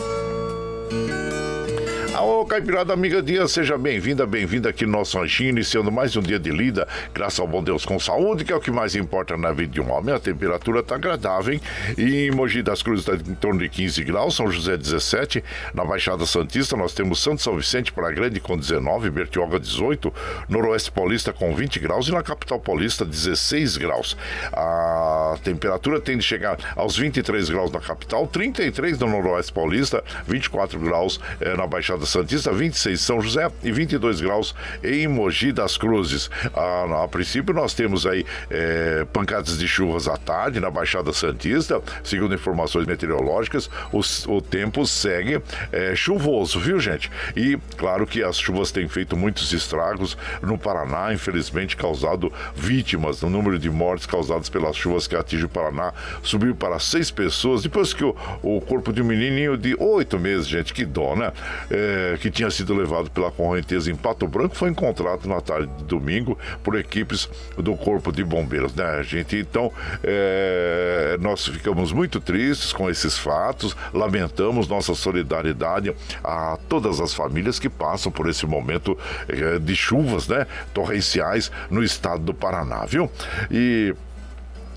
Ô, 2.22 2.44
Caipirada 2.44 2.92
Amiga 2.92 3.22
Dia, 3.22 3.48
seja 3.48 3.78
bem-vinda, 3.78 4.26
bem-vinda 4.26 4.68
aqui 4.68 4.84
no 4.84 4.92
nosso 4.92 5.18
ranchinho, 5.18 5.48
iniciando 5.50 5.90
mais 5.90 6.14
um 6.16 6.20
dia 6.20 6.38
de 6.38 6.50
lida, 6.50 6.86
graças 7.14 7.40
ao 7.40 7.48
bom 7.48 7.62
Deus 7.62 7.86
com 7.86 7.98
saúde, 7.98 8.44
que 8.44 8.52
é 8.52 8.56
o 8.56 8.60
que 8.60 8.70
mais 8.70 8.94
importa 8.94 9.38
na 9.38 9.52
vida 9.52 9.72
de 9.72 9.80
um 9.80 9.90
homem. 9.90 10.14
A 10.14 10.18
temperatura 10.18 10.82
tá 10.82 10.96
agradável, 10.96 11.54
hein? 11.54 11.60
E 11.96 12.26
em 12.26 12.30
Mogi 12.30 12.62
das 12.62 12.82
Cruzes 12.82 13.08
está 13.08 13.30
em 13.30 13.34
torno 13.34 13.60
de 13.60 13.70
15 13.70 14.04
graus, 14.04 14.36
São 14.36 14.50
José 14.50 14.76
17, 14.76 15.42
na 15.72 15.82
Baixada 15.82 16.26
Santista 16.26 16.76
nós 16.76 16.92
temos 16.92 17.22
Santo 17.22 17.40
São 17.40 17.56
Vicente 17.56 17.90
para 17.90 18.10
Grande 18.12 18.38
com 18.38 18.54
19, 18.54 19.08
Bertioga 19.08 19.58
18, 19.58 20.12
Noroeste 20.46 20.92
Paulista 20.92 21.32
com 21.32 21.54
20 21.54 21.80
graus 21.80 22.08
e 22.08 22.12
na 22.12 22.22
Capital 22.22 22.60
Paulista 22.60 23.02
16 23.02 23.78
graus. 23.78 24.14
A 24.52 25.38
temperatura 25.42 25.98
tende 25.98 26.18
a 26.18 26.28
chegar 26.28 26.58
aos 26.76 26.98
23 26.98 27.48
graus 27.48 27.70
na 27.70 27.80
capital, 27.80 28.26
33 28.26 28.98
no 28.98 29.08
Noroeste 29.08 29.52
Paulista, 29.52 30.04
24 30.26 30.78
graus 30.78 31.18
eh, 31.40 31.56
na 31.56 31.66
Baixada 31.66 32.09
Santista, 32.10 32.50
26 32.52 33.00
São 33.00 33.20
José 33.20 33.48
e 33.62 33.70
22 33.70 34.20
graus 34.20 34.54
em 34.82 35.06
Mogi 35.06 35.52
das 35.52 35.76
Cruzes. 35.76 36.28
A, 36.54 37.04
a 37.04 37.08
princípio, 37.08 37.54
nós 37.54 37.72
temos 37.72 38.04
aí 38.06 38.26
eh, 38.50 39.06
pancadas 39.12 39.56
de 39.56 39.68
chuvas 39.68 40.08
à 40.08 40.16
tarde 40.16 40.58
na 40.58 40.70
Baixada 40.70 41.12
Santista. 41.12 41.80
Segundo 42.02 42.34
informações 42.34 42.86
meteorológicas, 42.86 43.70
os- 43.92 44.26
o, 44.26 44.40
tempo 44.40 44.84
segue 44.86 45.40
eh, 45.72 45.94
chuvoso, 45.94 46.58
viu, 46.58 46.80
gente? 46.80 47.10
E 47.36 47.56
claro 47.76 48.06
que 48.06 48.22
as 48.24 48.36
chuvas 48.38 48.72
têm 48.72 48.88
feito 48.88 49.16
muitos 49.16 49.52
estragos 49.52 50.18
no 50.42 50.58
Paraná, 50.58 51.12
infelizmente 51.14 51.76
causado 51.76 52.32
vítimas. 52.56 53.22
O 53.22 53.30
número 53.30 53.58
de 53.58 53.70
mortes 53.70 54.06
causadas 54.06 54.48
pelas 54.48 54.74
chuvas 54.76 55.06
que 55.06 55.14
atingem 55.14 55.46
o 55.46 55.48
Paraná 55.48 55.92
subiu 56.22 56.54
para 56.56 56.78
seis 56.80 57.10
pessoas 57.10 57.62
depois 57.62 57.94
que 57.94 58.02
o, 58.04 58.16
o 58.42 58.60
corpo 58.60 58.92
de 58.92 59.00
um 59.00 59.04
menininho 59.04 59.56
de 59.56 59.76
oito 59.78 60.18
meses, 60.18 60.48
gente, 60.48 60.74
que 60.74 60.84
dó, 60.84 61.14
né? 61.14 61.32
Eh, 61.70 61.99
é, 62.00 62.16
que 62.16 62.30
tinha 62.30 62.50
sido 62.50 62.74
levado 62.74 63.10
pela 63.10 63.30
correnteza 63.30 63.90
em 63.90 63.96
Pato 63.96 64.26
Branco 64.26 64.56
foi 64.56 64.70
encontrado 64.70 65.28
na 65.28 65.40
tarde 65.40 65.70
de 65.78 65.84
domingo 65.84 66.38
por 66.62 66.78
equipes 66.78 67.28
do 67.56 67.74
Corpo 67.76 68.10
de 68.10 68.24
Bombeiros, 68.24 68.74
né, 68.74 69.02
gente? 69.02 69.36
Então, 69.36 69.72
é, 70.02 71.16
nós 71.20 71.46
ficamos 71.46 71.92
muito 71.92 72.20
tristes 72.20 72.72
com 72.72 72.88
esses 72.88 73.18
fatos, 73.18 73.76
lamentamos 73.92 74.68
nossa 74.68 74.94
solidariedade 74.94 75.94
a 76.24 76.58
todas 76.68 77.00
as 77.00 77.12
famílias 77.12 77.58
que 77.58 77.68
passam 77.68 78.10
por 78.10 78.28
esse 78.28 78.46
momento 78.46 78.96
é, 79.28 79.58
de 79.58 79.76
chuvas, 79.76 80.28
né, 80.28 80.46
torrenciais 80.72 81.50
no 81.70 81.82
estado 81.82 82.22
do 82.22 82.34
Paraná, 82.34 82.84
viu? 82.86 83.10
E 83.50 83.94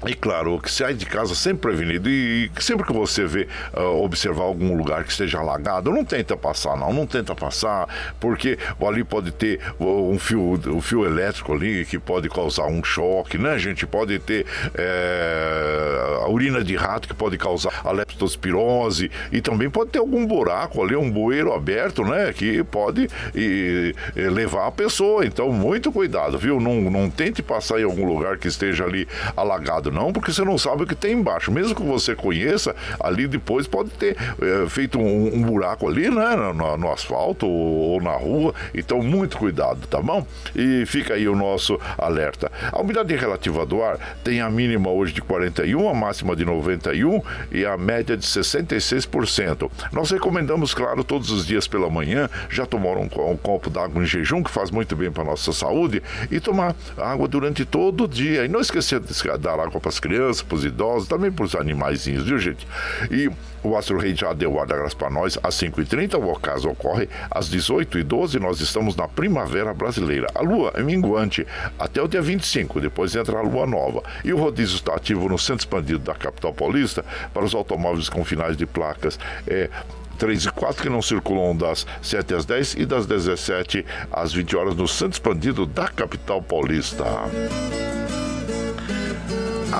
e 0.05 0.13
claro, 0.13 0.59
que 0.59 0.71
sai 0.71 0.93
de 0.93 1.05
casa 1.05 1.33
sempre 1.35 1.69
prevenido 1.69 2.09
e 2.09 2.51
sempre 2.59 2.85
que 2.85 2.93
você 2.93 3.25
vê, 3.25 3.47
uh, 3.75 4.03
observar 4.03 4.43
algum 4.43 4.75
lugar 4.75 5.03
que 5.03 5.11
esteja 5.11 5.39
alagado, 5.39 5.91
não 5.91 6.03
tenta 6.03 6.35
passar 6.35 6.73
não, 6.75 6.93
não 6.93 7.07
tenta 7.07 7.35
passar, 7.35 7.87
porque 8.19 8.57
ali 8.85 9.03
pode 9.03 9.31
ter 9.31 9.59
um 9.79 10.17
fio, 10.19 10.59
um 10.67 10.81
fio 10.81 11.05
elétrico 11.05 11.53
ali 11.53 11.85
que 11.85 11.97
pode 11.97 12.29
causar 12.29 12.65
um 12.65 12.83
choque, 12.83 13.37
né, 13.37 13.57
gente? 13.57 13.85
Pode 13.85 14.19
ter 14.19 14.45
é, 14.75 16.19
a 16.23 16.29
urina 16.29 16.63
de 16.63 16.75
rato 16.75 17.07
que 17.07 17.13
pode 17.13 17.37
causar 17.37 17.81
a 17.83 17.91
leptospirose 17.91 19.09
e 19.31 19.41
também 19.41 19.69
pode 19.69 19.91
ter 19.91 19.99
algum 19.99 20.25
buraco 20.25 20.83
ali, 20.83 20.95
um 20.95 21.09
bueiro 21.09 21.53
aberto, 21.53 22.03
né, 22.03 22.33
que 22.33 22.63
pode 22.63 23.07
e, 23.35 23.95
e 24.15 24.21
levar 24.21 24.67
a 24.67 24.71
pessoa. 24.71 25.25
Então, 25.25 25.51
muito 25.51 25.91
cuidado, 25.91 26.37
viu? 26.37 26.59
Não, 26.59 26.81
não 26.81 27.09
tente 27.09 27.41
passar 27.41 27.79
em 27.79 27.83
algum 27.83 28.05
lugar 28.05 28.37
que 28.37 28.47
esteja 28.47 28.83
ali 28.83 29.07
alagado 29.35 29.91
não, 29.93 30.11
porque 30.11 30.33
você 30.33 30.43
não 30.43 30.57
sabe 30.57 30.83
o 30.83 30.87
que 30.87 30.95
tem 30.95 31.13
embaixo. 31.13 31.51
Mesmo 31.51 31.75
que 31.75 31.83
você 31.83 32.15
conheça, 32.15 32.75
ali 32.99 33.27
depois 33.27 33.67
pode 33.67 33.91
ter 33.91 34.17
é, 34.41 34.67
feito 34.67 34.99
um, 34.99 35.35
um, 35.35 35.41
buraco 35.43 35.87
ali, 35.87 36.09
né? 36.09 36.35
No, 36.53 36.77
no 36.77 36.91
asfalto 36.91 37.45
ou, 37.45 37.93
ou, 37.93 38.01
na 38.01 38.13
rua. 38.13 38.53
Então, 38.73 39.01
muito 39.01 39.37
cuidado, 39.37 39.87
tá 39.87 40.01
bom? 40.01 40.25
E 40.55 40.85
fica 40.85 41.13
aí 41.13 41.27
o 41.27 41.35
nosso 41.35 41.79
alerta. 41.97 42.51
A 42.71 42.81
umidade 42.81 43.15
relativa 43.15 43.65
do 43.65 43.83
ar 43.83 43.97
tem 44.23 44.41
a 44.41 44.49
mínima 44.49 44.89
hoje 44.89 45.13
de 45.13 45.21
41, 45.21 45.87
a 45.87 45.93
máxima 45.93 46.35
de 46.35 46.43
91 46.43 47.21
e 47.51 47.65
a 47.65 47.77
média 47.77 48.17
de 48.17 48.25
66%. 48.25 49.69
Nós 49.91 50.09
recomendamos, 50.09 50.73
claro, 50.73 51.03
todos 51.03 51.29
os 51.29 51.45
dias 51.45 51.67
pela 51.67 51.89
manhã, 51.89 52.29
já 52.49 52.65
tomar 52.65 52.97
um, 52.97 53.03
um 53.03 53.37
copo 53.37 53.69
d'água 53.69 54.01
em 54.01 54.05
jejum, 54.05 54.41
que 54.41 54.49
faz 54.49 54.71
muito 54.71 54.95
bem 54.95 55.11
para 55.11 55.23
nossa 55.23 55.53
saúde, 55.53 56.01
e 56.31 56.39
tomar 56.39 56.75
água 56.97 57.27
durante 57.27 57.63
todo 57.63 58.05
o 58.05 58.07
dia. 58.07 58.45
E 58.45 58.47
não 58.47 58.59
esquecer 58.59 58.99
de 58.99 59.13
dar 59.37 59.59
água 59.59 59.79
para 59.83 59.89
as 59.89 59.99
crianças, 59.99 60.41
para 60.41 60.55
os 60.55 60.63
idosos, 60.63 61.09
também 61.09 61.29
para 61.29 61.43
os 61.43 61.53
animaizinhos, 61.53 62.23
viu, 62.23 62.39
gente? 62.39 62.65
E 63.11 63.29
o 63.61 63.77
Astro 63.77 63.97
Rei 63.97 64.15
já 64.15 64.31
deu 64.33 64.53
da 64.65 64.77
graça 64.77 64.95
para 64.95 65.09
nós 65.09 65.37
às 65.43 65.55
5h30. 65.55 66.15
O 66.15 66.31
ocaso 66.31 66.69
ocorre 66.69 67.09
às 67.29 67.49
18h12. 67.49 68.39
Nós 68.39 68.61
estamos 68.61 68.95
na 68.95 69.07
primavera 69.07 69.73
brasileira. 69.73 70.27
A 70.33 70.41
lua 70.41 70.71
é 70.75 70.81
minguante 70.81 71.45
até 71.77 72.01
o 72.01 72.07
dia 72.07 72.21
25. 72.21 72.79
Depois 72.79 73.15
entra 73.15 73.39
a 73.39 73.41
lua 73.41 73.65
nova. 73.65 74.01
E 74.23 74.33
o 74.33 74.37
rodízio 74.37 74.75
está 74.75 74.95
ativo 74.95 75.27
no 75.29 75.37
centro 75.37 75.61
expandido 75.61 75.99
da 75.99 76.13
capital 76.13 76.53
paulista 76.53 77.05
para 77.33 77.43
os 77.43 77.53
automóveis 77.53 78.09
com 78.09 78.23
finais 78.23 78.55
de 78.55 78.65
placas. 78.65 79.19
É, 79.47 79.69
3 80.17 80.45
e 80.45 80.51
4 80.51 80.83
que 80.83 80.89
não 80.89 81.01
circulam 81.01 81.55
das 81.55 81.87
7 82.01 82.35
às 82.35 82.45
10 82.45 82.75
e 82.75 82.85
das 82.85 83.05
17 83.05 83.85
às 84.11 84.31
20 84.31 84.55
horas 84.55 84.75
no 84.75 84.87
centro 84.87 85.13
expandido 85.13 85.65
da 85.65 85.87
capital 85.87 86.41
paulista. 86.41 87.05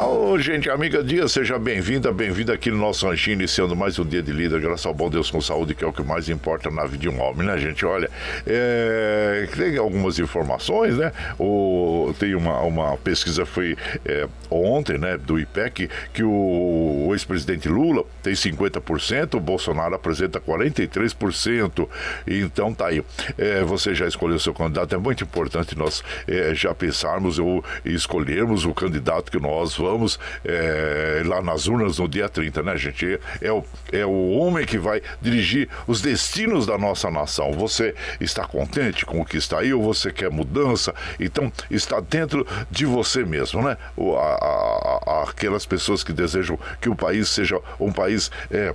Oh, 0.01 0.39
gente, 0.39 0.69
amiga 0.71 1.03
Dia, 1.03 1.27
seja 1.27 1.59
bem-vinda, 1.59 2.11
bem-vinda 2.11 2.53
aqui 2.53 2.71
no 2.71 2.77
nosso 2.77 3.07
ranchinho, 3.07 3.35
iniciando 3.35 3.75
mais 3.75 3.99
um 3.99 4.05
dia 4.05 4.23
de 4.23 4.31
lida, 4.31 4.57
graças 4.57 4.85
ao 4.87 4.93
bom 4.93 5.07
Deus 5.07 5.29
com 5.29 5.39
saúde, 5.39 5.75
que 5.75 5.83
é 5.83 5.87
o 5.87 5.93
que 5.93 6.01
mais 6.01 6.29
importa 6.29 6.71
na 6.71 6.83
vida 6.85 6.97
de 6.97 7.09
um 7.09 7.21
homem, 7.21 7.45
né, 7.45 7.57
gente? 7.59 7.85
Olha, 7.85 8.09
é, 8.47 9.47
tem 9.55 9.77
algumas 9.77 10.17
informações, 10.17 10.97
né? 10.97 11.11
O, 11.37 12.11
tem 12.17 12.33
uma, 12.33 12.61
uma 12.61 12.97
pesquisa 12.97 13.45
foi 13.45 13.77
é, 14.03 14.27
ontem, 14.49 14.97
né, 14.97 15.15
do 15.15 15.39
IPEC, 15.39 15.87
que 16.11 16.23
o, 16.23 17.05
o 17.07 17.13
ex-presidente 17.13 17.69
Lula 17.69 18.03
tem 18.23 18.33
50%, 18.33 19.35
o 19.35 19.39
Bolsonaro 19.39 19.93
apresenta 19.93 20.39
43%. 20.39 21.87
Então 22.25 22.73
tá 22.73 22.87
aí. 22.87 23.03
É, 23.37 23.63
você 23.63 23.93
já 23.93 24.07
escolheu 24.07 24.39
seu 24.39 24.53
candidato, 24.53 24.95
é 24.95 24.97
muito 24.97 25.23
importante 25.23 25.77
nós 25.77 26.03
é, 26.27 26.55
já 26.55 26.73
pensarmos 26.73 27.37
ou 27.37 27.63
escolhermos 27.85 28.65
o 28.65 28.73
candidato 28.73 29.31
que 29.31 29.39
nós 29.39 29.82
vamos 29.83 30.19
é, 30.43 31.21
lá 31.25 31.41
nas 31.41 31.67
urnas 31.67 31.99
no 31.99 32.07
dia 32.07 32.29
30, 32.29 32.63
né, 32.63 32.77
gente? 32.77 33.19
É 33.41 33.51
o, 33.51 33.63
é 33.91 34.05
o 34.05 34.31
homem 34.31 34.65
que 34.65 34.77
vai 34.77 35.01
dirigir 35.21 35.69
os 35.87 36.01
destinos 36.01 36.65
da 36.65 36.77
nossa 36.77 37.09
nação. 37.09 37.51
Você 37.53 37.93
está 38.19 38.45
contente 38.45 39.05
com 39.05 39.21
o 39.21 39.25
que 39.25 39.37
está 39.37 39.59
aí 39.59 39.73
ou 39.73 39.83
você 39.83 40.11
quer 40.11 40.29
mudança? 40.29 40.93
Então, 41.19 41.51
está 41.69 41.99
dentro 41.99 42.45
de 42.69 42.85
você 42.85 43.23
mesmo, 43.23 43.61
né? 43.61 43.77
O, 43.95 44.15
a, 44.15 45.01
a, 45.05 45.23
aquelas 45.29 45.65
pessoas 45.65 46.03
que 46.03 46.13
desejam 46.13 46.57
que 46.81 46.89
o 46.89 46.95
país 46.95 47.29
seja 47.29 47.59
um 47.79 47.91
país. 47.91 48.31
É, 48.51 48.73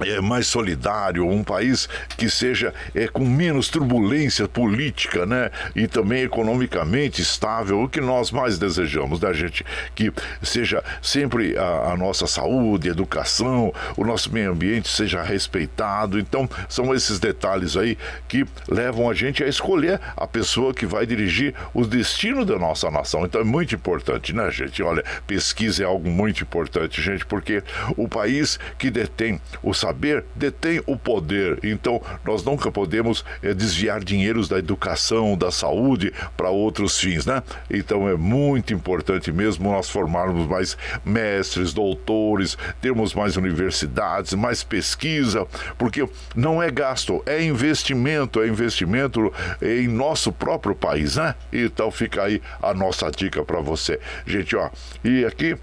é, 0.00 0.20
mais 0.20 0.46
solidário, 0.46 1.28
um 1.28 1.44
país 1.44 1.88
que 2.16 2.28
seja 2.28 2.72
é, 2.94 3.06
com 3.06 3.24
menos 3.24 3.68
turbulência 3.68 4.48
política, 4.48 5.26
né? 5.26 5.50
E 5.74 5.86
também 5.86 6.22
economicamente 6.22 7.20
estável, 7.20 7.82
o 7.82 7.88
que 7.88 8.00
nós 8.00 8.30
mais 8.30 8.58
desejamos, 8.58 9.20
da 9.20 9.28
né, 9.28 9.34
gente? 9.34 9.64
Que 9.94 10.12
seja 10.42 10.82
sempre 11.00 11.56
a, 11.56 11.92
a, 11.92 11.96
nossa 11.96 12.26
saúde, 12.26 12.88
educação, 12.88 13.72
o 13.96 14.04
nosso 14.04 14.32
meio 14.32 14.52
ambiente 14.52 14.88
seja 14.88 15.22
respeitado. 15.22 16.18
Então, 16.18 16.48
são 16.68 16.94
esses 16.94 17.18
detalhes 17.18 17.76
aí 17.76 17.96
que 18.28 18.44
levam 18.68 19.08
a 19.10 19.14
gente 19.14 19.42
a 19.44 19.48
escolher 19.48 20.00
a 20.16 20.26
pessoa 20.26 20.74
que 20.74 20.86
vai 20.86 21.06
dirigir 21.06 21.54
o 21.74 21.84
destino 21.84 22.44
da 22.44 22.58
nossa 22.58 22.90
nação. 22.90 23.24
Então, 23.24 23.40
é 23.40 23.44
muito 23.44 23.74
importante, 23.74 24.32
né, 24.32 24.50
gente? 24.50 24.82
Olha, 24.82 25.04
pesquisa 25.26 25.82
é 25.82 25.86
algo 25.86 26.08
muito 26.08 26.42
importante, 26.42 27.00
gente, 27.02 27.24
porque 27.26 27.62
o 27.96 28.08
país 28.08 28.58
que 28.78 28.90
detém 28.90 29.40
o 29.62 29.74
saber 29.82 30.24
detém 30.36 30.80
o 30.86 30.96
poder. 30.96 31.58
Então, 31.64 32.00
nós 32.24 32.44
nunca 32.44 32.70
podemos 32.70 33.24
é, 33.42 33.52
desviar 33.52 34.02
dinheiros 34.02 34.48
da 34.48 34.58
educação, 34.58 35.36
da 35.36 35.50
saúde 35.50 36.12
para 36.36 36.50
outros 36.50 36.98
fins, 36.98 37.26
né? 37.26 37.42
Então, 37.68 38.08
é 38.08 38.14
muito 38.14 38.72
importante 38.72 39.32
mesmo 39.32 39.72
nós 39.72 39.90
formarmos 39.90 40.46
mais 40.46 40.78
mestres, 41.04 41.74
doutores, 41.74 42.56
termos 42.80 43.12
mais 43.12 43.36
universidades, 43.36 44.34
mais 44.34 44.62
pesquisa, 44.62 45.46
porque 45.76 46.08
não 46.36 46.62
é 46.62 46.70
gasto, 46.70 47.20
é 47.26 47.42
investimento, 47.42 48.40
é 48.40 48.46
investimento 48.46 49.32
em 49.60 49.88
nosso 49.88 50.30
próprio 50.30 50.76
país, 50.76 51.16
né? 51.16 51.34
Então, 51.52 51.90
fica 51.90 52.22
aí 52.22 52.40
a 52.62 52.72
nossa 52.72 53.10
dica 53.10 53.44
para 53.44 53.60
você. 53.60 53.98
Gente, 54.24 54.54
ó, 54.54 54.70
e 55.02 55.24
aqui 55.24 55.56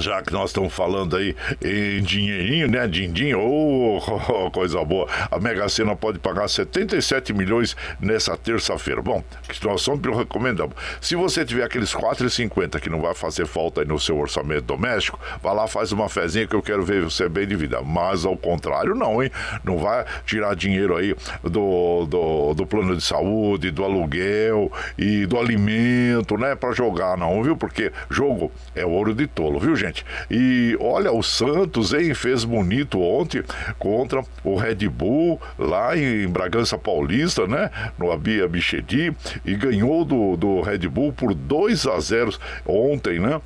já 0.00 0.22
que 0.22 0.32
nós 0.32 0.50
estamos 0.50 0.72
falando 0.72 1.16
aí 1.16 1.36
em 1.62 2.02
dinheirinho, 2.02 2.68
né? 2.68 2.86
Din-din, 2.86 3.34
oh, 3.34 3.98
oh, 3.98 4.50
coisa 4.50 4.84
boa. 4.84 5.08
A 5.30 5.38
Mega 5.38 5.68
Sena 5.68 5.94
pode 5.94 6.18
pagar 6.18 6.48
77 6.48 7.32
milhões 7.32 7.76
nessa 8.00 8.36
terça-feira. 8.36 9.00
Bom, 9.00 9.22
nós 9.62 9.82
sempre 9.82 10.12
recomendamos. 10.12 10.74
Se 11.00 11.14
você 11.14 11.44
tiver 11.44 11.64
aqueles 11.64 11.94
4,50 11.94 12.80
que 12.80 12.90
não 12.90 13.00
vai 13.00 13.14
fazer 13.14 13.46
falta 13.46 13.82
aí 13.82 13.86
no 13.86 13.98
seu 13.98 14.18
orçamento 14.18 14.62
doméstico, 14.62 15.18
vá 15.42 15.52
lá, 15.52 15.66
faz 15.66 15.92
uma 15.92 16.08
fezinha 16.08 16.46
que 16.46 16.54
eu 16.54 16.62
quero 16.62 16.84
ver 16.84 17.04
você 17.04 17.28
bem 17.28 17.46
de 17.46 17.54
vida. 17.54 17.80
Mas 17.82 18.24
ao 18.24 18.36
contrário, 18.36 18.94
não, 18.94 19.22
hein? 19.22 19.30
Não 19.62 19.78
vai 19.78 20.04
tirar 20.26 20.54
dinheiro 20.56 20.96
aí 20.96 21.14
do, 21.42 22.06
do, 22.06 22.54
do 22.54 22.66
plano 22.66 22.96
de 22.96 23.02
saúde, 23.02 23.70
do 23.70 23.84
aluguel 23.84 24.70
e 24.98 25.26
do 25.26 25.38
alimento, 25.38 26.36
né? 26.36 26.54
Para 26.54 26.72
jogar, 26.72 27.16
não, 27.16 27.42
viu? 27.42 27.56
Porque 27.56 27.92
jogo 28.10 28.50
é 28.74 28.84
ouro 28.84 29.14
de 29.14 29.26
tolo, 29.26 29.60
viu, 29.60 29.76
gente? 29.76 29.83
Gente. 29.84 30.04
E 30.30 30.76
olha, 30.80 31.12
o 31.12 31.22
Santos, 31.22 31.92
hein, 31.92 32.14
fez 32.14 32.44
bonito 32.44 33.00
ontem 33.00 33.42
contra 33.78 34.22
o 34.42 34.56
Red 34.56 34.88
Bull 34.88 35.40
lá 35.58 35.96
em 35.96 36.26
Bragança 36.28 36.78
Paulista, 36.78 37.46
né? 37.46 37.70
No 37.98 38.10
Abia 38.10 38.48
Bichedi 38.48 39.14
e 39.44 39.54
ganhou 39.54 40.04
do, 40.04 40.36
do 40.36 40.60
Red 40.60 40.88
Bull 40.88 41.12
por 41.12 41.34
2 41.34 41.86
a 41.86 42.00
0 42.00 42.34
ontem, 42.66 43.18
né? 43.18 43.40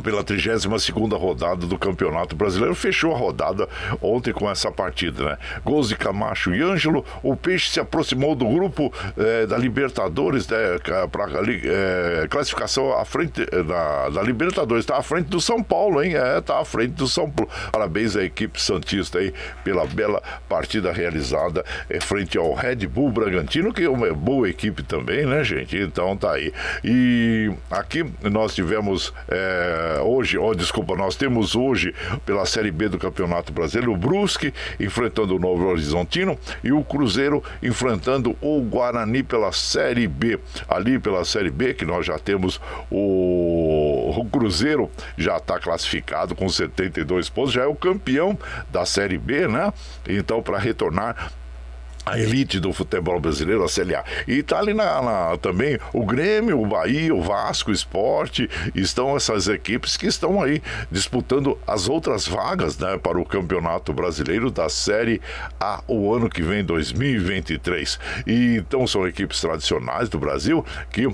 Pela 0.00 0.24
32 0.24 0.88
rodada 1.12 1.66
do 1.66 1.76
Campeonato 1.76 2.34
Brasileiro. 2.34 2.74
Fechou 2.74 3.14
a 3.14 3.18
rodada 3.18 3.68
ontem 4.00 4.32
com 4.32 4.50
essa 4.50 4.70
partida, 4.70 5.24
né? 5.24 5.38
Gols 5.64 5.88
de 5.88 5.96
Camacho 5.96 6.54
e 6.54 6.62
Ângelo. 6.62 7.04
O 7.22 7.36
Peixe 7.36 7.70
se 7.70 7.80
aproximou 7.80 8.34
do 8.34 8.46
grupo 8.46 8.92
eh, 9.18 9.46
da 9.46 9.58
Libertadores, 9.58 10.48
né, 10.48 10.56
para 11.10 11.28
eh, 11.46 12.26
classificação 12.30 12.96
à 12.96 13.04
frente 13.04 13.42
eh, 13.42 13.62
da, 13.62 14.08
da 14.08 14.22
Libertadores. 14.22 14.84
Está 14.84 14.96
à 14.96 15.02
frente 15.02 15.26
do 15.26 15.40
São 15.40 15.62
Paulo, 15.62 16.02
hein? 16.02 16.14
É, 16.14 16.40
tá 16.40 16.60
à 16.60 16.64
frente 16.64 16.92
do 16.92 17.06
São 17.06 17.30
Paulo. 17.30 17.50
Parabéns 17.70 18.16
à 18.16 18.22
equipe 18.22 18.60
Santista 18.60 19.18
aí 19.18 19.34
pela 19.64 19.86
bela 19.86 20.22
partida 20.48 20.92
realizada 20.92 21.64
frente 22.00 22.38
ao 22.38 22.52
Red 22.54 22.86
Bull 22.86 23.10
Bragantino, 23.10 23.72
que 23.72 23.84
é 23.84 23.88
uma 23.88 24.12
boa 24.12 24.48
equipe 24.48 24.82
também, 24.82 25.26
né, 25.26 25.44
gente? 25.44 25.76
Então 25.76 26.16
tá 26.16 26.32
aí. 26.32 26.52
E 26.84 27.50
aqui 27.70 28.04
nós 28.22 28.54
tivemos. 28.54 29.12
Eh, 29.28 29.81
é, 29.82 30.00
hoje, 30.00 30.38
oh, 30.38 30.54
desculpa, 30.54 30.94
nós 30.94 31.16
temos 31.16 31.56
hoje 31.56 31.92
pela 32.24 32.46
Série 32.46 32.70
B 32.70 32.88
do 32.88 32.98
Campeonato 32.98 33.52
Brasileiro 33.52 33.92
o 33.92 33.96
Brusque 33.96 34.54
enfrentando 34.78 35.34
o 35.34 35.38
Novo 35.38 35.66
Horizontino 35.66 36.38
e 36.62 36.72
o 36.72 36.84
Cruzeiro 36.84 37.42
enfrentando 37.62 38.36
o 38.40 38.60
Guarani 38.60 39.22
pela 39.22 39.50
Série 39.50 40.06
B. 40.06 40.38
Ali 40.68 40.98
pela 40.98 41.24
Série 41.24 41.50
B, 41.50 41.74
que 41.74 41.84
nós 41.84 42.06
já 42.06 42.18
temos 42.18 42.60
o, 42.90 44.14
o 44.16 44.24
Cruzeiro 44.26 44.90
já 45.16 45.36
está 45.36 45.58
classificado 45.58 46.34
com 46.34 46.48
72 46.48 47.28
pontos, 47.28 47.52
já 47.52 47.62
é 47.62 47.66
o 47.66 47.74
campeão 47.74 48.38
da 48.70 48.86
Série 48.86 49.18
B, 49.18 49.48
né? 49.48 49.72
Então, 50.08 50.42
para 50.42 50.58
retornar 50.58 51.32
a 52.04 52.18
elite 52.18 52.58
do 52.58 52.72
futebol 52.72 53.20
brasileiro, 53.20 53.64
a 53.64 53.68
CLA. 53.68 54.04
E 54.26 54.38
está 54.38 54.58
ali 54.58 54.74
na, 54.74 55.00
na, 55.02 55.36
também 55.38 55.78
o 55.92 56.04
Grêmio, 56.04 56.60
o 56.60 56.66
Bahia, 56.66 57.14
o 57.14 57.22
Vasco, 57.22 57.70
o 57.70 57.74
Esporte, 57.74 58.48
estão 58.74 59.16
essas 59.16 59.48
equipes 59.48 59.96
que 59.96 60.06
estão 60.06 60.42
aí 60.42 60.62
disputando 60.90 61.58
as 61.66 61.88
outras 61.88 62.26
vagas 62.26 62.76
né, 62.78 62.98
para 62.98 63.18
o 63.18 63.24
Campeonato 63.24 63.92
Brasileiro 63.92 64.50
da 64.50 64.68
Série 64.68 65.20
A 65.60 65.82
o 65.86 66.12
ano 66.14 66.28
que 66.28 66.42
vem, 66.42 66.64
2023. 66.64 67.98
E 68.26 68.56
então 68.56 68.86
são 68.86 69.06
equipes 69.06 69.40
tradicionais 69.40 70.08
do 70.08 70.18
Brasil 70.18 70.64
que 70.90 71.08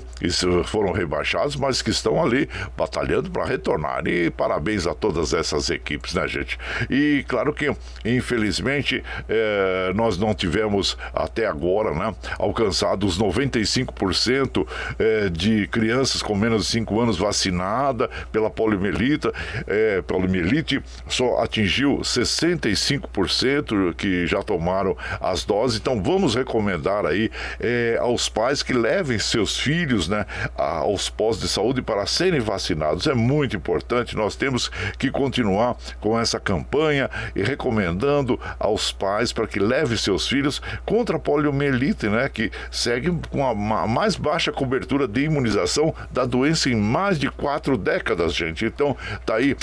foram 0.65 0.91
rebaixados, 0.91 1.55
mas 1.55 1.81
que 1.81 1.91
estão 1.91 2.21
ali 2.21 2.49
batalhando 2.75 3.29
para 3.29 3.45
retornar. 3.45 4.07
E 4.07 4.29
parabéns 4.31 4.87
a 4.87 4.95
todas 4.95 5.33
essas 5.33 5.69
equipes, 5.69 6.13
né, 6.13 6.27
gente? 6.27 6.57
E 6.89 7.23
claro 7.27 7.53
que, 7.53 7.71
infelizmente, 8.03 9.03
eh, 9.27 9.91
nós 9.95 10.17
não 10.17 10.33
tivemos 10.33 10.78
temos 10.79 10.97
até 11.13 11.45
agora 11.45 11.93
né, 11.93 12.15
alcançado 12.37 13.05
os 13.05 13.19
95% 13.19 14.65
é, 14.97 15.29
de 15.29 15.67
crianças 15.67 16.21
com 16.21 16.35
menos 16.35 16.65
de 16.65 16.71
5 16.71 16.99
anos 16.99 17.17
vacinada 17.17 18.09
pela 18.31 18.49
poliomielite, 18.49 19.29
é, 19.67 20.01
poliomielite 20.01 20.81
só 21.07 21.41
atingiu 21.43 21.97
65% 21.99 23.93
que 23.95 24.25
já 24.25 24.41
tomaram 24.41 24.95
as 25.19 25.43
doses. 25.43 25.79
Então 25.79 26.01
vamos 26.01 26.35
recomendar 26.35 27.05
aí 27.05 27.29
é, 27.59 27.97
aos 27.99 28.29
pais 28.29 28.63
que 28.63 28.73
levem 28.73 29.19
seus 29.19 29.57
filhos 29.57 30.07
né, 30.07 30.25
aos 30.55 31.09
postos 31.09 31.47
de 31.47 31.53
saúde 31.53 31.81
para 31.81 32.05
serem 32.05 32.39
vacinados. 32.39 33.07
É 33.07 33.13
muito 33.13 33.55
importante. 33.55 34.15
Nós 34.15 34.35
temos 34.35 34.69
que 34.97 35.11
continuar 35.11 35.75
com 35.99 36.17
essa 36.17 36.39
campanha 36.39 37.09
e 37.35 37.43
recomendando 37.43 38.39
aos 38.57 38.91
pais 38.91 39.33
para 39.33 39.47
que 39.47 39.59
levem 39.59 39.97
seus 39.97 40.27
filhos 40.27 40.61
contra 40.85 41.17
a 41.17 41.19
poliomielite, 41.19 42.07
né, 42.07 42.29
que 42.29 42.51
segue 42.71 43.11
com 43.29 43.45
a 43.45 43.87
mais 43.87 44.15
baixa 44.15 44.51
cobertura 44.51 45.07
de 45.07 45.23
imunização 45.23 45.93
da 46.11 46.25
doença 46.25 46.69
em 46.69 46.75
mais 46.75 47.19
de 47.19 47.29
quatro 47.29 47.77
décadas, 47.77 48.33
gente. 48.33 48.65
Então, 48.65 48.95
tá 49.25 49.35
aí 49.35 49.55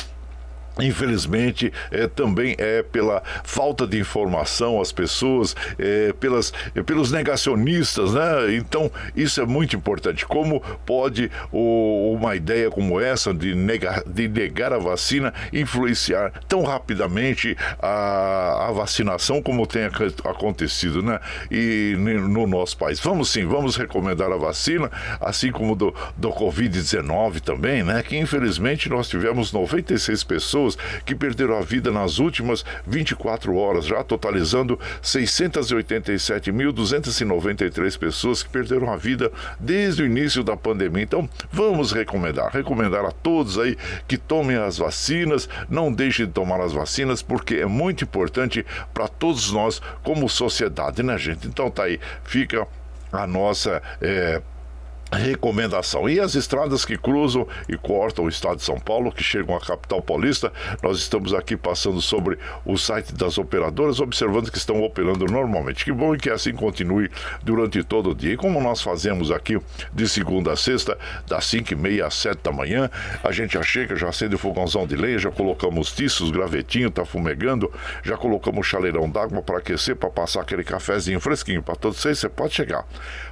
Infelizmente, 0.78 1.72
é, 1.90 2.06
também 2.06 2.54
é 2.58 2.82
pela 2.82 3.22
falta 3.44 3.86
de 3.86 3.98
informação 3.98 4.80
às 4.80 4.92
pessoas, 4.92 5.56
é, 5.78 6.12
pelas, 6.12 6.52
é, 6.74 6.82
pelos 6.82 7.10
negacionistas, 7.10 8.12
né? 8.12 8.54
Então, 8.54 8.90
isso 9.14 9.40
é 9.40 9.46
muito 9.46 9.74
importante. 9.74 10.26
Como 10.26 10.60
pode 10.84 11.30
o, 11.50 12.14
uma 12.18 12.36
ideia 12.36 12.70
como 12.70 13.00
essa 13.00 13.32
de 13.32 13.54
negar, 13.54 14.02
de 14.04 14.28
negar 14.28 14.72
a 14.72 14.78
vacina 14.78 15.32
influenciar 15.50 16.32
tão 16.46 16.62
rapidamente 16.62 17.56
a, 17.80 18.68
a 18.68 18.72
vacinação 18.72 19.40
como 19.40 19.66
tem 19.66 19.84
acontecido, 20.24 21.02
né? 21.02 21.18
E 21.50 21.94
no 21.96 22.46
nosso 22.46 22.76
país. 22.76 23.00
Vamos 23.00 23.30
sim, 23.30 23.46
vamos 23.46 23.76
recomendar 23.76 24.30
a 24.30 24.36
vacina, 24.36 24.90
assim 25.20 25.50
como 25.50 25.74
do, 25.74 25.94
do 26.16 26.30
Covid-19 26.30 27.40
também, 27.40 27.82
né? 27.82 28.02
Que 28.02 28.18
infelizmente 28.18 28.90
nós 28.90 29.08
tivemos 29.08 29.52
96 29.52 30.22
pessoas 30.24 30.65
pessoas 30.66 30.76
que 31.04 31.14
perderam 31.14 31.56
a 31.56 31.60
vida 31.60 31.92
nas 31.92 32.18
últimas 32.18 32.64
24 32.86 33.54
horas, 33.56 33.84
já 33.86 34.02
totalizando 34.02 34.80
687.293 35.02 37.98
pessoas 37.98 38.42
que 38.42 38.48
perderam 38.48 38.90
a 38.92 38.96
vida 38.96 39.30
desde 39.60 40.02
o 40.02 40.06
início 40.06 40.42
da 40.42 40.56
pandemia. 40.56 41.04
Então, 41.04 41.28
vamos 41.52 41.92
recomendar, 41.92 42.50
recomendar 42.52 43.04
a 43.04 43.12
todos 43.12 43.58
aí 43.58 43.76
que 44.08 44.16
tomem 44.16 44.56
as 44.56 44.78
vacinas, 44.78 45.46
não 45.68 45.92
deixem 45.92 46.24
de 46.26 46.32
tomar 46.32 46.60
as 46.60 46.72
vacinas, 46.72 47.22
porque 47.22 47.56
é 47.56 47.66
muito 47.66 48.04
importante 48.04 48.64
para 48.92 49.06
todos 49.06 49.52
nós 49.52 49.80
como 50.02 50.28
sociedade, 50.28 51.00
né, 51.02 51.16
gente? 51.18 51.46
Então 51.46 51.70
tá 51.70 51.84
aí, 51.84 52.00
fica 52.24 52.66
a 53.12 53.26
nossa. 53.26 53.82
É, 54.00 54.40
recomendação. 55.12 56.08
E 56.08 56.18
as 56.18 56.34
estradas 56.34 56.84
que 56.84 56.96
cruzam 56.96 57.46
e 57.68 57.76
cortam 57.76 58.24
o 58.24 58.28
estado 58.28 58.56
de 58.56 58.64
São 58.64 58.78
Paulo, 58.78 59.12
que 59.12 59.22
chegam 59.22 59.56
à 59.56 59.60
capital 59.60 60.02
paulista, 60.02 60.52
nós 60.82 60.98
estamos 60.98 61.32
aqui 61.32 61.56
passando 61.56 62.00
sobre 62.00 62.38
o 62.64 62.76
site 62.76 63.14
das 63.14 63.38
operadoras, 63.38 64.00
observando 64.00 64.50
que 64.50 64.58
estão 64.58 64.82
operando 64.82 65.26
normalmente. 65.26 65.84
Que 65.84 65.92
bom 65.92 66.16
que 66.16 66.30
assim 66.30 66.52
continue 66.52 67.10
durante 67.42 67.82
todo 67.84 68.10
o 68.10 68.14
dia. 68.14 68.32
E 68.32 68.36
como 68.36 68.60
nós 68.60 68.82
fazemos 68.82 69.30
aqui 69.30 69.58
de 69.92 70.08
segunda 70.08 70.52
a 70.52 70.56
sexta, 70.56 70.98
das 71.26 71.44
5 71.46 71.72
e 71.72 71.76
meia 71.76 72.06
às 72.06 72.14
7 72.14 72.40
da 72.42 72.52
manhã, 72.52 72.90
a 73.22 73.30
gente 73.30 73.54
já 73.54 73.62
chega, 73.62 73.96
já 73.96 74.08
acende 74.08 74.34
o 74.34 74.38
fogãozão 74.38 74.86
de 74.86 74.96
lenha, 74.96 75.18
já 75.18 75.30
colocamos 75.30 75.92
tiços, 75.92 76.30
gravetinho, 76.30 76.90
tá 76.90 77.04
fumegando, 77.04 77.72
já 78.02 78.16
colocamos 78.16 78.66
chaleirão 78.66 79.08
d'água 79.08 79.42
para 79.42 79.58
aquecer, 79.58 79.96
para 79.96 80.10
passar 80.10 80.42
aquele 80.42 80.64
cafezinho 80.64 81.20
fresquinho 81.20 81.62
para 81.62 81.76
todos 81.76 81.98
vocês, 81.98 82.18
você 82.18 82.28
pode 82.28 82.54
chegar. 82.54 82.84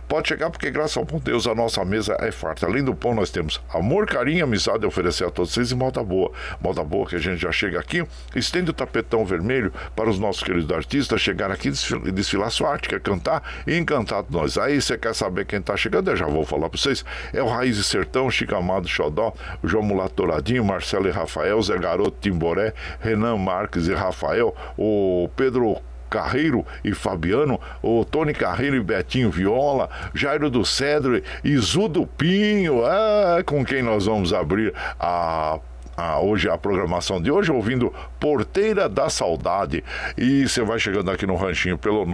Pode 0.09 0.29
chegar 0.29 0.51
porque, 0.51 0.71
graças 0.71 0.97
ao 0.97 1.05
bom 1.05 1.19
Deus, 1.19 1.47
a 1.47 1.55
nossa 1.55 1.85
mesa 1.85 2.17
é 2.21 2.31
farta. 2.31 2.67
Além 2.67 2.85
do 2.85 2.95
pão, 2.95 3.15
nós 3.15 3.31
temos 3.31 3.61
amor, 3.73 4.07
carinho, 4.07 4.45
amizade 4.45 4.85
a 4.85 4.89
oferecer 4.89 5.25
a 5.25 5.31
todos 5.31 5.53
vocês 5.53 5.71
e 5.71 5.75
moda 5.75 6.03
boa. 6.03 6.31
Moda 6.61 6.85
boa 6.85 7.07
que 7.07 7.17
a 7.17 7.19
gente 7.19 7.41
já 7.41 7.51
chega 7.51 7.81
aqui, 7.81 8.05
estende 8.35 8.71
o 8.71 8.75
tapetão 8.75 9.25
vermelho 9.25 9.73
para 9.97 10.09
os 10.09 10.19
nossos 10.19 10.43
queridos 10.43 10.71
artistas 10.71 11.21
chegar 11.21 11.51
aqui 11.51 11.73
e 12.05 12.13
desfilar 12.13 12.51
sua 12.51 12.71
arte, 12.71 12.89
quer 12.89 13.01
cantar 13.01 13.43
e 13.67 13.77
encantar 13.77 14.25
nós. 14.29 14.59
Aí 14.59 14.81
você 14.81 14.99
quer 14.99 15.15
saber 15.15 15.47
quem 15.47 15.59
está 15.59 15.77
chegando? 15.77 16.11
Eu 16.11 16.17
já 16.17 16.27
vou 16.27 16.45
falar 16.45 16.69
para 16.69 16.79
vocês. 16.79 17.05
É 17.33 17.43
o 17.43 17.49
Raiz 17.49 17.79
e 17.79 17.85
Sertão, 17.85 18.31
Chico 18.31 18.55
Amado 18.55 18.87
Xodó, 18.87 19.33
João 19.63 19.83
Mulato 19.83 20.15
Douradinho, 20.15 20.65
Marcelo 20.65 21.09
e 21.09 21.11
Rafael, 21.11 21.61
Zé 21.63 21.79
Garoto 21.79 22.17
Timboré, 22.21 22.75
Renan 23.01 23.37
Marques 23.37 23.87
e 23.89 23.95
Rafael, 23.95 24.55
o 24.77 25.29
Pedro 25.37 25.79
Carreiro 26.15 26.65
e 26.85 26.95
Fabiano, 26.95 27.61
o 27.83 28.05
Tony 28.05 28.33
Carreiro 28.33 28.77
e 28.77 28.81
Betinho 28.81 29.33
Viola, 29.33 29.91
Jairo 30.15 30.49
do 30.49 30.65
Cedro 30.65 31.21
e 31.43 31.57
Zudo 31.57 32.07
Pinho, 32.07 32.83
é 32.87 33.43
com 33.43 33.65
quem 33.65 33.83
nós 33.83 34.07
vamos 34.07 34.33
abrir 34.33 34.73
a 35.01 35.59
a, 35.97 36.19
hoje 36.19 36.49
a 36.49 36.59
programação 36.59 37.23
de 37.23 37.31
hoje, 37.31 37.53
ouvindo 37.53 37.95
Porteira 38.19 38.89
da 38.89 39.09
Saudade. 39.09 39.85
E 40.19 40.49
você 40.49 40.61
vai 40.63 40.81
chegando 40.81 41.09
aqui 41.11 41.25
no 41.25 41.37
ranchinho 41.37 41.79
pelo 41.79 42.05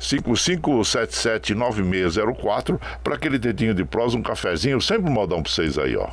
955779604 0.00 2.80
para 3.04 3.14
aquele 3.14 3.38
dedinho 3.38 3.74
de 3.74 3.84
prosa, 3.84 4.18
um 4.18 4.22
cafezinho, 4.22 4.80
sempre 4.80 5.08
um 5.08 5.14
modão 5.14 5.40
para 5.40 5.52
vocês 5.52 5.78
aí, 5.78 5.96
ó. 5.96 6.08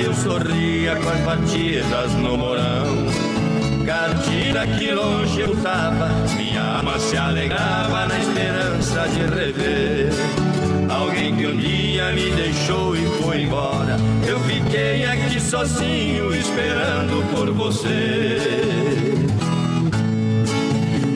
Eu 0.00 0.14
sorria 0.14 0.94
com 0.94 1.08
as 1.08 1.20
batidas 1.20 2.12
no 2.14 2.38
morão. 2.38 3.06
Cada 3.84 4.66
que 4.78 4.92
longe 4.92 5.40
eu 5.40 5.56
tava, 5.56 6.08
minha 6.36 6.62
alma 6.62 6.98
se 7.00 7.16
alegrava 7.16 8.06
na 8.06 8.18
esperança 8.18 9.08
de 9.08 9.20
rever. 9.22 10.12
Alguém 10.88 11.34
que 11.34 11.46
um 11.48 11.56
dia 11.56 12.12
me 12.12 12.30
deixou 12.30 12.94
e 12.94 13.04
foi 13.20 13.42
embora. 13.42 13.96
Eu 14.24 14.38
fiquei 14.40 15.04
aqui 15.04 15.40
sozinho 15.40 16.32
esperando 16.32 17.34
por 17.34 17.52
você. 17.52 18.38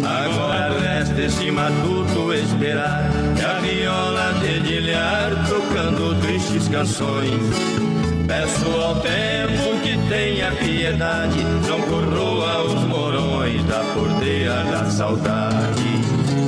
Agora 0.04 0.78
resta 0.80 1.20
esse 1.20 1.50
matuto 1.50 2.34
esperar 2.34 3.10
E 3.38 3.44
a 3.44 3.60
viola 3.60 4.34
dedilhar 4.40 5.30
tocando 5.48 6.20
tristes 6.20 6.66
canções 6.68 7.91
Peço 8.26 8.70
ao 8.80 8.96
tempo 8.96 9.80
que 9.82 9.98
tenha 10.08 10.52
piedade 10.52 11.44
Não 11.68 11.80
corroa 11.82 12.62
os 12.64 12.84
morões 12.84 13.64
da 13.64 13.80
porteira 13.94 14.64
da 14.64 14.90
saudade 14.90 16.00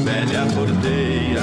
Velha 0.04 0.46
porteira, 0.54 1.42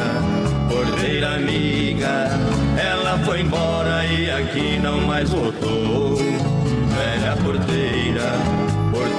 porteira 0.69 1.35
amiga 1.35 2.29
Ela 2.77 3.19
foi 3.25 3.41
embora 3.41 4.05
e 4.05 4.29
aqui 4.31 4.79
não 4.79 5.01
mais 5.01 5.29
voltou 5.29 6.11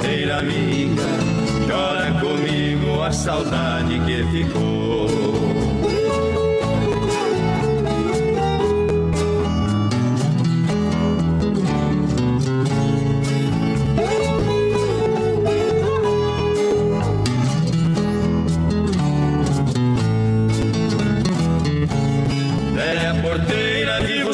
porteira 0.03 0.39
amiga, 0.39 1.03
chora 1.67 2.13
comigo 2.21 3.03
a 3.03 3.13
saudade 3.13 4.01
que 4.01 4.25
ficou. 4.31 5.32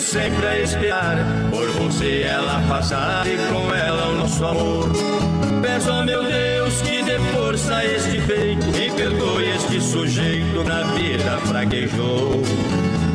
Sempre 0.00 0.46
a 0.46 0.58
esperar 0.60 1.16
Por 1.50 1.68
você 1.70 2.22
ela 2.22 2.62
passar 2.68 3.26
e 3.26 3.36
com 3.36 3.74
ela 3.74 4.08
o 4.08 4.18
nosso 4.18 4.44
amor. 4.44 4.90
Peço 5.62 5.90
ao 5.90 6.04
meu 6.04 6.22
Deus 6.22 6.80
que 6.82 7.02
dê 7.02 7.18
força 7.32 7.76
a 7.76 7.84
este 7.84 8.20
peito 8.22 8.66
E 8.76 8.90
perdoe 8.90 9.48
este 9.50 9.80
sujeito 9.80 10.64
na 10.64 10.82
vida 10.94 11.38
fraquejou. 11.46 12.42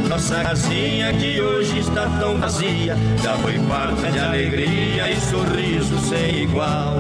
Nossa 0.10 0.44
casinha 0.44 1.14
que 1.14 1.42
hoje 1.42 1.80
está 1.80 2.08
tão 2.20 2.38
vazia 2.38 2.96
Já 3.24 3.34
foi 3.38 3.58
parte 3.68 4.12
de 4.12 4.20
alegria 4.20 5.12
e 5.12 5.20
sorriso 5.20 5.98
sem 6.08 6.44
igual. 6.44 6.98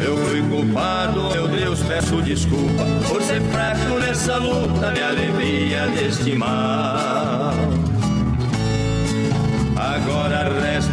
Eu 0.00 0.16
fui 0.16 0.42
culpado, 0.42 1.30
meu 1.32 1.48
Deus, 1.48 1.80
peço 1.82 2.22
desculpa 2.22 2.84
Por 3.08 3.20
ser 3.20 3.40
fraco 3.42 3.98
nessa 3.98 4.36
luta, 4.36 4.92
minha 4.92 5.08
alegria 5.08 5.88
deste 5.88 6.36
mal 6.36 7.27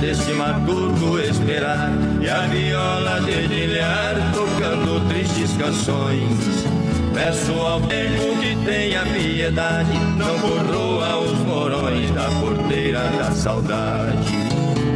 Este 0.02 0.34
matuto 0.34 1.20
esperar. 1.20 1.92
E 2.22 2.30
a 2.30 2.42
viola 2.48 3.22
dedilhar 3.22 4.16
tocando 4.34 5.08
tristes 5.08 5.52
canções. 5.58 6.66
Peço 7.14 7.54
ao 7.54 7.80
tempo 7.82 8.38
que 8.42 8.58
tenha 8.66 9.06
piedade 9.06 9.98
Não 10.18 10.38
corroa 10.38 11.20
os 11.20 11.40
morões 11.40 12.12
da 12.12 12.30
porteira 12.42 13.00
da 13.18 13.32
saudade. 13.32 14.36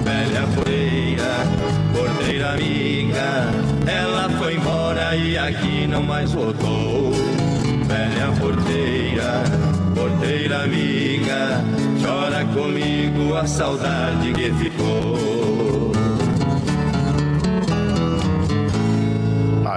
Velha 0.03 0.45
porteira, 0.53 1.47
porteira 1.93 2.49
amiga 2.55 3.47
Ela 3.87 4.29
foi 4.37 4.55
embora 4.55 5.15
e 5.15 5.37
aqui 5.37 5.87
não 5.87 6.03
mais 6.03 6.33
voltou. 6.33 7.13
Velha 7.87 8.31
porteira, 8.37 9.43
porteira 9.99 10.63
amiga 10.63 11.61
Chora 12.01 12.45
comigo 12.45 13.35
a 13.35 13.45
saudade 13.45 14.31
que 14.33 14.51
ficou. 14.53 15.28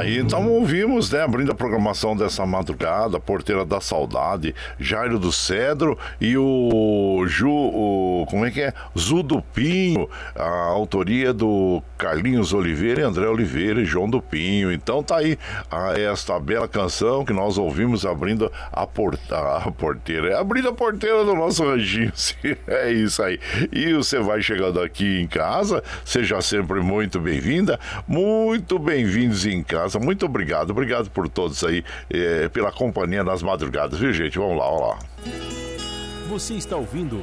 Aí 0.02 0.18
então 0.18 0.48
ouvimos, 0.48 1.12
né, 1.12 1.22
abrindo 1.22 1.52
a 1.52 1.54
programação 1.54 2.16
dessa 2.16 2.44
madrugada, 2.44 3.20
Porteira 3.20 3.64
da 3.64 3.80
Saudade, 3.80 4.52
Jairo 4.76 5.16
do 5.16 5.30
Cedro 5.30 5.96
e 6.20 6.36
o 6.36 7.24
Ju, 7.28 7.48
o, 7.48 8.26
como 8.28 8.44
é 8.44 8.50
que 8.50 8.62
é? 8.62 8.74
Zudupinho, 8.98 10.10
a 10.34 10.48
autoria 10.70 11.32
do 11.32 11.80
Carlinhos 11.96 12.52
Oliveira, 12.52 13.06
André 13.06 13.28
Oliveira 13.28 13.80
e 13.80 13.84
João 13.84 14.10
do 14.10 14.20
Pinho. 14.20 14.72
Então 14.72 15.04
tá 15.04 15.18
aí 15.18 15.38
a, 15.70 15.92
esta 15.92 16.36
bela 16.40 16.66
canção 16.66 17.24
que 17.24 17.32
nós 17.32 17.56
ouvimos 17.56 18.04
abrindo 18.04 18.50
a, 18.72 18.84
porta, 18.84 19.38
a 19.58 19.70
porteira, 19.70 20.30
é 20.30 20.34
abrindo 20.34 20.68
a 20.68 20.72
porteira 20.72 21.24
do 21.24 21.36
nosso 21.36 21.64
ranchinho. 21.64 22.12
é 22.66 22.90
isso 22.90 23.22
aí. 23.22 23.38
E 23.70 23.92
você 23.92 24.18
vai 24.18 24.42
chegando 24.42 24.80
aqui 24.80 25.20
em 25.20 25.28
casa, 25.28 25.80
seja 26.04 26.42
sempre 26.42 26.80
muito 26.80 27.20
bem-vinda, 27.20 27.78
muito 28.08 28.80
bem-vindos 28.80 29.46
em 29.46 29.62
casa 29.62 29.91
casa. 29.92 29.98
Muito 29.98 30.24
obrigado, 30.26 30.70
obrigado 30.70 31.10
por 31.10 31.28
todos 31.28 31.62
aí, 31.64 31.84
eh, 32.10 32.48
pela 32.48 32.72
companhia 32.72 33.22
nas 33.22 33.42
madrugadas, 33.42 33.98
viu, 33.98 34.12
gente? 34.12 34.38
Vamos 34.38 34.58
lá, 34.58 34.64
vamos 34.64 34.88
lá. 34.88 34.98
Você 36.28 36.54
está 36.54 36.76
ouvindo. 36.76 37.22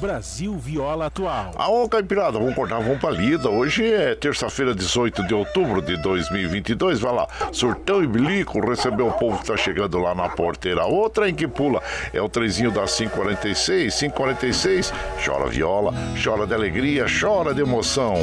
Brasil 0.00 0.56
Viola 0.56 1.06
Atual. 1.06 1.50
Ah, 1.56 1.68
ô 1.68 1.88
Caipirada, 1.88 2.38
vamos 2.38 2.54
cortar, 2.54 2.78
vamos 2.78 3.00
pra 3.00 3.10
lida. 3.10 3.50
Hoje 3.50 3.84
é 3.84 4.14
terça-feira, 4.14 4.72
18 4.72 5.26
de 5.26 5.34
outubro 5.34 5.82
de 5.82 5.96
2022. 6.00 7.00
Vai 7.00 7.12
lá, 7.12 7.26
surtão 7.50 8.00
e 8.02 8.06
bilico, 8.06 8.60
recebeu 8.60 9.08
o 9.08 9.12
povo 9.12 9.38
que 9.38 9.46
tá 9.46 9.56
chegando 9.56 9.98
lá 9.98 10.14
na 10.14 10.28
porteira. 10.28 10.84
Outra 10.84 11.28
em 11.28 11.34
que 11.34 11.48
pula 11.48 11.82
é 12.12 12.22
o 12.22 12.28
trezinho 12.28 12.70
da 12.70 12.84
546. 12.84 13.92
546, 13.98 14.92
chora 15.24 15.48
viola, 15.48 15.92
chora 16.22 16.46
de 16.46 16.54
alegria, 16.54 17.06
chora 17.20 17.52
de 17.52 17.60
emoção. 17.60 18.14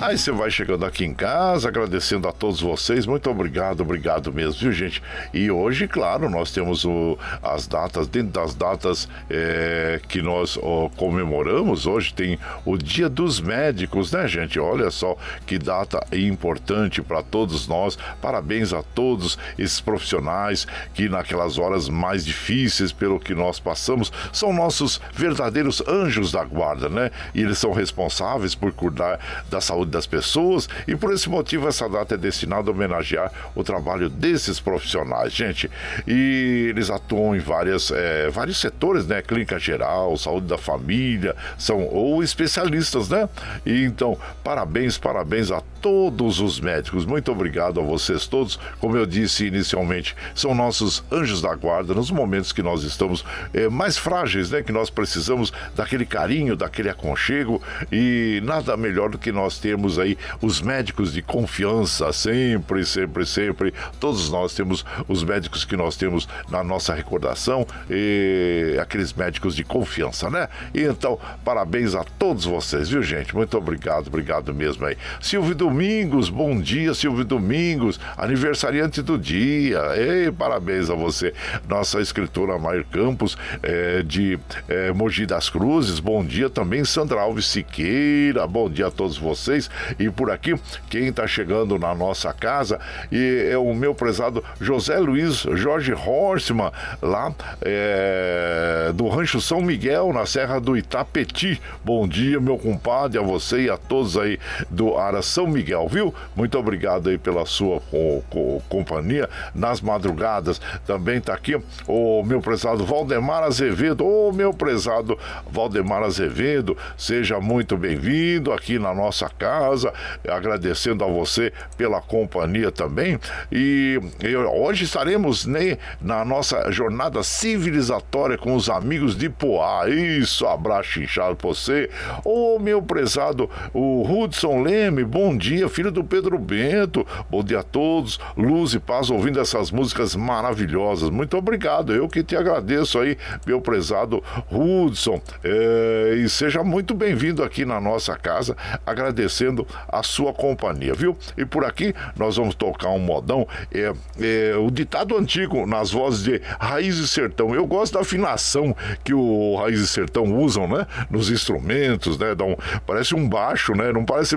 Aí 0.00 0.16
você 0.16 0.30
vai 0.30 0.48
chegando 0.48 0.86
aqui 0.86 1.04
em 1.04 1.12
casa, 1.12 1.66
agradecendo 1.66 2.28
a 2.28 2.32
todos 2.32 2.60
vocês. 2.60 3.04
Muito 3.04 3.28
obrigado, 3.28 3.80
obrigado 3.80 4.32
mesmo, 4.32 4.60
viu, 4.60 4.72
gente? 4.72 5.02
E 5.34 5.50
hoje, 5.50 5.88
claro, 5.88 6.30
nós 6.30 6.52
temos 6.52 6.84
o, 6.84 7.18
as 7.42 7.66
datas, 7.66 8.06
dentro 8.06 8.28
das 8.28 8.54
datas 8.54 9.08
é, 9.28 10.00
que 10.08 10.22
nós 10.22 10.56
ó, 10.62 10.88
comemoramos, 10.90 11.84
hoje 11.84 12.14
tem 12.14 12.38
o 12.64 12.78
Dia 12.78 13.08
dos 13.08 13.40
Médicos, 13.40 14.12
né, 14.12 14.28
gente? 14.28 14.60
Olha 14.60 14.88
só 14.92 15.16
que 15.44 15.58
data 15.58 16.00
importante 16.12 17.02
para 17.02 17.20
todos 17.20 17.66
nós. 17.66 17.98
Parabéns 18.22 18.72
a 18.72 18.84
todos 18.84 19.36
esses 19.58 19.80
profissionais 19.80 20.64
que, 20.94 21.08
naquelas 21.08 21.58
horas 21.58 21.88
mais 21.88 22.24
difíceis 22.24 22.92
pelo 22.92 23.18
que 23.18 23.34
nós 23.34 23.58
passamos, 23.58 24.12
são 24.32 24.52
nossos 24.52 25.00
verdadeiros 25.12 25.82
anjos 25.88 26.30
da 26.30 26.44
guarda, 26.44 26.88
né? 26.88 27.10
E 27.34 27.42
eles 27.42 27.58
são 27.58 27.72
responsáveis 27.72 28.54
por 28.54 28.70
cuidar 28.72 29.18
da 29.50 29.60
saúde 29.60 29.87
das 29.88 30.06
pessoas 30.06 30.68
e 30.86 30.94
por 30.94 31.12
esse 31.12 31.28
motivo 31.28 31.68
essa 31.68 31.88
data 31.88 32.14
é 32.14 32.18
destinada 32.18 32.70
a 32.70 32.72
homenagear 32.72 33.32
o 33.54 33.64
trabalho 33.64 34.08
desses 34.08 34.60
profissionais, 34.60 35.32
gente. 35.32 35.70
E 36.06 36.66
eles 36.70 36.90
atuam 36.90 37.34
em 37.34 37.38
várias, 37.38 37.90
é, 37.90 38.30
vários 38.30 38.58
setores, 38.58 39.06
né? 39.06 39.22
Clínica 39.22 39.58
geral, 39.58 40.16
saúde 40.16 40.46
da 40.46 40.58
família, 40.58 41.34
são 41.56 41.86
ou 41.86 42.22
especialistas, 42.22 43.08
né? 43.08 43.28
E 43.64 43.84
então, 43.84 44.18
parabéns, 44.42 44.98
parabéns 44.98 45.50
a 45.50 45.62
todos 45.80 46.40
os 46.40 46.60
médicos. 46.60 47.04
Muito 47.04 47.30
obrigado 47.30 47.80
a 47.80 47.82
vocês 47.82 48.26
todos. 48.26 48.58
Como 48.80 48.96
eu 48.96 49.06
disse 49.06 49.46
inicialmente, 49.46 50.16
são 50.34 50.54
nossos 50.54 51.04
anjos 51.10 51.40
da 51.40 51.54
guarda 51.54 51.94
nos 51.94 52.10
momentos 52.10 52.52
que 52.52 52.62
nós 52.62 52.82
estamos 52.82 53.24
é, 53.52 53.68
mais 53.68 53.96
frágeis, 53.96 54.50
né? 54.50 54.62
Que 54.62 54.72
nós 54.72 54.90
precisamos 54.90 55.52
daquele 55.74 56.04
carinho, 56.04 56.56
daquele 56.56 56.90
aconchego 56.90 57.62
e 57.90 58.40
nada 58.44 58.76
melhor 58.76 59.10
do 59.10 59.18
que 59.18 59.32
nós 59.32 59.58
termos 59.58 59.77
temos 59.78 59.96
aí 59.96 60.18
os 60.42 60.60
médicos 60.60 61.12
de 61.12 61.22
confiança, 61.22 62.12
sempre, 62.12 62.84
sempre, 62.84 63.24
sempre. 63.24 63.72
Todos 64.00 64.28
nós 64.28 64.52
temos 64.52 64.84
os 65.06 65.22
médicos 65.22 65.64
que 65.64 65.76
nós 65.76 65.96
temos 65.96 66.28
na 66.50 66.64
nossa 66.64 66.92
recordação, 66.92 67.64
e 67.88 68.76
aqueles 68.82 69.12
médicos 69.12 69.54
de 69.54 69.62
confiança, 69.62 70.28
né? 70.28 70.48
E 70.74 70.82
então, 70.82 71.16
parabéns 71.44 71.94
a 71.94 72.02
todos 72.18 72.44
vocês, 72.44 72.88
viu, 72.88 73.02
gente? 73.02 73.34
Muito 73.36 73.56
obrigado, 73.56 74.08
obrigado 74.08 74.52
mesmo 74.52 74.84
aí. 74.84 74.96
Silvio 75.20 75.54
Domingos, 75.54 76.28
bom 76.28 76.60
dia, 76.60 76.92
Silvio 76.92 77.24
Domingos, 77.24 78.00
aniversariante 78.16 79.00
do 79.00 79.16
dia. 79.16 79.80
Ei, 79.96 80.32
parabéns 80.32 80.90
a 80.90 80.94
você. 80.94 81.32
Nossa 81.68 82.00
escritora 82.00 82.58
Mair 82.58 82.84
Campos, 82.90 83.38
é, 83.62 84.02
de 84.02 84.38
é, 84.68 84.92
Mogi 84.92 85.24
das 85.24 85.48
Cruzes, 85.48 86.00
bom 86.00 86.24
dia 86.24 86.50
também. 86.50 86.84
Sandra 86.84 87.20
Alves 87.20 87.46
Siqueira, 87.46 88.44
bom 88.46 88.68
dia 88.68 88.88
a 88.88 88.90
todos 88.90 89.16
vocês. 89.16 89.67
E 89.98 90.08
por 90.10 90.30
aqui, 90.30 90.54
quem 90.88 91.08
está 91.08 91.26
chegando 91.26 91.78
na 91.78 91.94
nossa 91.94 92.32
casa 92.32 92.80
e 93.10 93.48
é 93.50 93.58
o 93.58 93.74
meu 93.74 93.94
prezado 93.94 94.42
José 94.60 94.98
Luiz 94.98 95.46
Jorge 95.54 95.92
Horstmann, 95.92 96.72
lá 97.02 97.32
é, 97.62 98.90
do 98.94 99.08
Rancho 99.08 99.40
São 99.40 99.60
Miguel, 99.60 100.12
na 100.12 100.26
Serra 100.26 100.60
do 100.60 100.76
Itapeti. 100.76 101.60
Bom 101.84 102.06
dia, 102.06 102.40
meu 102.40 102.58
compadre, 102.58 103.18
a 103.18 103.22
você 103.22 103.62
e 103.62 103.70
a 103.70 103.76
todos 103.76 104.16
aí 104.16 104.38
do 104.70 104.96
Ara 104.96 105.22
São 105.22 105.46
Miguel, 105.46 105.88
viu? 105.88 106.14
Muito 106.34 106.58
obrigado 106.58 107.08
aí 107.08 107.18
pela 107.18 107.44
sua 107.46 107.80
co 107.90 108.22
co 108.30 108.62
companhia 108.68 109.28
nas 109.54 109.80
madrugadas. 109.80 110.60
Também 110.86 111.18
está 111.18 111.34
aqui 111.34 111.60
o 111.86 112.22
meu 112.24 112.40
prezado 112.40 112.84
Valdemar 112.84 113.42
Azevedo. 113.42 114.06
Ô, 114.06 114.32
meu 114.32 114.52
prezado 114.52 115.18
Valdemar 115.50 116.02
Azevedo, 116.02 116.76
seja 116.96 117.40
muito 117.40 117.76
bem-vindo 117.76 118.52
aqui 118.52 118.78
na 118.78 118.94
nossa 118.94 119.28
casa 119.28 119.57
casa, 119.58 119.92
agradecendo 120.28 121.04
a 121.04 121.08
você 121.08 121.52
pela 121.76 122.00
companhia 122.00 122.70
também. 122.70 123.18
E 123.50 124.00
eu, 124.22 124.48
hoje 124.50 124.84
estaremos 124.84 125.44
né, 125.46 125.78
na 126.00 126.24
nossa 126.24 126.70
jornada 126.70 127.22
civilizatória 127.22 128.38
com 128.38 128.54
os 128.54 128.70
amigos 128.70 129.16
de 129.16 129.28
Poá. 129.28 129.88
Isso, 129.88 130.46
abraço 130.46 131.00
inchado 131.02 131.36
pra 131.36 131.48
você. 131.48 131.90
Ô, 132.24 132.58
meu 132.58 132.80
prezado, 132.80 133.50
o 133.74 134.02
Hudson 134.02 134.62
Leme, 134.62 135.04
bom 135.04 135.36
dia, 135.36 135.68
filho 135.68 135.90
do 135.90 136.04
Pedro 136.04 136.38
Bento. 136.38 137.06
Bom 137.28 137.42
dia 137.42 137.60
a 137.60 137.62
todos. 137.62 138.18
Luz 138.36 138.74
e 138.74 138.78
paz 138.78 139.10
ouvindo 139.10 139.40
essas 139.40 139.70
músicas 139.70 140.14
maravilhosas. 140.14 141.10
Muito 141.10 141.36
obrigado. 141.36 141.92
Eu 141.92 142.08
que 142.08 142.22
te 142.22 142.36
agradeço 142.36 142.98
aí, 142.98 143.16
meu 143.46 143.60
prezado 143.60 144.22
Hudson. 144.50 145.20
É, 145.42 146.14
e 146.16 146.28
seja 146.28 146.62
muito 146.62 146.94
bem-vindo 146.94 147.42
aqui 147.42 147.64
na 147.64 147.80
nossa 147.80 148.16
casa, 148.16 148.56
agradecendo 148.86 149.47
agradecendo 149.48 149.66
a 149.88 150.02
sua 150.02 150.32
companhia, 150.32 150.94
viu? 150.94 151.16
E 151.36 151.44
por 151.44 151.64
aqui 151.64 151.94
nós 152.16 152.36
vamos 152.36 152.54
tocar 152.54 152.90
um 152.90 152.98
modão, 152.98 153.46
é, 153.72 153.92
é 154.20 154.56
o 154.56 154.70
ditado 154.70 155.16
antigo 155.16 155.66
nas 155.66 155.90
vozes 155.90 156.22
de 156.22 156.40
Raiz 156.60 156.98
e 156.98 157.08
Sertão. 157.08 157.54
Eu 157.54 157.66
gosto 157.66 157.94
da 157.94 158.00
afinação 158.00 158.76
que 159.02 159.14
o 159.14 159.56
Raiz 159.56 159.80
e 159.80 159.86
Sertão 159.86 160.36
usam, 160.36 160.68
né? 160.68 160.86
Nos 161.10 161.30
instrumentos, 161.30 162.18
né? 162.18 162.34
Dá 162.34 162.44
um, 162.44 162.56
parece 162.86 163.14
um 163.14 163.28
baixo, 163.28 163.72
né? 163.74 163.92
Não 163.92 164.04
parece, 164.04 164.36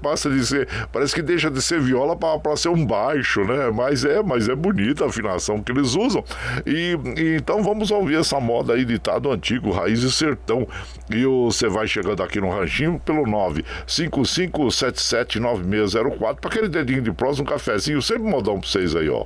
passa 0.00 0.30
de 0.30 0.44
ser, 0.46 0.68
parece 0.92 1.14
que 1.14 1.22
deixa 1.22 1.50
de 1.50 1.60
ser 1.60 1.80
viola 1.80 2.16
para 2.16 2.56
ser 2.56 2.68
um 2.68 2.86
baixo, 2.86 3.44
né? 3.44 3.70
Mas 3.70 4.04
é, 4.04 4.22
mas 4.22 4.48
é 4.48 4.54
bonita 4.54 5.04
a 5.04 5.08
afinação 5.08 5.62
que 5.62 5.72
eles 5.72 5.94
usam. 5.94 6.24
E, 6.66 6.96
e 7.16 7.36
então 7.36 7.62
vamos 7.62 7.90
ouvir 7.90 8.16
essa 8.16 8.38
moda 8.38 8.74
aí 8.74 8.84
ditado 8.84 9.30
antigo, 9.30 9.70
Raiz 9.70 10.02
e 10.02 10.12
Sertão. 10.12 10.66
E 11.10 11.24
você 11.24 11.68
vai 11.68 11.86
chegando 11.86 12.22
aqui 12.22 12.40
no 12.40 12.50
ranchinho 12.50 13.00
pelo 13.04 13.26
955779604 14.52 16.36
para 16.40 16.50
aquele 16.50 16.68
dedinho 16.68 17.02
de 17.02 17.12
prós, 17.12 17.40
um 17.40 17.44
cafezinho, 17.44 18.02
sempre 18.02 18.24
modão 18.24 18.60
para 18.60 18.68
vocês 18.68 18.94
aí, 18.94 19.08
ó. 19.08 19.24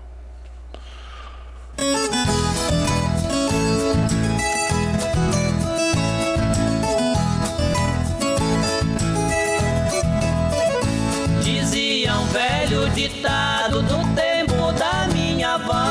Dizia 11.43 12.15
um 12.15 12.27
velho 12.27 12.89
ditado 12.91 13.83
do 13.83 14.15
tempo 14.15 14.73
da 14.73 15.09
minha 15.13 15.55
avó: 15.55 15.85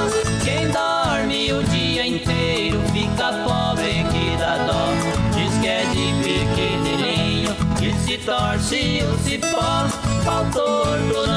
quem 0.43 0.69
dorme 0.69 1.53
o 1.53 1.63
dia 1.63 2.07
inteiro 2.07 2.81
fica 2.93 3.33
pobre 3.43 4.03
que 4.11 4.37
dá 4.37 4.57
dó. 4.65 4.89
Diz 5.35 5.53
que 5.59 5.67
é 5.67 5.85
de 5.85 6.13
pequenininho 6.23 7.55
que 7.77 7.93
se 7.99 8.17
torce 8.19 8.94
o 10.27 11.34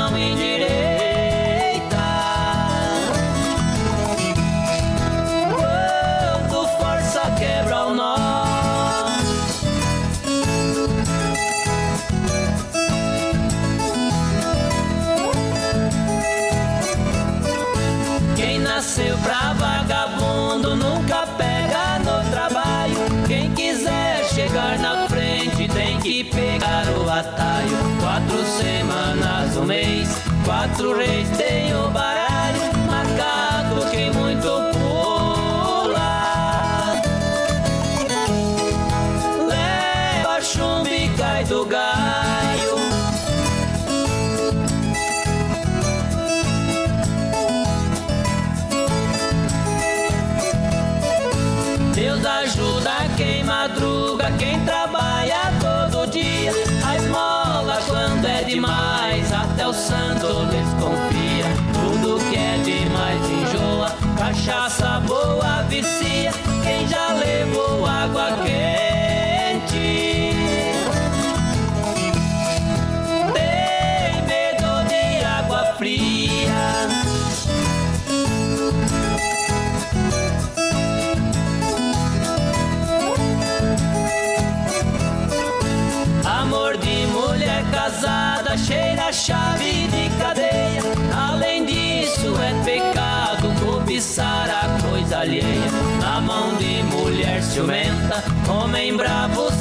cachaça 64.49 65.01
boa 65.01 65.63
vicia. 65.69 66.33
Quem 66.63 66.89
já 66.89 67.13
levou 67.13 67.85
água 67.85 68.31
quente? 68.43 70.33
Tem 73.35 74.23
medo 74.27 74.89
de 74.89 75.25
água 75.25 75.75
fria. 75.77 76.89
Amor 86.25 86.79
de 86.79 87.07
mulher 87.09 87.63
casada 87.71 88.57
cheira 88.57 89.09
a 89.09 89.13
chave 89.13 89.68
homem 98.47 98.97
bravo 98.97 99.58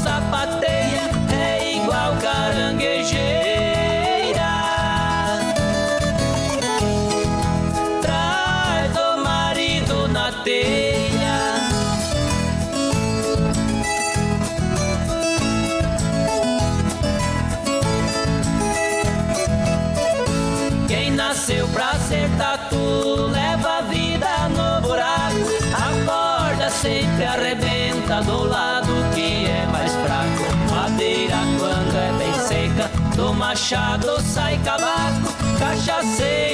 arrebenta 28.18 28.22
do 28.24 28.44
lado 28.46 28.94
que 29.14 29.46
é 29.46 29.66
mais 29.72 29.94
fraco. 29.94 30.74
Madeira 30.74 31.38
quando 31.60 31.96
é 31.96 32.12
bem 32.18 32.34
seca, 32.34 32.90
do 33.16 33.34
machado 33.34 34.20
sai 34.22 34.58
cavaco. 34.64 35.34
Cachaceiro 35.60 36.47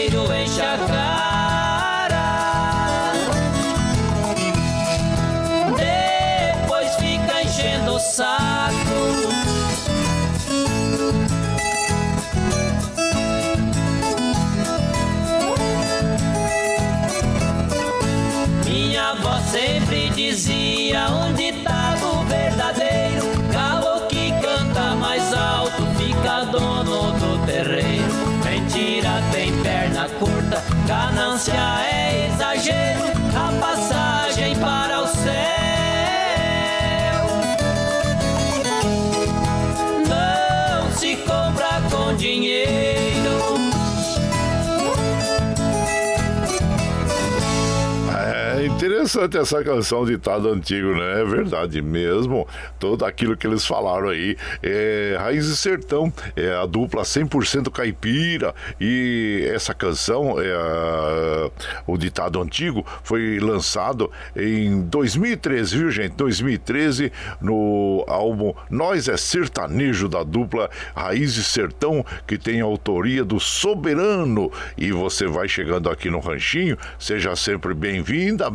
interessante 49.14 49.38
essa 49.38 49.64
canção 49.64 50.06
ditado 50.06 50.50
antigo, 50.50 50.94
né? 50.96 51.22
É 51.22 51.26
verdade 51.26 51.82
mesmo. 51.82 52.48
Tudo 52.80 53.06
aquilo 53.06 53.38
que 53.38 53.46
eles 53.46 53.66
falaram 53.66 54.10
aí. 54.10 54.36
É, 54.62 55.16
Raiz 55.20 55.46
e 55.46 55.56
Sertão, 55.56 56.12
é 56.36 56.54
a 56.56 56.66
dupla 56.66 57.04
100% 57.04 57.70
caipira. 57.72 58.56
E 58.80 59.48
essa 59.54 59.74
canção, 59.74 60.42
é, 60.42 60.52
a- 60.54 61.52
o 61.86 61.98
ditado 61.98 62.42
antigo, 62.42 62.86
foi 63.04 63.40
lançado 63.40 64.10
em 64.36 64.82
2013, 64.82 65.78
viu, 65.78 65.92
gente? 65.92 66.14
2013, 66.16 67.12
no 67.42 68.04
álbum 68.08 68.54
Nós 68.70 69.08
é 69.08 69.18
Sertanejo, 69.18 70.08
da 70.10 70.24
dupla 70.24 70.70
Raiz 70.96 71.36
e 71.38 71.44
Sertão, 71.44 72.04
que 72.28 72.38
tem 72.38 72.62
autoria 72.62 73.24
do 73.24 73.40
Soberano. 73.40 74.52
E 74.78 74.92
você 74.92 75.28
vai 75.28 75.48
chegando 75.48 75.90
aqui 75.90 76.10
no 76.10 76.20
Ranchinho, 76.20 76.78
seja 76.98 77.36
sempre 77.36 77.74
bem-vinda, 77.74 78.50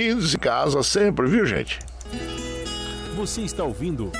bem-vindos 0.00 0.34
em 0.34 0.38
casa 0.38 0.82
sempre, 0.82 1.28
viu, 1.28 1.44
gente? 1.44 1.78
Você 3.16 3.42
está 3.42 3.62
ouvindo 3.64 4.10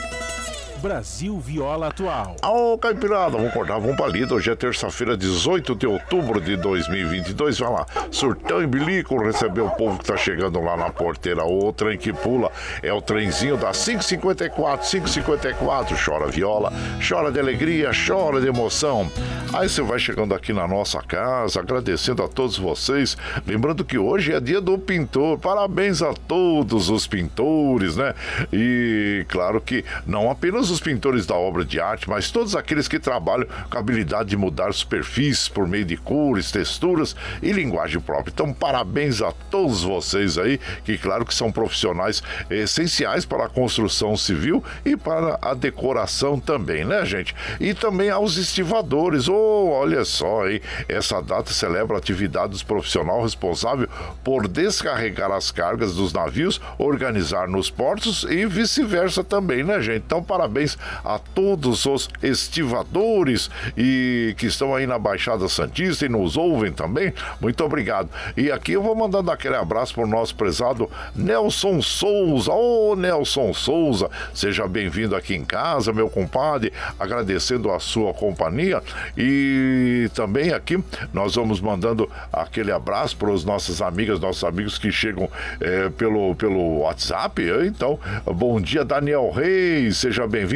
Brasil 0.80 1.38
Viola 1.38 1.88
Atual. 1.88 2.36
Ô, 2.42 2.78
Caipirada, 2.78 3.32
vamos 3.32 3.50
acordar, 3.50 3.78
vamos 3.78 3.96
pra 3.96 4.06
lida. 4.06 4.34
Hoje 4.34 4.50
é 4.50 4.56
terça-feira, 4.56 5.14
18 5.14 5.74
de 5.74 5.86
outubro 5.86 6.40
de 6.40 6.56
2022. 6.56 7.58
Vai 7.58 7.70
lá, 7.70 7.86
surtão 8.10 8.62
e 8.62 8.66
bilico, 8.66 9.22
receber 9.22 9.60
o 9.60 9.70
povo 9.70 9.98
que 9.98 10.06
tá 10.06 10.16
chegando 10.16 10.58
lá 10.58 10.78
na 10.78 10.88
porteira. 10.88 11.44
O 11.44 11.70
trem 11.70 11.98
que 11.98 12.14
pula 12.14 12.50
é 12.82 12.90
o 12.92 13.02
trenzinho 13.02 13.58
da 13.58 13.72
554, 13.72 14.88
554. 14.88 15.96
Chora 16.02 16.26
viola, 16.28 16.72
chora 17.06 17.30
de 17.30 17.38
alegria, 17.38 17.90
chora 17.92 18.40
de 18.40 18.48
emoção. 18.48 19.10
Aí 19.52 19.68
você 19.68 19.82
vai 19.82 19.98
chegando 19.98 20.34
aqui 20.34 20.52
na 20.52 20.66
nossa 20.66 21.02
casa, 21.02 21.60
agradecendo 21.60 22.22
a 22.22 22.28
todos 22.28 22.56
vocês. 22.56 23.18
Lembrando 23.46 23.84
que 23.84 23.98
hoje 23.98 24.32
é 24.32 24.40
dia 24.40 24.62
do 24.62 24.78
pintor. 24.78 25.38
Parabéns 25.38 26.00
a 26.00 26.14
todos 26.14 26.88
os 26.88 27.06
pintores, 27.06 27.96
né? 27.96 28.14
E 28.50 29.26
claro 29.28 29.60
que 29.60 29.84
não 30.06 30.30
apenas 30.30 30.69
os 30.70 30.80
pintores 30.80 31.26
da 31.26 31.34
obra 31.34 31.64
de 31.64 31.80
arte, 31.80 32.08
mas 32.08 32.30
todos 32.30 32.56
aqueles 32.56 32.88
que 32.88 32.98
trabalham 32.98 33.46
com 33.68 33.76
a 33.76 33.80
habilidade 33.80 34.30
de 34.30 34.36
mudar 34.36 34.72
superfícies 34.72 35.48
por 35.48 35.66
meio 35.66 35.84
de 35.84 35.96
cores, 35.96 36.50
texturas 36.50 37.16
e 37.42 37.52
linguagem 37.52 38.00
própria. 38.00 38.32
Então, 38.32 38.52
parabéns 38.52 39.20
a 39.22 39.32
todos 39.50 39.82
vocês 39.82 40.38
aí, 40.38 40.60
que 40.84 40.96
claro 40.96 41.24
que 41.24 41.34
são 41.34 41.50
profissionais 41.50 42.22
essenciais 42.48 43.24
para 43.24 43.46
a 43.46 43.48
construção 43.48 44.16
civil 44.16 44.62
e 44.84 44.96
para 44.96 45.38
a 45.42 45.54
decoração 45.54 46.38
também, 46.38 46.84
né, 46.84 47.04
gente? 47.04 47.34
E 47.58 47.74
também 47.74 48.10
aos 48.10 48.36
estivadores. 48.36 49.28
Oh, 49.28 49.70
olha 49.70 50.04
só, 50.04 50.48
hein? 50.48 50.60
Essa 50.88 51.20
data 51.20 51.52
celebra 51.52 51.96
a 51.96 51.98
atividade 51.98 52.50
dos 52.50 52.62
profissionais 52.62 53.22
responsável 53.22 53.88
por 54.22 54.46
descarregar 54.46 55.32
as 55.32 55.50
cargas 55.50 55.94
dos 55.94 56.12
navios, 56.12 56.60
organizar 56.78 57.48
nos 57.48 57.70
portos 57.70 58.24
e 58.28 58.46
vice-versa 58.46 59.24
também, 59.24 59.64
né, 59.64 59.80
gente? 59.80 60.02
Então, 60.04 60.22
parabéns 60.22 60.59
a 61.04 61.18
todos 61.18 61.86
os 61.86 62.08
estivadores 62.22 63.50
e 63.76 64.34
que 64.36 64.46
estão 64.46 64.74
aí 64.74 64.86
na 64.86 64.98
Baixada 64.98 65.48
Santista 65.48 66.06
e 66.06 66.08
nos 66.08 66.36
ouvem 66.36 66.72
também. 66.72 67.12
Muito 67.40 67.64
obrigado. 67.64 68.08
E 68.36 68.50
aqui 68.50 68.72
eu 68.72 68.82
vou 68.82 68.94
mandando 68.94 69.30
aquele 69.30 69.56
abraço 69.56 69.94
para 69.94 70.04
o 70.04 70.06
nosso 70.06 70.34
prezado 70.34 70.90
Nelson 71.14 71.80
Souza. 71.80 72.52
Ô, 72.52 72.92
oh, 72.92 72.96
Nelson 72.96 73.52
Souza, 73.52 74.10
seja 74.34 74.66
bem-vindo 74.66 75.16
aqui 75.16 75.34
em 75.34 75.44
casa, 75.44 75.92
meu 75.92 76.08
compadre. 76.08 76.72
Agradecendo 76.98 77.70
a 77.70 77.80
sua 77.80 78.12
companhia 78.12 78.82
e 79.16 80.10
também 80.14 80.52
aqui 80.52 80.82
nós 81.12 81.34
vamos 81.34 81.60
mandando 81.60 82.10
aquele 82.32 82.72
abraço 82.72 83.16
para 83.16 83.30
os 83.30 83.44
nossas 83.44 83.80
amigas, 83.80 84.20
nossos 84.20 84.44
amigos 84.44 84.78
que 84.78 84.92
chegam 84.92 85.28
é, 85.60 85.88
pelo, 85.90 86.34
pelo 86.34 86.80
WhatsApp. 86.80 87.42
Então, 87.64 87.98
bom 88.24 88.60
dia, 88.60 88.84
Daniel 88.84 89.30
Reis, 89.30 89.98
seja 89.98 90.26
bem-vindo. 90.26 90.49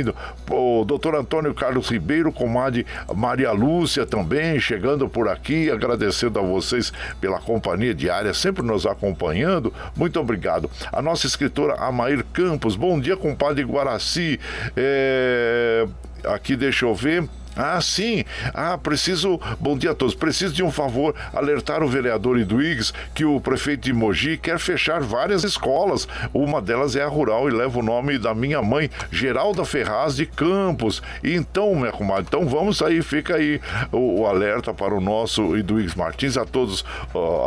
O 0.50 0.85
doutor 0.85 1.14
Antônio 1.14 1.54
Carlos 1.54 1.88
Ribeiro, 1.88 2.33
comadre 2.33 2.87
Maria 3.14 3.52
Lúcia 3.52 4.07
também 4.07 4.59
chegando 4.59 5.09
por 5.09 5.28
aqui, 5.28 5.70
agradecendo 5.70 6.38
a 6.38 6.42
vocês 6.42 6.92
pela 7.20 7.38
companhia 7.38 7.94
diária, 7.94 8.33
sempre 8.35 8.62
nos 8.62 8.87
acompanhando. 8.87 9.72
Muito 9.96 10.18
obrigado. 10.18 10.70
A 10.92 11.02
nossa 11.02 11.26
escritora 11.26 11.74
Amair 11.74 12.24
Campos, 12.33 12.76
bom 12.76 12.98
dia, 12.98 13.16
compadre 13.16 13.64
Guaraci. 13.64 14.40
É... 14.76 15.87
Aqui, 16.24 16.57
deixa 16.57 16.87
eu 16.87 16.94
ver. 16.94 17.28
Ah, 17.57 17.81
sim. 17.81 18.25
Ah, 18.53 18.77
preciso. 18.77 19.40
Bom 19.61 19.77
dia 19.79 19.93
a 19.93 19.95
todos. 19.95 20.14
Preciso 20.14 20.55
de 20.55 20.62
um 20.62 20.71
favor 20.71 21.14
alertar 21.33 21.83
o 21.83 21.88
vereador 21.88 22.38
Iduígues 22.38 22.93
que 23.14 23.25
o 23.25 23.40
prefeito 23.40 23.83
de 23.83 23.93
Mogi 23.93 24.37
quer 24.37 24.59
fechar 24.59 25.01
várias 25.01 25.45
escolas. 25.45 26.09
Uma 26.33 26.61
delas 26.61 26.97
é 26.97 27.03
a 27.03 27.09
rural 27.09 27.49
e 27.49 27.53
leva 27.53 27.79
o 27.79 27.83
nome 27.83 28.19
da 28.19 28.35
minha 28.35 28.61
mãe, 28.61 28.90
Geralda 29.11 29.64
Ferraz 29.64 30.17
de 30.17 30.27
Campos. 30.27 31.03
Então, 31.23 31.75
minha 31.75 31.93
comadre, 31.93 32.25
então 32.27 32.47
vamos 32.49 32.83
aí, 32.83 33.03
fica 33.03 33.37
aí 33.37 33.61
o, 33.93 34.23
o 34.23 34.27
alerta 34.27 34.75
para 34.75 34.95
o 34.95 35.01
nosso 35.01 35.57
Iduígues 35.57 35.95
Martins, 35.95 36.37
a 36.37 36.45
todos 36.45 36.85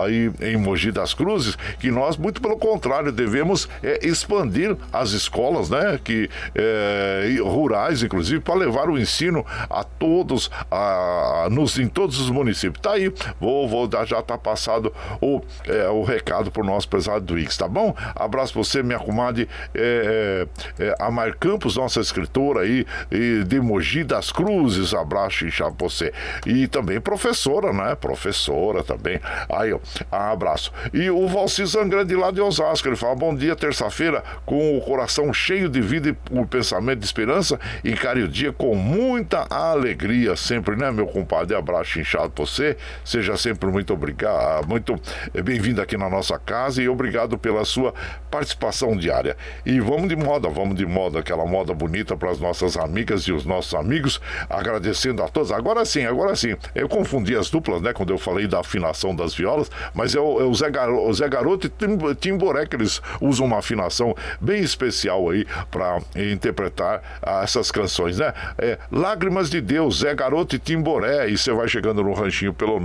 aí 0.04 0.32
em 0.42 0.58
Mogi 0.58 0.92
das 0.92 1.14
Cruzes, 1.14 1.58
que 1.80 1.92
nós, 1.92 2.18
muito 2.18 2.42
pelo 2.42 2.58
contrário, 2.58 3.12
devemos 3.12 3.68
é, 3.84 4.06
expandir 4.06 4.76
as 4.92 5.12
escolas, 5.12 5.70
né? 5.70 6.00
Que, 6.04 6.30
é, 6.56 7.38
rurais, 7.42 8.04
inclusive, 8.04 8.40
para 8.40 8.56
levar 8.56 8.90
o 8.90 8.98
ensino 8.98 9.46
a 9.70 9.84
todos, 10.00 10.50
a, 10.72 11.48
nos, 11.52 11.78
em 11.78 11.88
todos 11.88 12.20
os 12.20 12.30
municípios. 12.30 12.82
Tá 12.82 12.94
aí, 12.94 13.12
vou, 13.40 13.68
vou 13.68 13.88
dar, 13.88 14.06
já 14.06 14.22
tá 14.22 14.38
passado 14.38 14.94
o, 15.22 15.42
é, 15.66 15.88
o 15.90 16.04
recado 16.04 16.52
pro 16.52 16.64
nosso 16.64 16.88
prezado 16.88 17.26
do 17.26 17.40
Ix, 17.40 17.58
tá 17.58 17.68
bom? 17.68 17.96
Abraço 18.16 18.54
pra 18.54 18.64
você, 18.64 18.84
minha 18.84 19.00
comadre 19.00 19.48
é, 19.74 20.48
é, 20.80 20.86
é 20.86 20.96
a 21.00 21.12
Mar 21.12 21.36
Campos, 21.36 21.76
nossa 21.76 22.00
escritora 22.00 22.62
aí, 22.62 22.86
e 23.12 23.44
de 23.44 23.60
Mogi 23.60 24.04
das 24.04 24.32
Cruzes, 24.32 24.94
abraço 24.94 25.46
e 25.46 25.52
pra 25.52 25.72
você. 25.80 26.14
E 26.46 26.68
também 26.68 27.00
professora, 27.00 27.74
né? 27.74 27.96
Professora 27.96 28.84
também. 28.84 29.20
Aí, 29.50 29.74
ó, 29.74 29.80
abraço. 30.12 30.72
E 30.94 31.10
o 31.10 31.28
Valci 31.28 31.66
Zangrande 31.66 32.16
lá 32.16 32.32
de 32.32 32.42
Osasco, 32.42 32.88
ele 32.88 32.96
fala, 32.96 33.16
bom 33.16 33.36
dia, 33.36 33.56
terça-feira, 33.56 34.24
com 34.46 34.78
o 34.78 34.82
coração 34.82 35.34
cheio 35.34 35.70
de 35.70 35.82
vida 35.82 36.10
e 36.10 36.40
o 36.40 36.46
pensamento 36.46 37.00
de 37.00 37.06
esperança, 37.06 37.60
encare 37.84 38.22
o 38.22 38.28
dia 38.28 38.54
com 38.54 38.76
muita 38.76 39.48
alegria 39.50 39.87
alegria 39.88 40.36
sempre, 40.36 40.76
né, 40.76 40.92
meu 40.92 41.08
compadre? 41.08 41.56
Abraço 41.56 42.00
inchado 42.00 42.30
pra 42.30 42.46
você. 42.46 42.76
Seja 43.06 43.38
sempre 43.38 43.70
muito 43.72 43.94
obrigado, 43.94 44.68
muito 44.68 45.00
bem-vindo 45.44 45.82
aqui 45.82 45.96
na 45.96 46.10
nossa 46.10 46.38
casa 46.38 46.82
e 46.82 46.90
obrigado 46.90 47.38
pela 47.38 47.64
sua 47.64 47.94
participação 48.30 48.96
diária. 48.98 49.38
E 49.66 49.80
vamos 49.80 50.10
de 50.10 50.16
moda, 50.16 50.50
vamos 50.50 50.76
de 50.76 50.86
moda, 50.86 51.20
aquela 51.20 51.46
moda 51.46 51.74
bonita 51.74 52.18
para 52.18 52.32
as 52.32 52.40
nossas 52.40 52.76
amigas 52.76 53.24
e 53.24 53.32
os 53.32 53.46
nossos 53.46 53.74
amigos, 53.74 54.20
agradecendo 54.50 55.24
a 55.24 55.30
todos. 55.30 55.52
Agora 55.52 55.86
sim, 55.86 56.06
agora 56.06 56.36
sim. 56.36 56.56
Eu 56.76 56.90
confundi 56.90 57.36
as 57.36 57.50
duplas, 57.50 57.82
né, 57.82 57.94
quando 57.94 58.12
eu 58.12 58.18
falei 58.18 58.48
da 58.48 58.60
afinação 58.60 59.16
das 59.16 59.34
violas, 59.34 59.72
mas 59.94 60.16
é 60.16 60.20
o, 60.20 60.42
é 60.42 60.44
o, 60.44 60.54
Zé, 60.54 60.68
o 60.68 61.14
Zé 61.14 61.30
Garoto 61.30 61.68
e 61.68 62.16
Timboré 62.16 62.66
que 62.66 62.76
eles 62.76 63.02
usam 63.22 63.46
uma 63.46 63.60
afinação 63.60 64.14
bem 64.42 64.62
especial 64.62 65.30
aí 65.30 65.46
para 65.72 66.00
interpretar 66.16 67.02
essas 67.44 67.72
canções, 67.72 68.18
né? 68.18 68.34
É, 68.58 68.78
Lágrimas 68.92 69.50
de 69.50 69.62
Deus 69.62 69.77
Deus, 69.78 70.00
Zé 70.00 70.16
Garoto 70.16 70.56
e 70.56 70.60
Timboré. 70.60 71.30
E 71.30 71.38
você 71.38 71.54
vai 71.54 71.68
chegando 71.68 72.02
no 72.02 72.12
ranchinho 72.12 72.52
pelo 72.52 72.80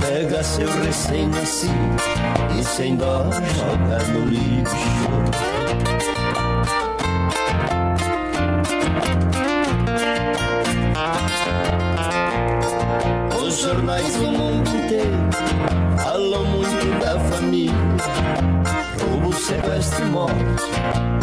Pega 0.00 0.42
seu 0.42 0.68
recém-nascido 0.82 1.72
e 2.58 2.64
sem 2.64 2.96
dó 2.96 3.30
joga 3.30 4.02
no 4.12 4.26
lixo. 4.26 5.53
Jornais 13.74 14.14
do 14.16 14.26
mundo 14.28 14.68
inteiro 14.70 15.18
falam 15.98 16.44
muito 16.44 17.00
da 17.00 17.18
família, 17.18 17.74
roubo, 19.00 19.32
sequestro 19.32 20.04
e 20.04 20.08
morte 20.10 20.34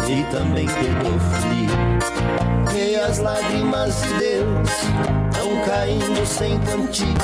e 0.08 0.22
também 0.30 0.66
pedofilia. 0.66 1.70
E 2.74 2.96
as 2.96 3.18
lágrimas 3.18 4.02
de 4.02 4.14
Deus 4.18 4.68
estão 4.68 5.62
caindo 5.64 6.26
sem 6.26 6.58
cantigo, 6.60 7.20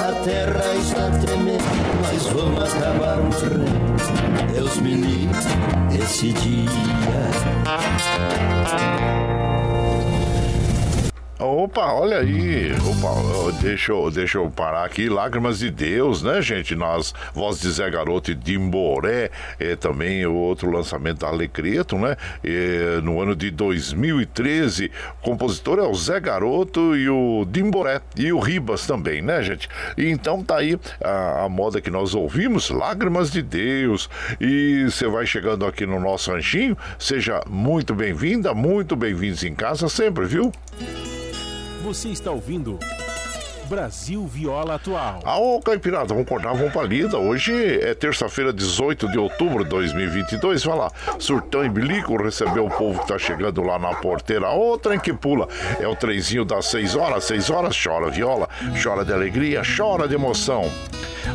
a 0.00 0.12
terra 0.24 0.74
está 0.74 1.10
tremendo, 1.24 1.64
mas 2.02 2.26
vamos 2.26 2.74
acabar 2.74 3.18
morrendo. 3.18 4.52
Deus 4.52 4.76
me 4.78 4.94
livre 4.94 5.38
desse 5.90 6.32
dia. 6.32 6.66
Opa, 11.66 11.92
olha 11.94 12.18
aí. 12.18 12.70
Opa, 12.74 13.50
deixa 13.60 13.90
eu, 13.90 14.08
deixa 14.08 14.38
eu 14.38 14.48
parar 14.48 14.84
aqui. 14.84 15.08
Lágrimas 15.08 15.58
de 15.58 15.68
Deus, 15.68 16.22
né, 16.22 16.40
gente? 16.40 16.76
Nas 16.76 17.12
Voz 17.34 17.60
de 17.60 17.68
Zé 17.68 17.90
Garoto 17.90 18.30
e 18.30 18.36
Dimboré. 18.36 19.30
É, 19.58 19.74
também 19.74 20.24
o 20.24 20.32
outro 20.32 20.70
lançamento 20.70 21.18
da 21.18 21.26
Alecreto, 21.26 21.98
né? 21.98 22.16
É, 22.44 23.00
no 23.02 23.20
ano 23.20 23.34
de 23.34 23.50
2013. 23.50 24.92
O 25.20 25.24
compositor 25.24 25.80
é 25.80 25.82
o 25.82 25.92
Zé 25.92 26.20
Garoto 26.20 26.96
e 26.96 27.08
o 27.08 27.44
Dimboré. 27.50 28.00
E 28.16 28.32
o 28.32 28.38
Ribas 28.38 28.86
também, 28.86 29.20
né, 29.20 29.42
gente? 29.42 29.68
E 29.98 30.08
então 30.08 30.44
tá 30.44 30.58
aí 30.58 30.78
a, 31.02 31.46
a 31.46 31.48
moda 31.48 31.80
que 31.80 31.90
nós 31.90 32.14
ouvimos, 32.14 32.70
Lágrimas 32.70 33.32
de 33.32 33.42
Deus. 33.42 34.08
E 34.40 34.84
você 34.84 35.08
vai 35.08 35.26
chegando 35.26 35.66
aqui 35.66 35.84
no 35.84 35.98
nosso 35.98 36.30
ranchinho. 36.30 36.78
Seja 36.96 37.40
muito 37.50 37.92
bem-vinda, 37.92 38.54
muito 38.54 38.94
bem-vindos 38.94 39.42
em 39.42 39.52
casa 39.52 39.88
sempre, 39.88 40.26
viu? 40.26 40.52
Você 41.82 42.08
está 42.08 42.30
ouvindo 42.30 42.78
Brasil 43.68 44.24
Viola 44.26 44.76
Atual. 44.76 45.20
Ah, 45.24 45.38
ô 45.38 45.60
Caipirada, 45.60 46.14
vamos 46.14 46.28
cortar, 46.28 46.52
vamos 46.52 46.72
pra 46.72 46.82
lida. 46.82 47.18
Hoje 47.18 47.52
é 47.80 47.94
terça-feira, 47.94 48.52
18 48.52 49.10
de 49.10 49.18
outubro 49.18 49.64
de 49.64 49.70
2022. 49.70 50.64
Vai 50.64 50.78
lá, 50.78 50.92
surtão 51.18 51.64
e 51.64 51.68
bilico, 51.68 52.16
recebeu 52.16 52.66
o 52.66 52.70
povo 52.70 53.00
que 53.00 53.08
tá 53.08 53.18
chegando 53.18 53.62
lá 53.62 53.78
na 53.78 53.94
porteira. 53.94 54.50
Ô, 54.50 54.78
trem 54.78 54.98
que 55.00 55.12
pula. 55.12 55.48
É 55.80 55.88
o 55.88 55.96
trenzinho 55.96 56.44
das 56.44 56.66
6 56.66 56.94
horas, 56.94 57.24
6 57.24 57.50
horas, 57.50 57.76
chora 57.76 58.08
viola, 58.10 58.48
chora 58.82 59.04
de 59.04 59.12
alegria, 59.12 59.62
chora 59.76 60.06
de 60.06 60.14
emoção. 60.14 60.70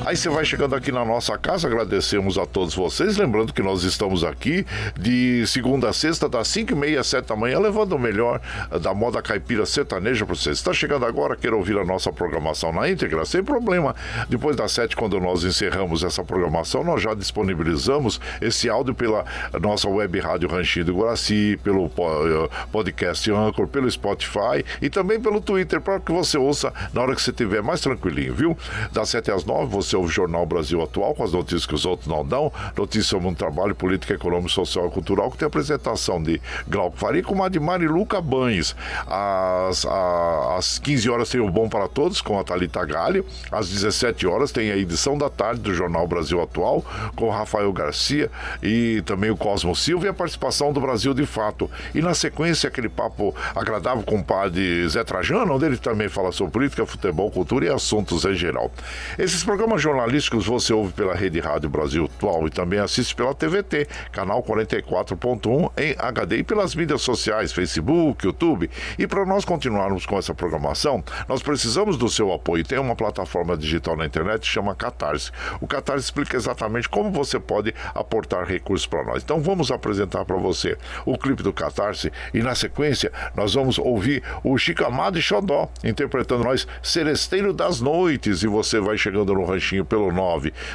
Aí 0.06 0.16
você 0.16 0.30
vai 0.30 0.46
chegando 0.46 0.74
aqui 0.74 0.92
na 0.92 1.04
nossa 1.04 1.38
casa, 1.38 1.68
agradecemos 1.68 2.38
a 2.38 2.46
todos 2.46 2.74
vocês. 2.74 3.18
Lembrando 3.18 3.54
que 3.54 3.62
nós 3.62 3.84
estamos 3.84 4.24
aqui 4.24 4.66
de 4.98 5.46
segunda 5.46 5.90
a 5.90 5.94
sexta, 5.94 6.30
das 6.30 6.48
5 6.48 6.72
e 6.72 6.76
meia 6.76 7.02
às 7.02 7.08
7 7.08 7.28
da 7.28 7.36
manhã, 7.36 7.60
levando 7.60 7.94
o 7.94 8.00
melhor 8.00 8.40
da 8.82 8.94
moda 8.94 9.22
caipira 9.22 9.66
sertaneja 9.66 10.26
para 10.26 10.34
vocês. 10.34 10.58
Está 10.58 10.74
chegando 10.74 11.06
agora, 11.06 11.36
quer 11.36 11.54
ouvir 11.54 11.78
a 11.78 11.84
nossa 11.84 12.12
programação 12.22 12.72
na 12.72 12.88
íntegra? 12.88 13.26
Sem 13.26 13.44
problema. 13.44 13.96
Depois 14.30 14.56
das 14.56 14.72
7, 14.74 14.96
quando 14.96 15.20
nós 15.20 15.44
encerramos 15.44 16.04
essa 16.04 16.24
programação, 16.24 16.84
nós 16.84 17.02
já 17.02 17.16
disponibilizamos 17.16 18.22
esse 18.40 18.70
áudio 18.70 18.94
pela 18.94 19.26
nossa 19.60 19.90
web 19.90 20.20
rádio 20.20 20.48
Ranchinho 20.48 20.86
do 20.86 20.98
Guaraci, 20.98 21.60
pelo 21.64 21.86
eh, 21.86 22.50
podcast 22.72 23.32
Anchor, 23.32 23.68
pelo 23.68 23.90
Spotify 23.90 24.64
e 24.80 24.90
também 24.90 25.20
pelo 25.20 25.42
Twitter, 25.42 25.82
para 25.82 26.00
que 26.00 26.12
você 26.12 26.38
ouça 26.38 26.72
na 26.94 27.02
hora 27.02 27.16
que 27.16 27.22
você 27.22 27.32
estiver 27.32 27.64
mais 27.64 27.82
tranquilinho, 27.82 28.36
viu? 28.36 28.58
Das 28.92 29.10
7 29.10 29.32
às 29.32 29.44
9, 29.44 29.72
você 29.72 29.96
ouve 29.96 30.10
o 30.10 30.12
Jornal 30.12 30.46
Brasil 30.46 30.82
Atual, 30.82 31.16
com 31.16 31.24
as 31.24 31.32
notícias 31.32 31.66
que 31.66 31.74
os 31.74 31.86
outros 31.86 32.08
não 32.08 32.24
dão, 32.24 32.52
notícias 32.78 33.08
sobre 33.08 33.28
um 33.28 33.34
trabalho 33.34 33.74
político, 33.74 34.14
econômico, 34.14 34.52
social 34.52 34.88
e 34.88 34.92
cultural, 34.92 35.32
que 35.32 35.38
tem 35.38 35.48
apresentação 35.48 36.22
de 36.22 36.40
Glauco 36.68 36.98
Faria 36.98 37.24
com 37.24 37.44
a 37.44 37.50
de 37.50 37.60
Mariluca 37.60 38.22
Banhes. 38.22 38.76
Às, 39.08 39.86
às 39.86 40.78
15 40.78 41.10
horas 41.10 41.30
tem 41.30 41.42
o 41.42 41.50
Bom 41.50 41.68
para 41.68 41.88
Todos, 41.88 42.11
com 42.20 42.40
a 42.40 42.44
Thalita 42.44 42.84
Galho. 42.84 43.24
Às 43.52 43.70
17 43.70 44.26
horas 44.26 44.52
tem 44.52 44.72
a 44.72 44.78
edição 44.78 45.18
da 45.18 45.30
tarde 45.30 45.62
do 45.62 45.74
Jornal 45.74 46.08
Brasil 46.08 46.42
Atual, 46.42 46.84
com 47.16 47.30
Rafael 47.30 47.72
Garcia 47.72 48.30
e 48.62 49.04
também 49.06 49.30
o 49.30 49.38
Cosmo 49.38 49.76
Silva 49.76 50.08
e 50.08 50.10
a 50.10 50.14
participação 50.14 50.74
do 50.74 50.82
Brasil 50.82 51.14
de 51.14 51.26
Fato. 51.26 51.70
E 51.94 52.02
na 52.02 52.14
sequência, 52.14 52.68
aquele 52.68 52.90
papo 52.90 53.36
agradável 53.56 54.04
com 54.04 54.18
o 54.18 54.24
padre 54.24 54.88
Zé 54.90 55.04
Trajano, 55.04 55.54
onde 55.54 55.66
ele 55.66 55.78
também 55.78 56.10
fala 56.10 56.32
sobre 56.32 56.54
política, 56.54 56.86
futebol, 56.86 57.30
cultura 57.30 57.66
e 57.66 57.70
assuntos 57.70 58.26
em 58.26 58.34
geral. 58.34 58.72
Esses 59.18 59.44
programas 59.44 59.82
jornalísticos 59.82 60.46
você 60.46 60.74
ouve 60.74 60.94
pela 60.94 61.14
Rede 61.14 61.40
Rádio 61.40 61.70
Brasil 61.70 62.06
Atual 62.06 62.48
e 62.48 62.50
também 62.50 62.80
assiste 62.80 63.14
pela 63.14 63.34
TVT, 63.34 63.88
canal 64.12 64.42
44.1 64.42 65.72
em 65.78 65.96
HD 65.98 66.38
e 66.38 66.44
pelas 66.44 66.74
mídias 66.74 67.02
sociais, 67.02 67.52
Facebook, 67.52 68.26
YouTube. 68.26 68.70
E 68.98 69.06
para 69.06 69.26
nós 69.26 69.46
continuarmos 69.46 70.06
com 70.06 70.18
essa 70.18 70.34
programação, 70.34 71.04
nós 71.28 71.42
precisamos 71.44 71.98
do 72.02 72.10
seu 72.10 72.34
apoio. 72.34 72.64
Tem 72.64 72.80
uma 72.80 72.96
plataforma 72.96 73.56
digital 73.56 73.96
na 73.96 74.08
internet 74.08 74.42
que 74.42 74.48
chama 74.48 74.74
Catarse. 74.74 75.30
O 75.60 75.68
Catarse 75.68 76.06
explica 76.06 76.36
exatamente 76.36 76.90
como 76.90 77.12
você 77.12 77.40
pode 77.40 77.76
aportar 77.94 78.44
recursos 78.46 78.88
para 78.88 79.04
nós. 79.04 79.22
Então 79.22 79.40
vamos 79.40 79.70
apresentar 79.70 80.26
para 80.26 80.38
você 80.38 80.76
o 81.06 81.16
clipe 81.16 81.44
do 81.44 81.54
Catarse 81.54 82.12
e 82.34 82.42
na 82.42 82.56
sequência 82.56 83.12
nós 83.36 83.54
vamos 83.54 83.78
ouvir 83.78 84.24
o 84.44 84.58
Chico 84.58 84.84
Amado 84.84 85.20
e 85.20 85.22
Xodó 85.22 85.70
interpretando 85.84 86.44
nós 86.44 86.68
Seresteiro 86.82 87.54
das 87.54 87.80
Noites 87.80 88.42
e 88.42 88.48
você 88.48 88.80
vai 88.80 88.98
chegando 88.98 89.36
no 89.36 89.46
ranchinho 89.46 89.86
pelo 89.86 90.12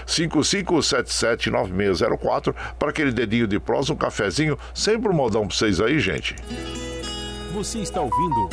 955779604 0.06 2.54
para 2.78 2.90
aquele 2.90 3.10
dedinho 3.10 3.48
de 3.48 3.58
prosa, 3.58 3.92
um 3.92 3.96
cafezinho, 3.96 4.56
sempre 4.72 5.08
um 5.08 5.14
modão 5.14 5.48
para 5.48 5.56
vocês 5.56 5.80
aí, 5.80 5.98
gente. 5.98 6.36
Você 7.52 7.80
está 7.80 8.00
ouvindo 8.00 8.48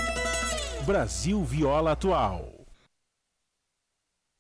Brasil 0.86 1.44
Viola 1.44 1.92
Atual. 1.92 2.53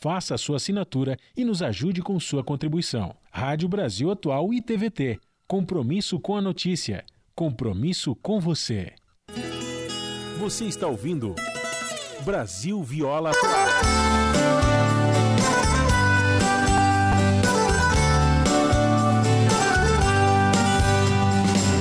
faça 0.00 0.34
a 0.34 0.38
sua 0.38 0.56
assinatura 0.56 1.18
e 1.36 1.44
nos 1.44 1.62
ajude 1.62 2.02
com 2.02 2.18
sua 2.18 2.42
contribuição. 2.42 3.14
Rádio 3.30 3.68
Brasil 3.68 4.10
Atual 4.10 4.52
e 4.52 4.60
TVT. 4.60 5.20
Compromisso 5.46 6.18
com 6.18 6.36
a 6.36 6.40
notícia. 6.40 7.04
Compromisso 7.34 8.16
com 8.16 8.40
você. 8.40 8.92
Você 10.38 10.64
está 10.64 10.86
ouvindo 10.86 11.34
Brasil 12.24 12.82
Viola 12.82 13.30
Atual. 13.30 13.66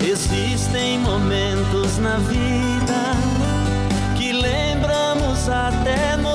Existem 0.02 1.00
momentos 1.00 1.98
na 2.00 2.18
vida 2.18 3.14
que 4.18 4.34
lembramos 4.34 5.48
até 5.48 6.18
morrer. 6.18 6.29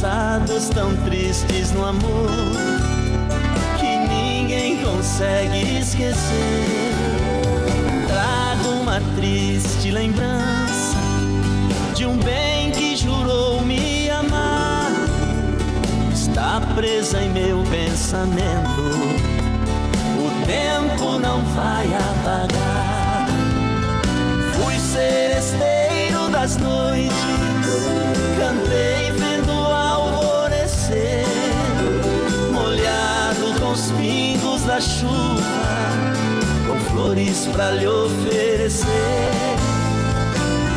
Passados 0.00 0.68
tão 0.68 0.94
tristes 0.98 1.72
no 1.72 1.84
amor 1.84 2.30
que 3.80 3.96
ninguém 3.96 4.80
consegue 4.80 5.80
esquecer. 5.80 6.94
Trago 8.06 8.80
uma 8.80 9.00
triste 9.16 9.90
lembrança 9.90 10.96
de 11.96 12.06
um 12.06 12.16
bem 12.16 12.70
que 12.70 12.94
jurou 12.94 13.60
me 13.62 14.08
amar. 14.08 14.92
Está 16.12 16.60
presa 16.76 17.20
em 17.20 17.30
meu 17.30 17.64
pensamento 17.64 18.78
tempo 20.46 21.18
não 21.18 21.42
vai 21.56 21.86
apagar. 21.86 23.26
Fui 24.52 24.78
seresteiro 24.78 26.28
das 26.30 26.56
noites, 26.56 27.12
cantei 28.38 29.08
os 33.78 33.92
pingos 33.92 34.62
da 34.62 34.80
chuva, 34.80 35.42
com 36.66 36.78
flores 36.90 37.46
pra 37.52 37.70
lhe 37.70 37.86
oferecer. 37.86 38.88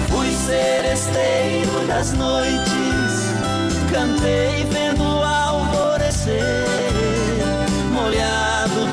Fui 0.08 0.32
seresteiro 0.32 1.88
das 1.88 2.14
noites, 2.14 3.12
cantei 3.92 4.66
vendo 4.70 5.04
alvorecer 5.04 6.62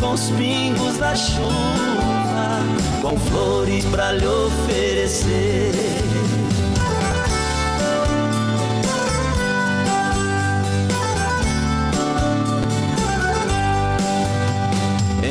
com 0.01 0.13
os 0.13 0.31
pingos 0.31 0.97
da 0.97 1.15
chuva, 1.15 2.61
com 3.03 3.17
flores 3.19 3.85
pra 3.87 4.13
lhe 4.13 4.27
oferecer. 4.27 6.08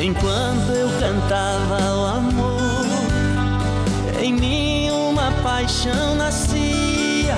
Enquanto 0.08 0.70
eu 0.70 0.88
cantava 0.98 1.94
o 1.94 2.06
amor, 2.06 2.86
em 4.18 4.32
mim 4.32 4.90
uma 4.90 5.30
paixão 5.42 6.14
nascia. 6.14 7.36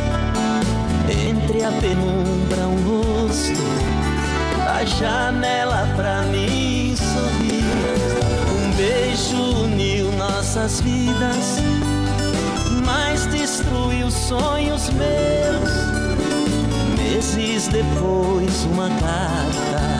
Entre 1.29 1.65
a 1.65 1.73
penumbra, 1.73 2.69
um 2.69 3.25
rosto, 3.27 3.61
da 4.65 4.85
janela 4.85 5.89
pra 5.97 6.23
mim 6.23 6.95
sorria. 6.95 7.65
Um 8.55 8.71
beijo 8.77 9.65
uniu 9.65 10.13
nossas 10.13 10.81
vidas, 10.81 11.57
mas 12.87 13.27
destruiu 13.27 14.09
sonhos 14.13 14.91
meus. 14.91 15.91
Meses 16.97 17.67
depois, 17.67 18.65
uma 18.67 18.89
carta 18.91 19.91
a 19.97 20.00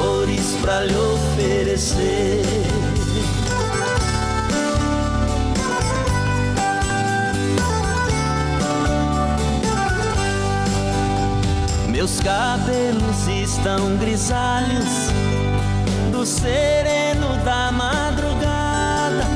com 0.00 0.10
flores 0.10 0.56
pra 0.62 0.84
lhe 0.84 0.96
oferecer. 0.96 2.42
Meus 11.88 12.18
cabelos 12.20 13.28
estão 13.28 13.96
grisalhos 13.96 15.10
do 16.10 16.24
sereno 16.24 17.36
da 17.44 17.70
madrugada. 17.70 19.26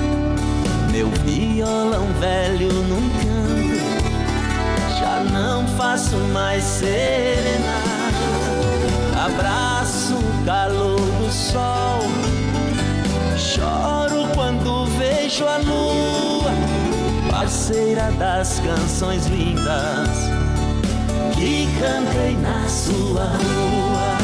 Meu 0.91 1.11
violão 1.11 2.07
velho 2.21 2.73
num 2.73 3.11
canto, 3.11 4.99
já 4.99 5.25
não 5.31 5.67
faço 5.77 6.17
mais 6.33 6.63
serenata. 6.65 7.75
Abraço 9.27 9.64
calor 10.45 11.01
do 11.01 11.33
sol, 11.33 12.01
choro 13.39 14.29
quando 14.35 14.85
vejo 14.99 15.47
a 15.47 15.57
lua, 15.57 16.53
parceira 17.31 18.13
das 18.19 18.61
canções 18.61 19.27
lindas 19.27 20.09
que 21.35 21.67
cantei 21.81 22.37
na 22.37 22.69
sua 22.69 23.25
rua. 23.25 24.19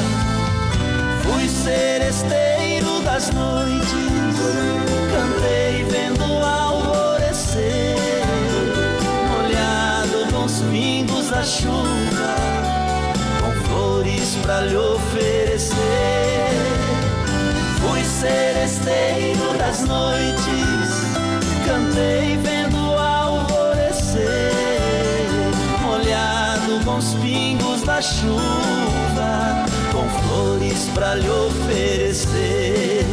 Fui 1.23 1.49
seresteiro 1.49 3.01
das 3.03 3.31
noites, 3.31 3.89
cantei 5.11 5.85
vendo 5.85 6.25
o 6.25 6.45
alvorecer, 6.45 7.97
molhado 9.31 10.33
com 10.33 10.45
os 10.45 10.61
pingos 10.71 11.31
da 11.31 11.43
chuva, 11.43 12.35
com 13.41 13.69
flores 13.69 14.37
pra 14.43 14.61
lhe 14.61 14.77
oferecer. 14.77 15.40
Fui 17.81 18.03
seresteiro 18.05 19.53
das 19.59 19.81
noites, 19.81 20.89
cantei 21.67 22.39
vendo 22.39 22.79
o 22.79 22.99
alvorecer, 22.99 24.53
molhado 25.83 26.83
com 26.85 26.97
os 26.97 27.15
pingos 27.15 27.83
da 27.83 28.01
chuva, 28.01 29.67
com 29.93 30.09
flores 30.21 30.89
pra 30.95 31.15
lhe 31.15 31.29
oferecer. 31.29 33.05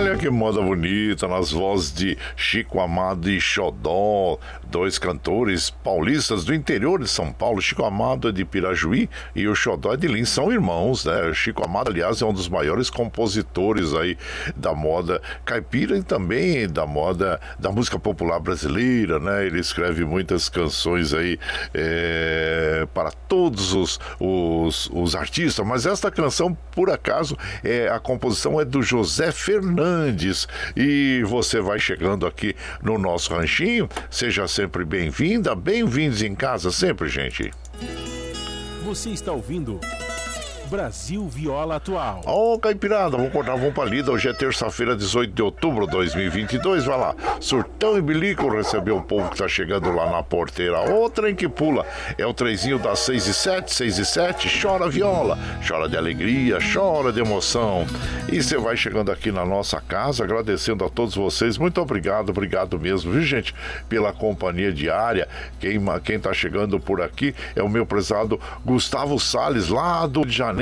Olha 0.00 0.16
que 0.16 0.30
moda 0.30 0.62
bonita 0.62 1.28
nas 1.28 1.50
vozes 1.50 1.92
de 1.92 2.16
Chico 2.34 2.80
Amado 2.80 3.30
e 3.30 3.38
Xodó, 3.38 4.38
dois 4.64 4.98
cantores 4.98 5.68
paulistas 5.68 6.42
do 6.42 6.54
interior 6.54 7.02
de 7.02 7.06
São 7.06 7.30
Paulo. 7.30 7.60
Chico 7.60 7.84
Amado 7.84 8.30
é 8.30 8.32
de 8.32 8.42
Pirajuí 8.42 9.10
e 9.36 9.46
o 9.46 9.54
Xodó 9.54 9.92
é 9.92 9.98
de 9.98 10.08
Lins, 10.08 10.30
são 10.30 10.50
irmãos, 10.50 11.04
né? 11.04 11.34
Chico 11.34 11.62
Amado, 11.62 11.90
aliás, 11.90 12.22
é 12.22 12.24
um 12.24 12.32
dos 12.32 12.48
maiores 12.48 12.88
compositores 12.88 13.92
aí 13.92 14.16
da 14.56 14.74
moda 14.74 15.20
caipira 15.44 15.98
e 15.98 16.02
também 16.02 16.66
da 16.66 16.86
moda 16.86 17.38
da 17.58 17.70
música 17.70 17.98
popular 17.98 18.40
brasileira, 18.40 19.20
né? 19.20 19.44
Ele 19.44 19.60
escreve 19.60 20.06
muitas 20.06 20.48
canções 20.48 21.12
aí 21.12 21.38
é, 21.74 22.88
para 22.94 23.10
todos 23.10 23.74
os, 23.74 24.00
os, 24.18 24.88
os 24.94 25.14
artistas, 25.14 25.64
mas 25.66 25.84
esta 25.84 26.10
canção, 26.10 26.56
por 26.72 26.88
acaso, 26.88 27.36
é, 27.62 27.90
a 27.90 28.00
composição 28.00 28.58
é 28.58 28.64
do 28.64 28.82
José 28.82 29.30
Fernandes 29.30 29.89
e 30.76 31.22
você 31.24 31.60
vai 31.60 31.78
chegando 31.78 32.26
aqui 32.26 32.54
no 32.82 32.98
nosso 32.98 33.34
ranchinho. 33.34 33.88
Seja 34.10 34.46
sempre 34.46 34.84
bem-vinda, 34.84 35.54
bem-vindos 35.54 36.22
em 36.22 36.34
casa 36.34 36.70
sempre, 36.70 37.08
gente. 37.08 37.50
Você 38.84 39.10
está 39.10 39.32
ouvindo 39.32 39.78
Brasil 40.70 41.26
Viola 41.26 41.76
Atual. 41.76 42.20
Ô, 42.24 42.56
Caipirada, 42.56 43.16
vamos 43.16 43.32
cortar, 43.32 43.56
vamos 43.56 43.74
pra 43.74 43.84
lida. 43.84 44.12
Hoje 44.12 44.28
é 44.28 44.32
terça-feira, 44.32 44.94
18 44.94 45.34
de 45.34 45.42
outubro 45.42 45.84
de 45.84 45.90
2022. 45.90 46.84
Vai 46.84 46.96
lá, 46.96 47.14
Surtão 47.40 47.98
e 47.98 48.00
Bilico 48.00 48.48
recebeu 48.48 48.98
o 48.98 49.02
povo 49.02 49.28
que 49.30 49.36
tá 49.36 49.48
chegando 49.48 49.90
lá 49.90 50.08
na 50.08 50.22
porteira. 50.22 50.80
O 50.94 51.10
trem 51.10 51.34
que 51.34 51.48
pula 51.48 51.84
é 52.16 52.24
o 52.24 52.32
trenzinho 52.32 52.78
das 52.78 53.00
6 53.00 53.26
e 53.26 53.34
7, 53.34 53.74
6 53.74 53.98
e 53.98 54.06
7. 54.06 54.62
Chora 54.62 54.88
viola, 54.88 55.36
chora 55.66 55.88
de 55.88 55.96
alegria, 55.96 56.58
chora 56.72 57.12
de 57.12 57.18
emoção. 57.18 57.84
E 58.30 58.40
você 58.40 58.56
vai 58.56 58.76
chegando 58.76 59.10
aqui 59.10 59.32
na 59.32 59.44
nossa 59.44 59.80
casa, 59.80 60.22
agradecendo 60.22 60.84
a 60.84 60.88
todos 60.88 61.16
vocês. 61.16 61.58
Muito 61.58 61.80
obrigado, 61.80 62.30
obrigado 62.30 62.78
mesmo, 62.78 63.10
viu, 63.10 63.22
gente, 63.22 63.52
pela 63.88 64.12
companhia 64.12 64.72
diária. 64.72 65.26
Quem, 65.58 65.80
quem 66.04 66.20
tá 66.20 66.32
chegando 66.32 66.78
por 66.78 67.02
aqui 67.02 67.34
é 67.56 67.62
o 67.62 67.68
meu 67.68 67.84
prezado 67.84 68.40
Gustavo 68.64 69.18
Sales, 69.18 69.68
lá 69.68 70.06
do 70.06 70.20
Rio 70.20 70.30
de 70.30 70.36
Janeiro. 70.36 70.59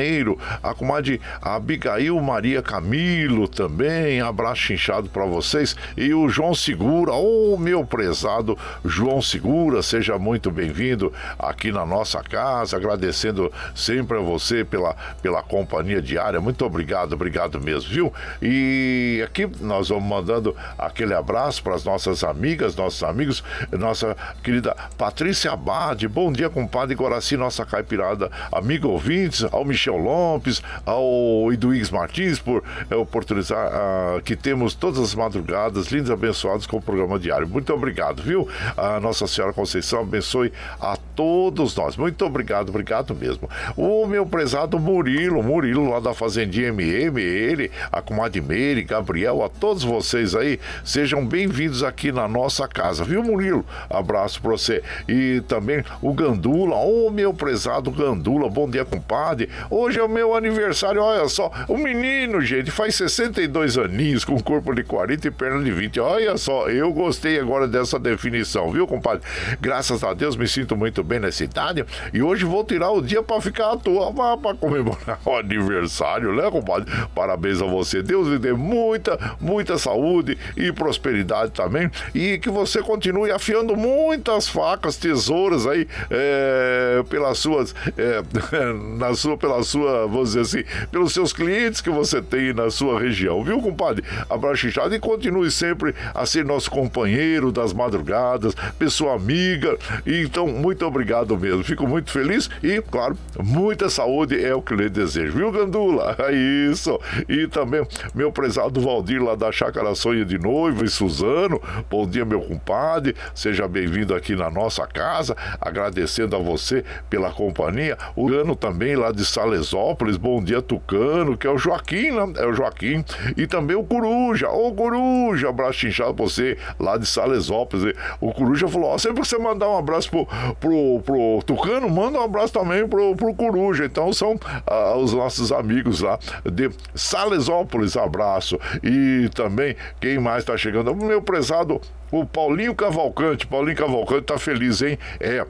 A 0.62 0.74
comadre 0.74 1.20
Abigail 1.42 2.20
Maria 2.20 2.62
Camilo 2.62 3.48
também. 3.48 4.20
Abraço 4.20 4.72
inchado 4.72 5.08
para 5.08 5.24
vocês. 5.24 5.74
E 5.96 6.14
o 6.14 6.28
João 6.28 6.54
Segura, 6.54 7.12
ô 7.12 7.56
meu 7.58 7.84
prezado 7.84 8.56
João 8.84 9.20
Segura, 9.20 9.82
seja 9.82 10.18
muito 10.18 10.50
bem-vindo 10.50 11.12
aqui 11.38 11.72
na 11.72 11.84
nossa 11.84 12.22
casa. 12.22 12.76
Agradecendo 12.76 13.52
sempre 13.74 14.18
a 14.18 14.20
você 14.20 14.64
pela, 14.64 14.94
pela 15.22 15.42
companhia 15.42 16.00
diária. 16.00 16.40
Muito 16.40 16.64
obrigado, 16.64 17.14
obrigado 17.14 17.60
mesmo, 17.60 17.90
viu? 17.90 18.12
E 18.40 19.22
aqui 19.24 19.48
nós 19.60 19.88
vamos 19.88 20.04
mandando 20.04 20.54
aquele 20.78 21.14
abraço 21.14 21.62
para 21.62 21.74
as 21.74 21.84
nossas 21.84 22.22
amigas, 22.22 22.76
nossos 22.76 23.02
amigos, 23.02 23.42
nossa 23.72 24.16
querida 24.42 24.76
Patrícia 24.96 25.52
Abade. 25.52 26.06
Bom 26.06 26.32
dia, 26.32 26.48
compadre 26.48 26.94
Guaraci, 26.94 27.36
nossa 27.36 27.64
caipirada, 27.64 28.30
amigo 28.52 28.88
ouvintes, 28.88 29.44
ao 29.50 29.64
Michel 29.64 29.87
Lopes, 29.96 30.62
ao 30.84 31.52
Iduígues 31.52 31.90
Martins 31.90 32.38
por 32.38 32.62
eh, 32.90 32.96
oportunizar 32.96 33.70
ah, 33.72 34.20
que 34.24 34.36
temos 34.36 34.74
todas 34.74 34.98
as 34.98 35.14
madrugadas 35.14 35.88
lindos 35.88 36.10
abençoados 36.10 36.66
com 36.66 36.76
o 36.78 36.82
programa 36.82 37.18
diário. 37.18 37.48
Muito 37.48 37.72
obrigado, 37.72 38.22
viu? 38.22 38.48
A 38.76 39.00
Nossa 39.00 39.26
Senhora 39.26 39.52
Conceição 39.52 40.00
abençoe 40.00 40.52
a 40.80 40.96
todos 41.14 41.74
nós. 41.76 41.96
Muito 41.96 42.24
obrigado, 42.24 42.70
obrigado 42.70 43.14
mesmo. 43.14 43.48
O 43.76 44.06
meu 44.06 44.24
prezado 44.24 44.78
Murilo, 44.78 45.42
Murilo 45.42 45.90
lá 45.90 46.00
da 46.00 46.14
Fazendinha 46.14 46.68
MM, 46.68 47.20
ele, 47.20 47.70
a 47.90 48.00
comadre 48.00 48.40
Meire, 48.40 48.82
Gabriel, 48.82 49.42
a 49.42 49.48
todos 49.48 49.84
vocês 49.84 50.34
aí, 50.34 50.58
sejam 50.84 51.24
bem-vindos 51.26 51.82
aqui 51.82 52.12
na 52.12 52.28
nossa 52.28 52.66
casa, 52.66 53.04
viu, 53.04 53.22
Murilo? 53.22 53.64
Abraço 53.90 54.40
pra 54.40 54.52
você. 54.52 54.82
E 55.08 55.42
também 55.48 55.84
o 56.00 56.12
Gandula, 56.12 56.76
ô 56.76 57.10
meu 57.10 57.34
prezado 57.34 57.90
Gandula, 57.90 58.48
bom 58.48 58.68
dia, 58.68 58.84
compadre. 58.84 59.48
Ô 59.70 59.77
Hoje 59.80 60.00
é 60.00 60.02
o 60.02 60.08
meu 60.08 60.34
aniversário, 60.34 61.00
olha 61.00 61.28
só. 61.28 61.52
O 61.68 61.78
menino, 61.78 62.40
gente, 62.40 62.68
faz 62.68 62.96
62 62.96 63.78
aninhos, 63.78 64.24
com 64.24 64.36
corpo 64.40 64.74
de 64.74 64.82
40 64.82 65.28
e 65.28 65.30
perna 65.30 65.62
de 65.62 65.70
20. 65.70 66.00
Olha 66.00 66.36
só, 66.36 66.68
eu 66.68 66.92
gostei 66.92 67.38
agora 67.38 67.68
dessa 67.68 67.96
definição, 67.96 68.72
viu, 68.72 68.88
compadre? 68.88 69.22
Graças 69.60 70.02
a 70.02 70.12
Deus 70.14 70.34
me 70.34 70.48
sinto 70.48 70.76
muito 70.76 71.04
bem 71.04 71.20
nessa 71.20 71.44
idade 71.44 71.86
e 72.12 72.20
hoje 72.20 72.44
vou 72.44 72.64
tirar 72.64 72.90
o 72.90 73.00
dia 73.00 73.22
para 73.22 73.40
ficar 73.40 73.70
à 73.70 73.76
toa, 73.76 74.12
para 74.36 74.56
comemorar 74.56 75.20
o 75.24 75.36
aniversário, 75.36 76.34
né, 76.34 76.50
compadre? 76.50 76.92
Parabéns 77.14 77.62
a 77.62 77.66
você. 77.66 78.02
Deus 78.02 78.26
lhe 78.26 78.38
dê 78.40 78.52
muita, 78.52 79.16
muita 79.40 79.78
saúde 79.78 80.36
e 80.56 80.72
prosperidade 80.72 81.52
também 81.52 81.88
e 82.12 82.36
que 82.38 82.50
você 82.50 82.82
continue 82.82 83.30
afiando 83.30 83.76
muitas 83.76 84.48
facas, 84.48 84.96
tesouras 84.96 85.68
aí 85.68 85.86
é, 86.10 87.04
pelas 87.08 87.38
suas, 87.38 87.72
é, 87.96 88.24
na 88.98 89.14
sua, 89.14 89.38
pela 89.38 89.67
sua, 89.68 90.06
vamos 90.06 90.32
dizer 90.32 90.40
assim, 90.40 90.86
pelos 90.90 91.12
seus 91.12 91.32
clientes 91.32 91.80
que 91.80 91.90
você 91.90 92.20
tem 92.22 92.52
na 92.52 92.70
sua 92.70 93.00
região, 93.00 93.42
viu, 93.44 93.60
compadre? 93.60 94.04
Abraço 94.28 94.66
inchado 94.66 94.94
e 94.94 94.98
continue 94.98 95.50
sempre 95.50 95.94
a 96.14 96.24
ser 96.26 96.44
nosso 96.44 96.70
companheiro 96.70 97.52
das 97.52 97.72
madrugadas, 97.72 98.54
pessoa 98.78 99.14
amiga. 99.14 99.76
Então, 100.06 100.46
muito 100.46 100.86
obrigado 100.86 101.36
mesmo. 101.36 101.62
Fico 101.62 101.86
muito 101.86 102.10
feliz 102.10 102.48
e, 102.62 102.80
claro, 102.82 103.16
muita 103.38 103.88
saúde 103.88 104.42
é 104.42 104.54
o 104.54 104.62
que 104.62 104.74
lhe 104.74 104.88
desejo, 104.88 105.32
viu, 105.32 105.52
Gandula? 105.52 106.16
É 106.28 106.32
isso. 106.32 106.98
E 107.28 107.46
também 107.46 107.86
meu 108.14 108.30
prezado 108.30 108.80
Valdir 108.80 109.22
lá 109.22 109.34
da 109.34 109.50
Chácara 109.50 109.94
Sonho 109.94 110.24
de 110.24 110.38
Noivo 110.38 110.84
e 110.84 110.88
Suzano. 110.88 111.60
Bom 111.88 112.06
dia, 112.06 112.24
meu 112.24 112.40
compadre. 112.40 113.14
Seja 113.34 113.66
bem-vindo 113.68 114.14
aqui 114.14 114.34
na 114.34 114.50
nossa 114.50 114.86
casa. 114.86 115.36
Agradecendo 115.60 116.36
a 116.36 116.38
você 116.38 116.84
pela 117.08 117.30
companhia. 117.30 117.96
O 118.16 118.26
Gano 118.26 118.54
também 118.56 118.96
lá 118.96 119.12
de 119.12 119.24
Salesópolis. 119.58 120.16
Bom 120.16 120.42
dia, 120.42 120.62
Tucano, 120.62 121.36
que 121.36 121.46
é 121.46 121.50
o 121.50 121.58
Joaquim, 121.58 122.10
né? 122.10 122.32
É 122.36 122.46
o 122.46 122.52
Joaquim. 122.52 123.04
E 123.36 123.46
também 123.46 123.76
o 123.76 123.84
Coruja. 123.84 124.48
Ô, 124.48 124.72
Coruja, 124.72 125.48
abraço 125.48 125.86
inchado 125.86 126.14
pra 126.14 126.24
você 126.24 126.56
lá 126.78 126.96
de 126.96 127.06
Salesópolis. 127.06 127.94
O 128.20 128.32
Coruja 128.32 128.68
falou: 128.68 128.90
ó, 128.90 128.98
sempre 128.98 129.22
que 129.22 129.28
você 129.28 129.38
mandar 129.38 129.68
um 129.68 129.76
abraço 129.76 130.10
pro, 130.10 130.26
pro, 130.56 131.00
pro 131.04 131.42
Tucano, 131.44 131.88
manda 131.88 132.18
um 132.18 132.22
abraço 132.22 132.52
também 132.52 132.86
pro, 132.86 133.16
pro 133.16 133.34
Coruja. 133.34 133.84
Então 133.84 134.12
são 134.12 134.38
ah, 134.66 134.96
os 134.96 135.12
nossos 135.12 135.50
amigos 135.50 136.00
lá 136.00 136.18
de 136.44 136.70
Salesópolis. 136.94 137.96
Abraço. 137.96 138.58
E 138.82 139.28
também, 139.34 139.76
quem 140.00 140.18
mais 140.18 140.44
tá 140.44 140.56
chegando? 140.56 140.94
Meu 140.94 141.20
prezado, 141.22 141.80
o 142.10 142.24
Paulinho 142.24 142.74
Cavalcante. 142.74 143.46
Paulinho 143.46 143.76
Cavalcante 143.76 144.22
tá 144.22 144.38
feliz, 144.38 144.82
hein? 144.82 144.98
É. 145.20 145.44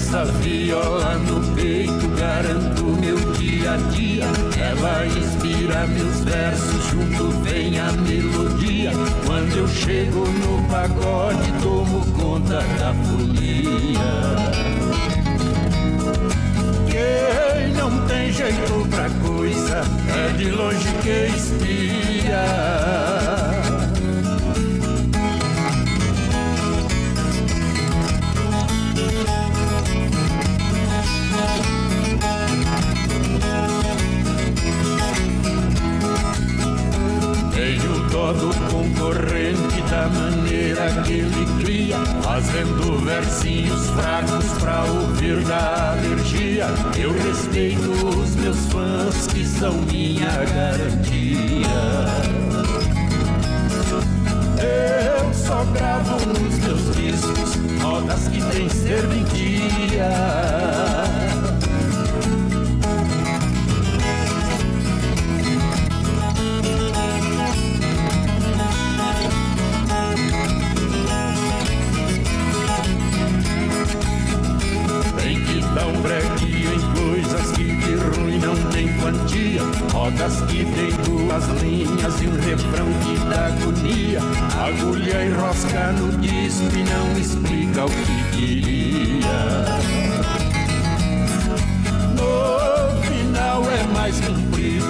Essa 0.00 0.24
viola 0.24 1.14
no 1.18 1.54
peito 1.54 2.08
garanto 2.18 2.84
meu 2.84 3.16
dia 3.34 3.72
a 3.72 3.76
dia. 3.90 4.24
Ela 4.58 5.06
inspira 5.06 5.86
meus 5.86 6.20
versos, 6.20 6.84
junto 6.86 7.30
vem 7.42 7.78
a 7.78 7.92
melodia. 7.92 8.92
Quando 9.26 9.56
eu 9.56 9.68
chego 9.68 10.26
no 10.26 10.66
pagode, 10.68 11.52
tomo 11.62 12.04
conta 12.12 12.60
da 12.78 12.94
folia. 13.04 14.00
Quem 16.90 17.74
não 17.74 18.06
tem 18.06 18.32
jeito 18.32 18.88
pra 18.88 19.10
coisa 19.26 19.82
é 20.16 20.32
de 20.36 20.50
longe 20.50 20.88
que 21.02 21.30
espia. 38.20 38.32
do 38.34 38.50
concorrente 38.70 39.82
da 39.90 40.08
maneira 40.08 41.02
que 41.02 41.12
ele 41.12 41.46
cria, 41.60 41.96
fazendo 42.22 42.98
versinhos 43.04 43.88
fracos 43.90 44.46
pra 44.58 44.84
ouvir 44.84 45.42
da 45.44 45.92
alergia. 45.92 46.66
Eu 46.98 47.12
respeito 47.12 47.90
os 47.90 48.36
meus 48.36 48.66
fãs 48.66 49.26
que 49.28 49.44
são 49.44 49.72
minha 49.90 50.26
garantia. 50.26 51.66
Eu 54.62 55.34
só 55.34 55.64
gravo 55.72 56.26
nos 56.26 56.58
meus 56.58 56.96
discos 56.96 57.56
notas 57.82 58.28
que 58.28 58.42
tem 58.52 58.68
serventia. 58.68 60.10
Rodas 79.92 80.40
que 80.42 80.64
tem 80.64 80.92
duas 81.04 81.44
linhas 81.60 82.22
e 82.22 82.28
um 82.28 82.36
refrão 82.36 82.86
que 83.02 83.18
dá 83.28 83.46
agonia. 83.46 84.20
Agulha 84.56 85.24
e 85.24 85.32
rosca 85.32 85.92
no 85.92 86.16
disco 86.18 86.68
e 86.76 86.84
não 86.84 87.18
explica 87.18 87.86
o 87.86 87.90
que 87.90 88.36
queria. 88.36 89.38
No 92.14 93.02
final 93.02 93.64
é 93.68 93.82
mais 93.92 94.20
comprido 94.20 94.86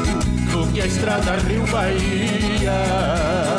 do 0.53 0.71
que 0.73 0.83
a 0.83 0.87
estrada 0.87 1.37
Rio 1.37 1.67
Bahia. 1.69 3.50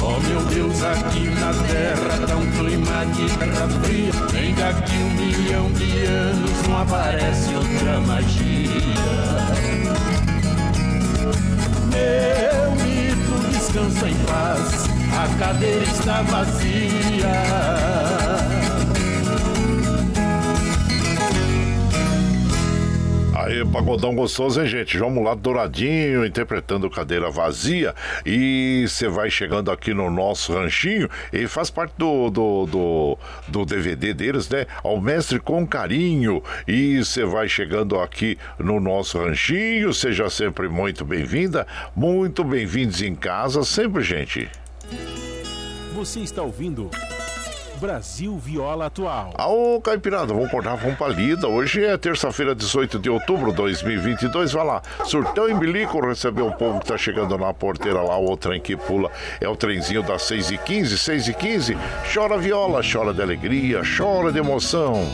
Oh 0.00 0.20
meu 0.28 0.44
Deus, 0.46 0.82
aqui 0.82 1.30
na 1.30 1.52
clima 2.58 3.06
de 3.06 3.38
terra 3.38 3.68
fria. 3.82 4.12
Nem 4.32 4.54
daqui 4.54 4.94
um 4.96 5.10
milhão 5.10 5.70
de 5.72 6.04
anos 6.06 6.68
não 6.68 6.82
aparece 6.82 7.54
outra 7.54 8.00
magia. 8.00 8.62
Meu 11.90 12.72
mito 12.76 13.48
descansa 13.50 14.08
em 14.08 14.14
paz, 14.26 14.88
a 15.12 15.38
cadeira 15.38 15.84
está 15.84 16.22
vazia. 16.22 17.91
Aí, 23.52 23.62
pagodão 23.66 24.14
gostoso, 24.14 24.62
hein, 24.62 24.66
gente? 24.66 24.96
Vamos 24.96 25.22
lá, 25.22 25.34
douradinho, 25.34 26.24
interpretando 26.24 26.88
cadeira 26.88 27.30
vazia. 27.30 27.94
E 28.24 28.86
você 28.88 29.08
vai 29.08 29.28
chegando 29.28 29.70
aqui 29.70 29.92
no 29.92 30.10
nosso 30.10 30.54
ranchinho 30.54 31.06
e 31.30 31.46
faz 31.46 31.68
parte 31.68 31.92
do, 31.98 32.30
do, 32.30 32.64
do, 32.64 33.18
do 33.48 33.66
DVD 33.66 34.14
deles, 34.14 34.48
né? 34.48 34.64
Ao 34.82 34.98
Mestre 34.98 35.38
com 35.38 35.66
Carinho. 35.66 36.42
E 36.66 37.04
você 37.04 37.26
vai 37.26 37.46
chegando 37.46 38.00
aqui 38.00 38.38
no 38.58 38.80
nosso 38.80 39.18
ranchinho. 39.18 39.92
Seja 39.92 40.30
sempre 40.30 40.66
muito 40.66 41.04
bem-vinda, 41.04 41.66
muito 41.94 42.42
bem-vindos 42.42 43.02
em 43.02 43.14
casa, 43.14 43.62
sempre, 43.64 44.02
gente. 44.02 44.48
Você 45.94 46.20
está 46.20 46.40
ouvindo. 46.40 46.90
Brasil 47.82 48.38
Viola 48.38 48.86
Atual. 48.86 49.34
Ô, 49.36 49.80
Caipirada, 49.80 50.32
vamos 50.32 50.46
acordar, 50.46 50.76
vamos 50.76 50.96
pra 50.96 51.08
lida. 51.08 51.48
Hoje 51.48 51.84
é 51.84 51.96
terça-feira, 51.96 52.54
18 52.54 52.96
de 53.00 53.10
outubro 53.10 53.50
de 53.50 53.56
2022. 53.56 54.52
Vai 54.52 54.64
lá, 54.64 54.82
surtão 55.04 55.48
em 55.48 55.58
bilico, 55.58 56.00
receber 56.00 56.42
o 56.42 56.52
povo 56.52 56.78
que 56.78 56.86
tá 56.86 56.96
chegando 56.96 57.36
na 57.36 57.52
porteira 57.52 58.00
lá, 58.00 58.16
o 58.16 58.36
trem 58.36 58.60
que 58.60 58.76
pula. 58.76 59.10
É 59.40 59.48
o 59.48 59.56
trenzinho 59.56 60.04
das 60.04 60.22
6 60.22 60.52
e 60.52 60.58
15 60.58 60.96
6 60.96 61.28
e 61.28 61.34
15 61.34 61.76
Chora 62.14 62.38
viola, 62.38 62.82
chora 62.82 63.12
de 63.12 63.20
alegria, 63.20 63.82
chora 63.96 64.30
de 64.30 64.38
emoção. 64.38 65.04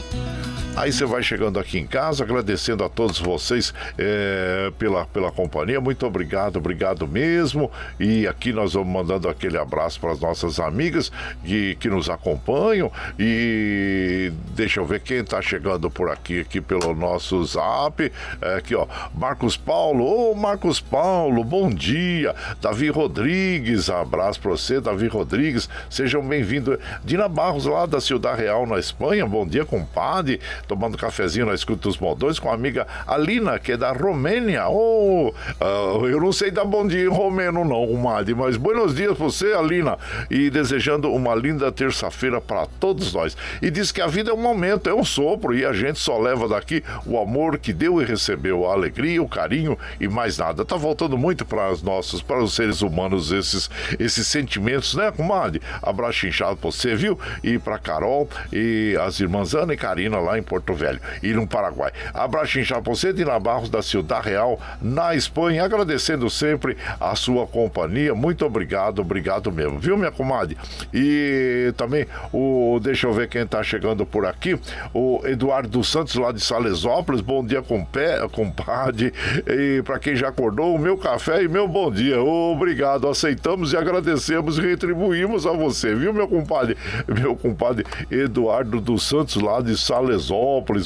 Aí 0.77 0.93
você 0.93 1.05
vai 1.05 1.25
chegando 1.25 1.59
aqui 1.59 1.77
em 1.77 1.87
casa, 1.87 2.23
agradecendo 2.23 2.85
a 2.85 2.89
todos 2.89 3.19
vocês 3.19 3.75
é, 3.99 4.71
pela, 4.79 5.05
pela 5.07 5.33
companhia. 5.33 5.81
Muito 5.81 6.07
obrigado, 6.07 6.57
obrigado 6.59 7.07
mesmo. 7.09 7.69
E 7.99 8.29
aqui 8.29 8.53
nós 8.53 8.75
vamos 8.75 8.93
mandando 8.93 9.29
aquele 9.29 9.59
abraço 9.59 9.99
para 9.99 10.13
as 10.13 10.21
nossas 10.21 10.61
amigas 10.61 11.11
que, 11.45 11.75
que 11.81 11.89
nos 11.89 12.09
acompanham. 12.09 12.93
E 13.19 14.33
deixa 14.55 14.79
eu 14.79 14.87
ver 14.87 15.01
quem 15.01 15.19
está 15.19 15.43
chegando 15.43 15.91
por 15.91 16.11
aqui, 16.11 16.41
aqui 16.41 16.61
pelo 16.61 16.95
nosso 16.95 17.45
zap. 17.45 18.13
É, 18.41 18.55
aqui, 18.55 18.77
ó, 18.77 18.87
Marcos 19.13 19.57
Paulo. 19.57 20.05
Ô, 20.05 20.35
Marcos 20.37 20.81
Paulo, 20.81 21.43
bom 21.43 21.71
dia. 21.71 22.37
Davi 22.61 22.89
Rodrigues, 22.89 23.91
abraço 23.91 24.41
para 24.41 24.53
você, 24.53 24.81
Davi 24.81 25.09
Rodrigues. 25.09 25.69
Sejam 25.91 26.23
bem-vindos. 26.23 26.79
Dina 27.05 27.27
Barros, 27.27 27.67
lá 27.67 27.85
da 27.85 28.01
Ciudad 28.01 28.39
Real, 28.39 28.65
na 28.65 28.79
Espanha. 28.79 29.27
Bom 29.27 29.45
dia, 29.45 29.65
compadre 29.65 30.41
tomando 30.69 30.99
cafezinho 30.99 31.47
na 31.47 31.55
escuta 31.55 31.83
dos 31.83 31.99
modões 31.99 32.39
com 32.39 32.51
a 32.51 32.55
amiga 32.55 32.87
Alina, 33.07 33.59
que 33.59 33.73
é 33.73 33.77
da 33.77 33.91
Romênia. 33.91 34.69
Oh, 34.69 35.29
uh, 35.31 36.07
eu 36.07 36.21
não 36.21 36.31
sei 36.31 36.51
dar 36.51 36.65
bom 36.65 36.87
dia 36.87 37.05
em 37.05 37.09
romeno, 37.09 37.65
não, 37.65 37.91
Madi, 37.95 38.35
mas 38.35 38.57
buenos 38.57 38.95
dias 38.95 39.17
pra 39.17 39.25
você, 39.25 39.53
Alina. 39.55 39.99
E 40.31 40.51
desejando 40.51 41.11
uma 41.13 41.35
linda 41.35 41.73
terça-feira 41.73 42.41
para 42.41 42.67
todos 42.79 43.13
nós. 43.15 43.37
E 43.63 43.71
diz 43.71 43.91
que 43.91 44.03
a 44.03 44.07
vida 44.07 44.31
é 44.31 44.35
um 44.35 44.43
momento, 44.43 44.91
é 44.91 44.95
um 44.95 45.05
sopro, 45.05 45.57
e 45.57 45.65
a 45.65 45.73
gente 45.73 45.99
só 45.99 46.19
leva 46.19 46.47
daqui 46.47 46.85
o 47.07 47.19
amor 47.19 47.59
que 47.59 47.73
deu 47.73 48.03
e 48.03 48.05
recebeu, 48.05 48.69
a 48.69 48.75
alegria, 48.75 49.23
o 49.23 49.29
carinho 49.29 49.79
e 49.99 50.07
mais 50.07 50.37
nada. 50.37 50.65
Tá 50.65 50.77
voltando 50.77 51.17
muito 51.17 51.47
para 51.47 51.73
os 51.73 51.83
nossos, 51.83 52.21
para 52.21 52.43
os 52.43 52.55
seres 52.55 52.83
humanos, 52.83 53.33
esses, 53.33 53.71
esses 53.99 54.27
sentimentos, 54.27 54.95
né, 54.95 55.11
comadre? 55.11 55.63
Abraço 55.83 56.27
inchado 56.27 56.57
pra 56.57 56.71
você, 56.71 56.95
viu? 56.95 57.19
E 57.43 57.59
pra 57.59 57.79
Carol 57.79 58.29
e 58.53 58.97
as 59.01 59.21
irmãs 59.21 59.55
Ana 59.55 59.73
e 59.73 59.77
Karina 59.77 60.19
lá 60.19 60.39
em 60.39 60.43
Porto 60.49 60.73
Velho 60.73 61.01
e 61.23 61.33
no 61.33 61.47
Paraguai. 61.47 61.93
Abraço 62.15 62.59
em 62.59 62.65
você, 62.83 63.13
Dina 63.13 63.39
Barros 63.39 63.69
da 63.69 63.83
Ciudad 63.83 64.25
Real, 64.25 64.59
na 64.81 65.15
Espanha, 65.15 65.65
agradecendo 65.65 66.31
sempre 66.31 66.77
a 66.99 67.15
sua 67.15 67.47
companhia. 67.47 68.15
Muito 68.15 68.47
obrigado, 68.47 69.01
obrigado 69.01 69.53
mesmo, 69.53 69.79
viu, 69.79 69.97
minha 69.97 70.11
comadre? 70.11 70.57
E 70.93 71.73
também 71.77 72.07
o. 72.33 72.81
Deixa 72.83 73.07
eu 73.07 73.13
ver 73.13 73.29
quem 73.29 73.47
tá 73.47 73.63
chegando 73.63 74.07
por 74.07 74.25
aqui. 74.25 74.59
O 74.95 75.21
Eduardo 75.25 75.69
dos 75.69 75.89
Santos, 75.89 76.15
lá 76.15 76.33
de 76.33 76.41
Salesópolis. 76.41 77.21
Bom 77.21 77.45
dia, 77.45 77.61
compé, 77.61 78.27
compadre. 78.29 79.13
E 79.47 79.83
para 79.83 79.99
quem 79.99 80.17
já 80.17 80.29
acordou, 80.29 80.75
o 80.75 80.79
meu 80.79 80.97
café 80.97 81.43
e 81.43 81.49
meu 81.49 81.69
bom 81.69 81.91
dia. 81.91 82.23
Obrigado, 82.23 83.09
aceitamos 83.09 83.73
e 83.73 83.77
agradecemos 83.77 84.59
e 84.59 84.63
retribuímos 84.63 85.47
a 85.47 85.53
você, 85.53 85.95
viu, 85.95 86.13
meu 86.15 86.29
compadre? 86.29 86.77
Meu 87.07 87.37
compadre 87.37 87.85
Eduardo 88.11 88.81
dos 88.81 89.03
Santos, 89.07 89.37
lá 89.37 89.61
de 89.61 89.77
Salesópolis. 89.77 90.38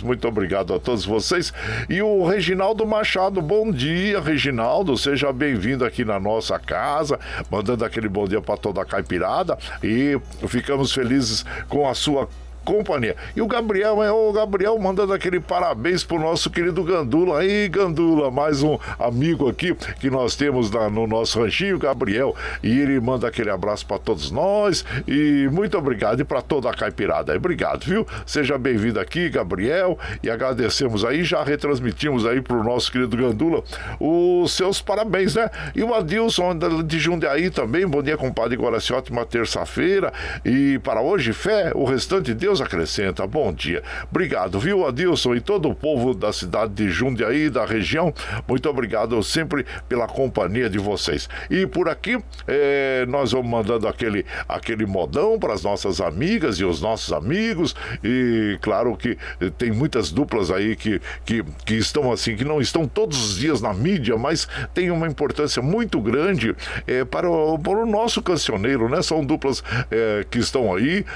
Muito 0.02 0.26
obrigado 0.28 0.74
a 0.74 0.80
todos 0.80 1.04
vocês. 1.04 1.52
E 1.88 2.00
o 2.02 2.24
Reginaldo 2.24 2.86
Machado, 2.86 3.40
bom 3.42 3.70
dia, 3.70 4.20
Reginaldo. 4.20 4.96
Seja 4.96 5.32
bem-vindo 5.32 5.84
aqui 5.84 6.04
na 6.04 6.18
nossa 6.18 6.58
casa, 6.58 7.18
mandando 7.50 7.84
aquele 7.84 8.08
bom 8.08 8.26
dia 8.26 8.40
para 8.40 8.56
toda 8.56 8.82
a 8.82 8.84
caipirada. 8.84 9.58
E 9.82 10.18
ficamos 10.48 10.92
felizes 10.92 11.44
com 11.68 11.88
a 11.88 11.94
sua 11.94 12.28
companhia. 12.64 13.16
E 13.34 13.42
o 13.42 13.46
Gabriel, 13.46 14.02
é 14.02 14.10
o 14.10 14.32
Gabriel 14.32 14.78
mandando 14.78 15.12
aquele 15.12 15.40
parabéns 15.40 16.04
pro 16.04 16.18
nosso 16.18 16.50
querido 16.50 16.82
Gandula. 16.82 17.40
Aí, 17.40 17.68
Gandula, 17.68 18.30
mais 18.30 18.62
um 18.62 18.78
amigo 18.98 19.48
aqui 19.48 19.74
que 20.00 20.10
nós 20.10 20.36
temos 20.36 20.70
na, 20.70 20.88
no 20.88 21.06
nosso 21.06 21.40
ranchinho, 21.40 21.78
Gabriel. 21.78 22.34
E 22.62 22.80
ele 22.80 22.98
manda 23.00 23.28
aquele 23.28 23.50
abraço 23.50 23.86
para 23.86 23.98
todos 23.98 24.30
nós. 24.30 24.84
E 25.06 25.48
muito 25.52 25.76
obrigado. 25.76 26.20
E 26.20 26.24
para 26.24 26.42
toda 26.42 26.70
a 26.70 26.74
caipirada. 26.74 27.34
Obrigado, 27.34 27.84
viu? 27.84 28.06
Seja 28.26 28.56
bem-vindo 28.58 29.00
aqui, 29.00 29.28
Gabriel. 29.28 29.98
E 30.22 30.30
agradecemos 30.30 31.04
aí, 31.04 31.24
já 31.24 31.42
retransmitimos 31.42 32.26
aí 32.26 32.40
pro 32.40 32.62
nosso 32.62 32.90
querido 32.90 33.16
Gandula 33.16 33.62
os 34.00 34.52
seus 34.52 34.80
parabéns, 34.80 35.34
né? 35.34 35.50
E 35.74 35.82
o 35.82 35.94
Adilson 35.94 36.56
de 36.84 36.98
Jundiaí 36.98 37.50
também. 37.50 37.86
Bom 37.86 38.02
dia, 38.02 38.16
compadre 38.16 38.56
Guaraci. 38.56 38.92
Ótima 38.92 39.24
terça-feira. 39.24 40.12
E 40.44 40.78
para 40.80 41.00
hoje, 41.00 41.32
fé, 41.32 41.72
o 41.74 41.84
restante 41.84 42.26
de 42.26 42.34
Deus 42.34 42.51
Deus 42.52 42.60
acrescenta. 42.60 43.26
Bom 43.26 43.50
dia. 43.50 43.82
Obrigado, 44.10 44.60
viu, 44.60 44.86
Adilson 44.86 45.34
e 45.34 45.40
todo 45.40 45.70
o 45.70 45.74
povo 45.74 46.12
da 46.12 46.34
cidade 46.34 46.74
de 46.74 46.90
Jundiaí, 46.90 47.48
da 47.48 47.64
região. 47.64 48.12
Muito 48.46 48.68
obrigado 48.68 49.22
sempre 49.22 49.64
pela 49.88 50.06
companhia 50.06 50.68
de 50.68 50.78
vocês. 50.78 51.30
E 51.48 51.66
por 51.66 51.88
aqui, 51.88 52.18
é, 52.46 53.06
nós 53.08 53.32
vamos 53.32 53.50
mandando 53.50 53.88
aquele, 53.88 54.26
aquele 54.46 54.84
modão 54.84 55.38
para 55.38 55.54
as 55.54 55.62
nossas 55.62 55.98
amigas 55.98 56.56
e 56.56 56.64
os 56.64 56.82
nossos 56.82 57.10
amigos. 57.10 57.74
E 58.04 58.58
claro 58.60 58.94
que 58.98 59.16
tem 59.56 59.72
muitas 59.72 60.12
duplas 60.12 60.50
aí 60.50 60.76
que, 60.76 61.00
que, 61.24 61.42
que 61.64 61.74
estão 61.74 62.12
assim, 62.12 62.36
que 62.36 62.44
não 62.44 62.60
estão 62.60 62.86
todos 62.86 63.30
os 63.30 63.38
dias 63.38 63.62
na 63.62 63.72
mídia, 63.72 64.18
mas 64.18 64.46
tem 64.74 64.90
uma 64.90 65.06
importância 65.06 65.62
muito 65.62 65.98
grande 66.02 66.54
é, 66.86 67.02
para, 67.02 67.30
o, 67.30 67.58
para 67.58 67.78
o 67.78 67.86
nosso 67.86 68.20
cancioneiro, 68.20 68.90
né? 68.90 69.00
São 69.00 69.24
duplas 69.24 69.64
é, 69.90 70.26
que 70.30 70.38
estão 70.38 70.74
aí 70.74 71.06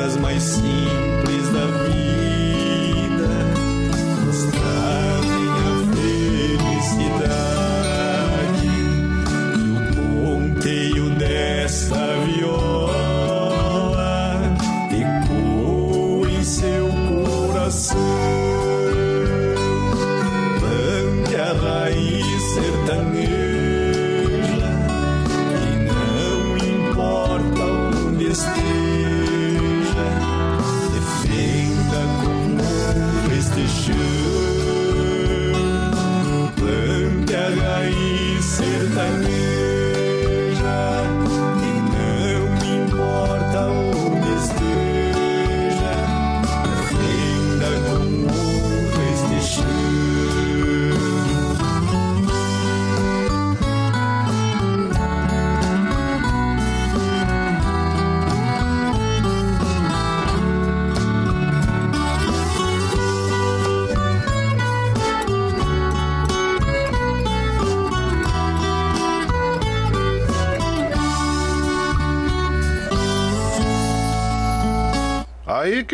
coisas 0.00 0.16
mais 0.16 0.42
simples. 0.42 1.09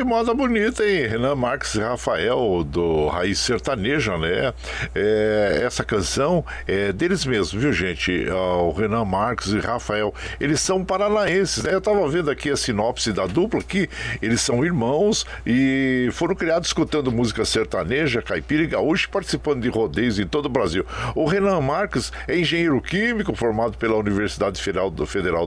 Moda 0.06 0.32
bonita, 0.32 0.86
hein? 0.88 1.08
Renan 1.08 1.34
Marques 1.34 1.74
e 1.74 1.80
Rafael, 1.80 2.62
do 2.62 3.08
Raiz 3.08 3.40
Sertaneja, 3.40 4.16
né? 4.16 4.54
É, 4.94 5.62
essa 5.64 5.82
canção 5.82 6.44
é 6.64 6.92
deles 6.92 7.26
mesmos, 7.26 7.60
viu, 7.60 7.72
gente? 7.72 8.24
O 8.30 8.70
Renan 8.70 9.04
Marques 9.04 9.48
e 9.48 9.58
Rafael, 9.58 10.14
eles 10.38 10.60
são 10.60 10.84
paranaenses, 10.84 11.64
né? 11.64 11.74
Eu 11.74 11.80
tava 11.80 12.08
vendo 12.08 12.30
aqui 12.30 12.50
a 12.50 12.56
sinopse 12.56 13.12
da 13.12 13.26
dupla 13.26 13.58
aqui, 13.58 13.88
eles 14.22 14.40
são 14.40 14.64
irmãos 14.64 15.26
e 15.44 16.08
foram 16.12 16.36
criados 16.36 16.68
escutando 16.68 17.10
música 17.10 17.44
sertaneja, 17.44 18.22
caipira 18.22 18.62
e 18.62 18.68
gaúcho, 18.68 19.10
participando 19.10 19.62
de 19.62 19.68
rodeios 19.68 20.20
em 20.20 20.26
todo 20.26 20.46
o 20.46 20.50
Brasil. 20.50 20.86
O 21.16 21.26
Renan 21.26 21.60
Marques 21.60 22.12
é 22.28 22.38
engenheiro 22.38 22.80
químico, 22.80 23.34
formado 23.34 23.76
pela 23.76 23.96
Universidade 23.96 24.62
Federal 24.62 24.88
do, 24.88 25.04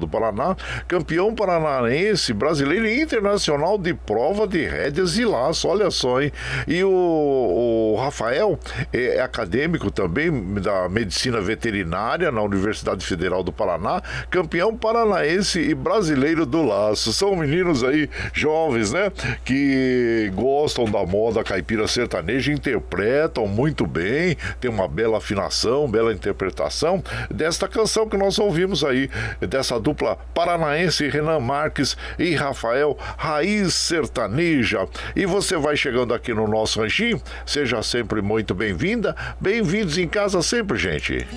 Paraná, 0.10 0.58
campeão 0.86 1.34
paranaense, 1.34 2.34
brasileiro 2.34 2.86
e 2.86 3.02
internacional 3.02 3.78
de 3.78 3.94
prova 3.94 4.49
de 4.50 4.66
rédeas 4.66 5.18
e 5.18 5.24
laço, 5.24 5.68
olha 5.68 5.92
só, 5.92 6.22
hein? 6.22 6.32
E 6.68 6.84
o, 6.84 6.90
o 6.90 7.96
Rafael 7.98 8.60
é, 8.92 9.18
é 9.18 9.22
acadêmico 9.22 9.92
também 9.92 10.32
da 10.56 10.90
medicina 10.90 11.40
veterinária 11.40 12.32
na 12.32 12.42
Universidade 12.42 13.06
Federal 13.06 13.44
do 13.44 13.52
Paraná, 13.52 14.02
campeão 14.30 14.76
paranaense 14.76 15.60
e 15.60 15.76
brasileiro 15.76 16.46
do 16.46 16.64
laço. 16.64 17.14
São 17.14 17.36
meninos 17.36 17.84
aí 17.84 18.10
jovens, 18.34 18.92
né? 18.92 19.12
Que 19.46 20.32
gostam 20.34 20.86
da 20.86 21.06
moda 21.06 21.44
caipira 21.44 21.88
sertaneja, 21.88 22.52
interpretam 22.52 23.48
muito 23.48 23.86
bem, 23.86 24.36
tem 24.60 24.70
uma 24.70 24.88
bela 24.88 25.18
afinação, 25.18 25.90
bela 25.90 26.12
interpretação 26.12 27.04
desta 27.30 27.68
canção 27.68 28.10
que 28.10 28.18
nós 28.18 28.40
ouvimos 28.40 28.84
aí, 28.84 29.10
dessa 29.40 29.80
dupla 29.80 30.18
paranaense 30.34 31.08
Renan 31.08 31.40
Marques 31.40 31.96
e 32.18 32.34
Rafael 32.34 32.98
Raiz 33.18 33.74
Sertaneja 33.74 34.39
sertaneja. 34.40 34.88
E 35.16 35.26
você 35.26 35.58
vai 35.58 35.76
chegando 35.76 36.14
aqui 36.14 36.34
no 36.34 36.48
nosso 36.48 36.82
ranchinho, 36.82 37.22
seja 37.46 37.84
sempre 37.84 38.22
muito 38.22 38.56
bem-vinda. 38.56 39.16
Bem-vindos 39.40 39.98
em 39.98 40.08
casa 40.08 40.42
sempre, 40.42 40.78
gente. 40.78 41.28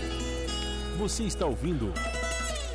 Você 0.98 1.24
está 1.24 1.46
ouvindo 1.46 1.92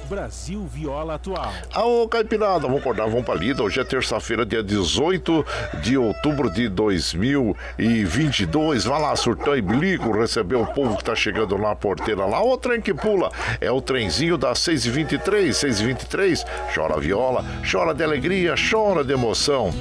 Brasil 0.07 0.65
Viola 0.65 1.15
Atual. 1.15 1.51
Ô, 1.75 2.07
Caipirada, 2.07 2.61
vamos 2.61 2.79
acordar, 2.79 3.07
vamos 3.07 3.25
pra 3.25 3.35
lida. 3.35 3.61
Hoje 3.61 3.81
é 3.81 3.83
terça-feira, 3.83 4.45
dia 4.45 4.63
18 4.63 5.45
de 5.81 5.97
outubro 5.97 6.49
de 6.49 6.69
2022. 6.69 8.85
Vai 8.85 9.01
lá, 9.01 9.13
surtão 9.17 9.55
e 9.55 9.61
bilico, 9.61 10.17
receber 10.17 10.55
o 10.55 10.65
povo 10.65 10.97
que 10.97 11.03
tá 11.03 11.13
chegando 11.13 11.57
na 11.57 11.75
porteira 11.75 12.25
lá. 12.25 12.41
O 12.41 12.57
trem 12.57 12.79
que 12.79 12.93
pula 12.93 13.29
é 13.59 13.69
o 13.69 13.81
trenzinho 13.81 14.37
das 14.37 14.59
6h23, 14.59 15.49
6h23. 15.49 16.45
Chora 16.73 16.97
viola, 16.99 17.43
chora 17.69 17.93
de 17.93 18.03
alegria, 18.03 18.55
chora 18.55 19.03
de 19.03 19.11
emoção. 19.11 19.73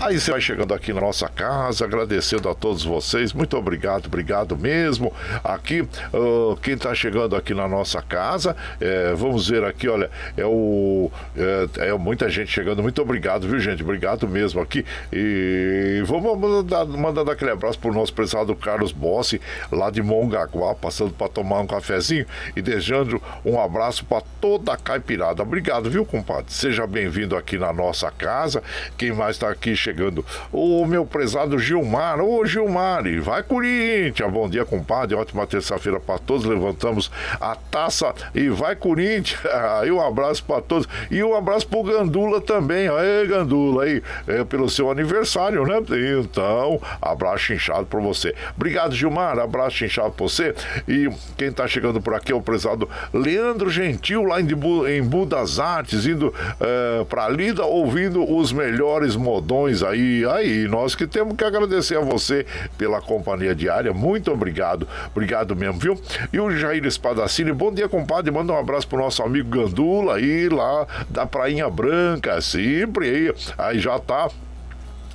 Aí 0.00 0.18
você 0.18 0.30
vai 0.30 0.40
chegando 0.40 0.72
aqui 0.74 0.92
na 0.92 1.00
nossa 1.00 1.28
casa, 1.28 1.84
agradecendo 1.84 2.48
a 2.48 2.54
todos 2.54 2.84
vocês. 2.84 3.32
Muito 3.32 3.56
obrigado, 3.56 4.06
obrigado 4.06 4.56
mesmo. 4.56 5.12
Aqui, 5.42 5.82
uh, 5.82 6.56
quem 6.62 6.76
tá 6.76 6.94
chegando 6.94 7.34
aqui 7.36 7.52
na 7.52 7.68
nossa 7.68 8.00
casa, 8.00 8.56
é, 8.80 9.12
vamos 9.14 9.48
ver 9.48 9.64
aqui 9.64 9.71
aqui, 9.72 9.88
olha, 9.88 10.10
é 10.36 10.44
o. 10.44 11.10
É, 11.36 11.88
é, 11.88 11.92
muita 11.94 12.28
gente 12.28 12.50
chegando. 12.50 12.82
Muito 12.82 13.02
obrigado, 13.02 13.48
viu, 13.48 13.58
gente? 13.58 13.82
Obrigado 13.82 14.28
mesmo 14.28 14.60
aqui. 14.60 14.84
E 15.12 16.02
vamos 16.06 16.38
mandar, 16.38 16.86
mandar 16.86 17.30
aquele 17.30 17.50
abraço 17.50 17.78
pro 17.78 17.92
nosso 17.92 18.12
prezado 18.12 18.54
Carlos 18.54 18.92
Bossi, 18.92 19.40
lá 19.70 19.90
de 19.90 20.02
Mongaguá, 20.02 20.74
passando 20.74 21.12
para 21.12 21.28
tomar 21.28 21.60
um 21.60 21.66
cafezinho 21.66 22.26
e 22.54 22.62
desejando 22.62 23.20
um 23.44 23.60
abraço 23.60 24.04
para 24.04 24.22
toda 24.40 24.72
a 24.72 24.76
caipirada. 24.76 25.42
Obrigado, 25.42 25.90
viu, 25.90 26.04
compadre? 26.04 26.52
Seja 26.52 26.86
bem-vindo 26.86 27.36
aqui 27.36 27.58
na 27.58 27.72
nossa 27.72 28.10
casa. 28.10 28.62
Quem 28.96 29.12
mais 29.12 29.36
está 29.36 29.50
aqui 29.50 29.74
chegando? 29.74 30.24
O 30.52 30.84
meu 30.86 31.04
prezado 31.04 31.58
Gilmar. 31.58 32.20
Ô, 32.20 32.44
Gilmar, 32.44 33.02
vai 33.20 33.42
Corinthians. 33.42 34.32
Bom 34.32 34.48
dia, 34.48 34.64
compadre. 34.64 35.16
Ótima 35.16 35.46
terça-feira 35.46 35.98
para 35.98 36.18
todos. 36.18 36.44
Levantamos 36.44 37.10
a 37.40 37.56
taça 37.56 38.14
e 38.34 38.48
vai 38.48 38.76
Corinthians. 38.76 39.40
Aí 39.62 39.90
um 39.90 40.00
abraço 40.00 40.44
para 40.44 40.60
todos. 40.60 40.88
E 41.10 41.22
um 41.22 41.34
abraço 41.34 41.66
pro 41.66 41.82
Gandula 41.82 42.40
também. 42.40 42.88
Aí, 42.88 43.26
Gandula, 43.26 43.84
aí, 43.84 44.02
é 44.26 44.44
pelo 44.44 44.68
seu 44.68 44.90
aniversário, 44.90 45.64
né? 45.66 45.82
Então, 46.20 46.80
abraço 47.00 47.52
inchado 47.52 47.86
para 47.86 48.00
você. 48.00 48.34
Obrigado, 48.56 48.94
Gilmar. 48.94 49.38
Abraço 49.38 49.84
inchado 49.84 50.12
para 50.12 50.24
você. 50.24 50.54
E 50.88 51.08
quem 51.36 51.52
tá 51.52 51.66
chegando 51.66 52.00
por 52.00 52.14
aqui 52.14 52.32
é 52.32 52.34
o 52.34 52.42
prezado 52.42 52.88
Leandro 53.12 53.70
Gentil, 53.70 54.24
lá 54.24 54.40
em, 54.40 54.46
em 54.46 55.02
Budas 55.02 55.58
Artes, 55.58 56.06
indo 56.06 56.34
é, 56.60 57.04
pra 57.04 57.28
Lida, 57.28 57.64
ouvindo 57.64 58.24
os 58.30 58.52
melhores 58.52 59.16
modões 59.16 59.82
aí. 59.82 60.24
Aí, 60.26 60.68
nós 60.68 60.94
que 60.94 61.06
temos 61.06 61.36
que 61.36 61.44
agradecer 61.44 61.96
a 61.96 62.00
você 62.00 62.46
pela 62.76 63.00
companhia 63.00 63.54
diária. 63.54 63.92
Muito 63.92 64.32
obrigado. 64.32 64.86
Obrigado 65.10 65.54
mesmo, 65.54 65.78
viu? 65.78 66.00
E 66.32 66.40
o 66.40 66.50
Jair 66.50 66.84
Espadacini, 66.84 67.52
bom 67.52 67.72
dia, 67.72 67.88
compadre. 67.88 68.30
Manda 68.30 68.52
um 68.52 68.58
abraço 68.58 68.88
pro 68.88 68.98
nosso 68.98 69.22
amigo 69.22 69.51
Gandula 69.52 70.16
aí 70.16 70.48
lá 70.48 70.86
da 71.08 71.26
Prainha 71.26 71.68
Branca, 71.68 72.40
sempre 72.40 73.06
aí. 73.08 73.34
Aí 73.58 73.78
já 73.78 73.98
tá 73.98 74.30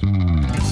Hum. 0.04 0.63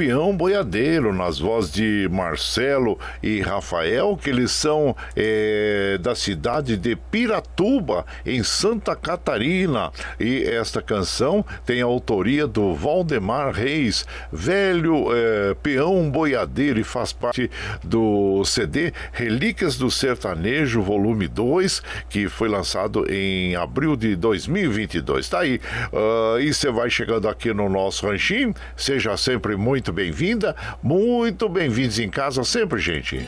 Peão 0.00 0.34
Boiadeiro, 0.34 1.12
nas 1.12 1.38
vozes 1.38 1.70
de 1.70 2.08
Marcelo 2.10 2.98
e 3.22 3.42
Rafael, 3.42 4.16
que 4.16 4.30
eles 4.30 4.50
são 4.50 4.96
é, 5.14 5.98
da 6.00 6.14
cidade 6.14 6.78
de 6.78 6.96
Piratuba, 6.96 8.06
em 8.24 8.42
Santa 8.42 8.96
Catarina. 8.96 9.92
E 10.18 10.42
esta 10.44 10.80
canção 10.80 11.44
tem 11.66 11.82
a 11.82 11.84
autoria 11.84 12.46
do 12.46 12.74
Valdemar 12.74 13.52
Reis, 13.52 14.06
Velho 14.32 15.08
é, 15.12 15.54
Peão 15.62 16.10
Boiadeiro, 16.10 16.80
e 16.80 16.84
faz 16.84 17.12
parte 17.12 17.50
do 17.84 18.42
CD 18.46 18.94
Relíquias 19.12 19.76
do 19.76 19.90
Sertanejo, 19.90 20.80
volume 20.80 21.28
2, 21.28 21.82
que 22.08 22.26
foi 22.26 22.48
lançado 22.48 23.04
em 23.06 23.54
abril 23.54 23.96
de 23.96 24.16
2022. 24.16 25.28
Tá 25.28 25.40
aí. 25.40 25.60
Uh, 25.92 26.40
e 26.40 26.54
você 26.54 26.70
vai 26.70 26.88
chegando 26.88 27.28
aqui 27.28 27.52
no 27.52 27.68
nosso 27.68 28.06
ranchinho. 28.06 28.54
Seja 28.74 29.14
sempre 29.18 29.56
muito 29.56 29.89
bem-vinda, 29.92 30.54
muito 30.82 31.48
bem-vindos 31.48 31.98
em 31.98 32.08
casa 32.08 32.44
sempre, 32.44 32.78
gente. 32.80 33.26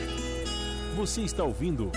Você 0.95 1.21
está 1.21 1.43
ouvindo 1.43 1.91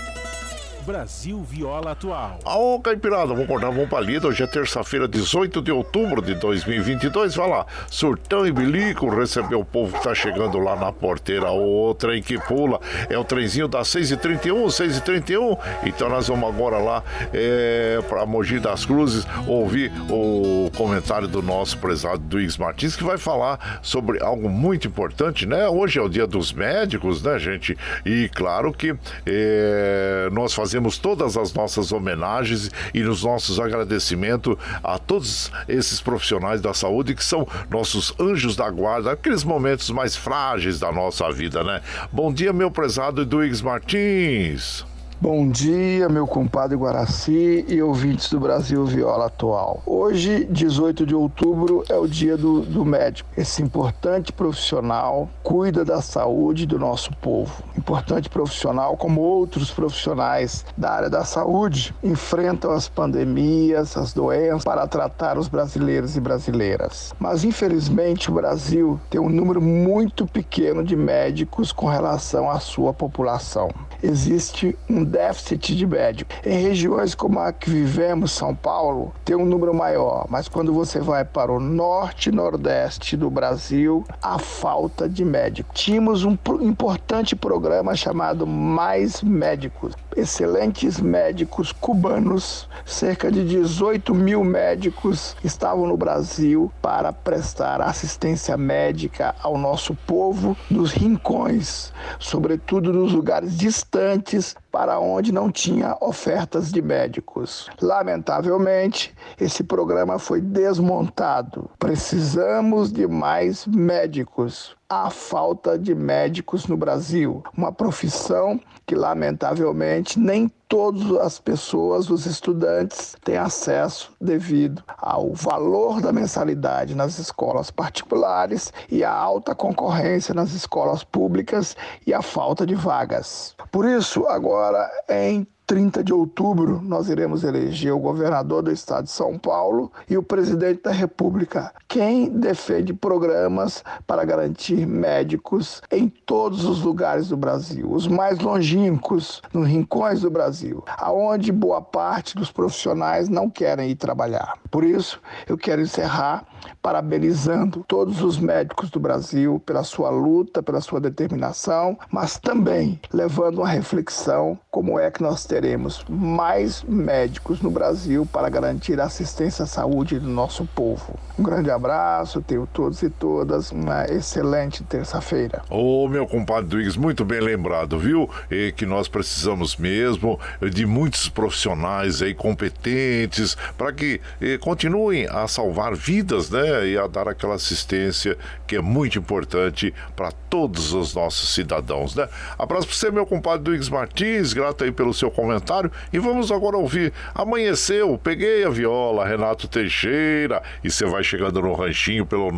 Brasil 0.87 1.43
Viola 1.43 1.91
Atual. 1.91 2.39
Ô, 2.45 2.79
Caipirada, 2.79 3.27
vamos 3.27 3.43
acordar, 3.43 3.71
vamos 3.71 3.89
pra 3.89 3.99
lida. 3.99 4.25
Hoje 4.25 4.41
é 4.41 4.47
terça-feira, 4.47 5.05
18 5.05 5.61
de 5.61 5.69
outubro 5.69 6.21
de 6.21 6.33
2022. 6.35 7.35
Vai 7.35 7.49
lá, 7.49 7.65
surtão 7.89 8.47
e 8.47 8.53
bilico, 8.53 9.09
receber 9.09 9.55
o 9.55 9.65
povo 9.65 9.97
que 9.97 10.01
tá 10.01 10.15
chegando 10.15 10.57
lá 10.59 10.77
na 10.77 10.93
porteira. 10.93 11.51
O 11.51 11.93
trem 11.93 12.23
que 12.23 12.39
pula 12.39 12.79
é 13.09 13.17
o 13.17 13.23
trenzinho 13.25 13.67
das 13.67 13.89
6h31, 13.89 14.63
6h31. 14.67 15.59
Então 15.83 16.07
nós 16.07 16.29
vamos 16.29 16.47
agora 16.47 16.77
lá 16.77 17.03
é, 17.33 17.99
pra 18.07 18.25
Mogi 18.25 18.57
das 18.57 18.85
Cruzes 18.85 19.27
ouvir 19.45 19.91
o 20.09 20.71
comentário 20.77 21.27
do 21.27 21.41
nosso 21.41 21.77
prezado 21.79 22.19
Duígues 22.19 22.57
Martins, 22.57 22.95
que 22.95 23.03
vai 23.03 23.17
falar 23.17 23.81
sobre 23.81 24.23
algo 24.23 24.47
muito 24.47 24.87
importante, 24.87 25.45
né? 25.45 25.67
Hoje 25.67 25.99
é 25.99 26.01
o 26.01 26.07
dia 26.07 26.25
dos 26.25 26.53
médicos, 26.53 27.21
né, 27.21 27.37
gente? 27.37 27.77
E 28.05 28.29
claro 28.29 28.71
que 28.71 28.95
é, 29.25 30.29
nós 30.31 30.53
fazemos 30.53 30.76
fazemos 30.77 30.97
todas 30.97 31.35
as 31.35 31.53
nossas 31.53 31.91
homenagens 31.91 32.69
e 32.93 33.01
os 33.01 33.23
nossos 33.23 33.59
agradecimentos 33.59 34.55
a 34.83 34.99
todos 34.99 35.51
esses 35.67 35.99
profissionais 35.99 36.61
da 36.61 36.73
saúde 36.73 37.15
que 37.15 37.23
são 37.23 37.47
nossos 37.69 38.13
anjos 38.19 38.55
da 38.55 38.69
guarda, 38.69 39.11
aqueles 39.11 39.43
momentos 39.43 39.89
mais 39.89 40.15
frágeis 40.15 40.79
da 40.79 40.91
nossa 40.91 41.31
vida, 41.31 41.63
né? 41.63 41.81
Bom 42.11 42.31
dia, 42.31 42.53
meu 42.53 42.69
prezado 42.69 43.23
Eduígues 43.23 43.61
Martins. 43.61 44.85
Bom 45.19 45.49
dia, 45.49 46.07
meu 46.07 46.27
compadre 46.27 46.77
Guaraci 46.77 47.65
e 47.67 47.81
ouvintes 47.81 48.29
do 48.29 48.39
Brasil 48.39 48.85
Viola 48.85 49.25
Atual. 49.25 49.81
Hoje, 49.83 50.45
18 50.45 51.07
de 51.07 51.15
outubro, 51.15 51.83
é 51.89 51.97
o 51.97 52.07
dia 52.07 52.37
do, 52.37 52.61
do 52.61 52.85
médico. 52.85 53.27
Esse 53.35 53.63
importante 53.63 54.31
profissional 54.31 55.27
cuida 55.41 55.83
da 55.83 56.03
saúde 56.03 56.67
do 56.67 56.77
nosso 56.77 57.11
povo. 57.15 57.63
Importante 57.75 58.29
profissional, 58.29 58.95
como 58.95 59.21
outros 59.21 59.71
profissionais 59.71 60.63
da 60.77 60.91
área 60.91 61.09
da 61.09 61.25
saúde, 61.25 61.95
enfrentam 62.03 62.69
as 62.69 62.87
pandemias, 62.87 63.97
as 63.97 64.13
doenças 64.13 64.65
para 64.65 64.85
tratar 64.85 65.39
os 65.39 65.47
brasileiros 65.47 66.15
e 66.15 66.21
brasileiras. 66.21 67.11
Mas, 67.17 67.43
infelizmente, 67.43 68.29
o 68.29 68.35
Brasil 68.35 68.99
tem 69.09 69.19
um 69.19 69.29
número 69.29 69.63
muito 69.63 70.27
pequeno 70.27 70.83
de 70.83 70.95
médicos 70.95 71.71
com 71.71 71.87
relação 71.87 72.51
à 72.51 72.59
sua 72.59 72.93
população. 72.93 73.71
Existe 74.03 74.77
um 74.87 75.06
déficit 75.07 75.75
de 75.75 75.87
médico. 75.87 76.31
Em 76.45 76.61
regiões 76.61 77.15
como 77.15 77.39
a 77.39 77.51
que 77.51 77.69
vivemos, 77.69 78.31
São 78.31 78.53
Paulo, 78.53 79.13
tem 79.23 79.35
um 79.35 79.45
número 79.45 79.73
maior, 79.73 80.25
mas 80.29 80.47
quando 80.47 80.73
você 80.73 80.99
vai 80.99 81.23
para 81.25 81.51
o 81.51 81.59
norte 81.59 82.29
e 82.29 82.31
nordeste 82.31 83.15
do 83.15 83.29
Brasil, 83.29 84.05
há 84.21 84.37
falta 84.37 85.07
de 85.07 85.23
médico. 85.23 85.73
Tínhamos 85.73 86.23
um 86.25 86.37
importante 86.61 87.35
programa 87.35 87.95
chamado 87.95 88.45
Mais 88.45 89.21
Médicos. 89.21 89.93
Excelentes 90.17 90.99
médicos 90.99 91.71
cubanos, 91.71 92.67
cerca 92.83 93.31
de 93.31 93.45
18 93.45 94.15
mil 94.15 94.43
médicos 94.43 95.35
estavam 95.43 95.85
no 95.85 95.95
Brasil 95.95 96.71
para 96.81 97.13
prestar 97.13 97.81
assistência 97.81 98.57
médica 98.57 99.35
ao 99.43 99.59
nosso 99.59 99.93
povo 99.93 100.57
nos 100.71 100.91
rincões, 100.91 101.93
sobretudo 102.17 102.91
nos 102.91 103.13
lugares 103.13 103.55
distantes 103.55 104.55
para 104.71 104.99
onde 104.99 105.31
não 105.31 105.51
tinha 105.51 105.95
ofertas 106.01 106.71
de 106.71 106.81
médicos. 106.81 107.69
Lamentavelmente, 107.79 109.13
esse 109.39 109.63
programa 109.63 110.17
foi 110.17 110.41
desmontado. 110.41 111.69
Precisamos 111.77 112.91
de 112.91 113.05
mais 113.05 113.67
médicos. 113.67 114.75
Há 114.89 115.09
falta 115.09 115.77
de 115.77 115.93
médicos 115.93 116.65
no 116.65 116.77
Brasil, 116.77 117.43
uma 117.55 117.71
profissão 117.73 118.59
que, 118.87 118.95
lamentavelmente, 118.95 120.17
nem 120.17 120.49
todas 120.69 121.11
as 121.17 121.39
pessoas, 121.39 122.09
os 122.09 122.25
estudantes, 122.25 123.17
têm 123.23 123.35
acesso 123.37 124.13
devido 124.19 124.81
ao 124.97 125.33
valor 125.33 126.01
da 126.01 126.13
mensalidade 126.13 126.95
nas 126.95 127.19
escolas 127.19 127.69
particulares 127.69 128.71
e 128.89 129.03
à 129.03 129.11
alta 129.11 129.53
concorrência 129.53 130.33
nas 130.33 130.53
escolas 130.53 131.03
públicas 131.03 131.75
e 132.05 132.13
a 132.13 132.21
falta 132.21 132.65
de 132.65 132.75
vagas. 132.75 133.53
Por 133.71 133.85
isso, 133.85 134.25
agora 134.25 134.89
em 135.09 135.45
30 135.67 136.01
de 136.01 136.13
outubro, 136.13 136.81
nós 136.81 137.09
iremos 137.09 137.43
eleger 137.43 137.91
o 137.91 137.99
governador 137.99 138.63
do 138.63 138.71
estado 138.71 139.03
de 139.03 139.11
São 139.11 139.37
Paulo 139.37 139.91
e 140.09 140.17
o 140.17 140.23
presidente 140.23 140.83
da 140.83 140.91
República. 140.91 141.73
Quem 141.89 142.29
defende 142.29 142.93
programas 142.93 143.83
para 144.07 144.23
garantir 144.23 144.87
médicos 144.87 145.81
em 145.91 146.07
todos 146.07 146.63
os 146.63 146.81
lugares 146.81 147.27
do 147.27 147.35
Brasil, 147.35 147.91
os 147.91 148.07
mais 148.07 148.39
longínquos, 148.39 149.41
nos 149.53 149.67
rincões 149.67 150.21
do 150.21 150.29
Brasil, 150.31 150.85
aonde 150.97 151.51
boa 151.51 151.81
parte 151.81 152.37
dos 152.37 152.49
profissionais 152.49 153.27
não 153.27 153.49
querem 153.49 153.89
ir 153.89 153.95
trabalhar. 153.95 154.53
Por 154.71 154.85
isso, 154.85 155.19
eu 155.49 155.57
quero 155.57 155.81
encerrar 155.81 156.45
parabenizando 156.81 157.83
todos 157.85 158.21
os 158.21 158.37
médicos 158.37 158.89
do 158.89 158.99
Brasil 158.99 159.61
pela 159.65 159.83
sua 159.83 160.09
luta, 160.09 160.63
pela 160.63 160.79
sua 160.79 161.01
determinação, 161.01 161.97
mas 162.09 162.37
também 162.39 162.99
levando 163.11 163.57
uma 163.57 163.67
reflexão 163.67 164.57
como 164.71 164.97
é 164.97 165.11
que 165.11 165.21
nós 165.21 165.45
teremos 165.57 166.05
mais 166.07 166.83
médicos 166.83 167.61
no 167.61 167.71
Brasil 167.71 168.27
para 168.31 168.47
garantir 168.47 169.01
a 169.01 169.05
assistência 169.05 169.63
à 169.63 169.65
saúde 169.65 170.19
do 170.19 170.29
nosso 170.29 170.65
povo. 170.75 171.17
Um 171.39 171.41
grande 171.41 171.71
abraço, 171.71 172.43
tenho 172.43 172.67
todos 172.71 173.01
e 173.01 173.09
todas 173.09 173.71
uma 173.71 174.05
excelente 174.05 174.83
terça-feira. 174.83 175.63
Ô, 175.67 176.03
oh, 176.03 176.07
meu 176.07 176.27
compadre 176.27 176.69
Duígues, 176.69 176.95
muito 176.95 177.25
bem 177.25 177.39
lembrado, 177.39 177.97
viu? 177.97 178.29
E 178.51 178.71
que 178.71 178.85
nós 178.85 179.07
precisamos 179.07 179.77
mesmo 179.77 180.39
de 180.71 180.85
muitos 180.85 181.27
profissionais 181.27 182.21
aí 182.21 182.35
competentes 182.35 183.57
para 183.75 183.91
que 183.91 184.21
eh, 184.39 184.59
continuem 184.59 185.27
a 185.27 185.47
salvar 185.47 185.95
vidas, 185.95 186.51
né? 186.51 186.87
E 186.87 186.97
a 186.99 187.07
dar 187.07 187.27
aquela 187.27 187.55
assistência 187.55 188.37
que 188.67 188.75
é 188.75 188.81
muito 188.81 189.17
importante 189.17 189.91
para 190.15 190.31
todos 190.31 190.46
os 190.55 191.13
nossos 191.13 191.53
cidadãos, 191.53 192.15
né? 192.15 192.27
Abraço 192.57 192.87
para 192.87 192.95
você, 192.95 193.11
meu 193.11 193.25
compadre 193.25 193.63
Duígues 193.63 193.89
Martins, 193.89 194.53
grato 194.53 194.83
aí 194.83 194.91
pelo 194.91 195.13
seu 195.13 195.29
comentário. 195.29 195.91
E 196.11 196.17
vamos 196.19 196.51
agora 196.51 196.77
ouvir 196.77 197.13
Amanheceu, 197.35 198.19
peguei 198.21 198.63
a 198.63 198.69
viola, 198.69 199.27
Renato 199.27 199.67
Teixeira, 199.67 200.61
e 200.83 200.89
você 200.89 201.05
vai 201.05 201.23
chegando 201.23 201.61
no 201.61 201.73
ranchinho 201.73 202.25
pelo 202.25 202.49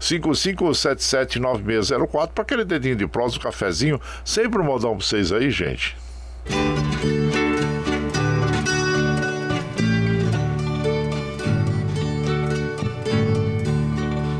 955779604 0.00 2.30
para 2.34 2.42
aquele 2.42 2.64
dedinho 2.64 2.96
de 2.96 3.06
prosa, 3.06 3.36
um 3.36 3.40
cafezinho, 3.40 4.00
sempre 4.24 4.60
um 4.60 4.64
modão 4.64 4.96
para 4.96 5.06
vocês 5.06 5.30
aí, 5.32 5.50
gente. 5.50 5.96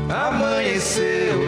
Amanheceu, 0.09 1.44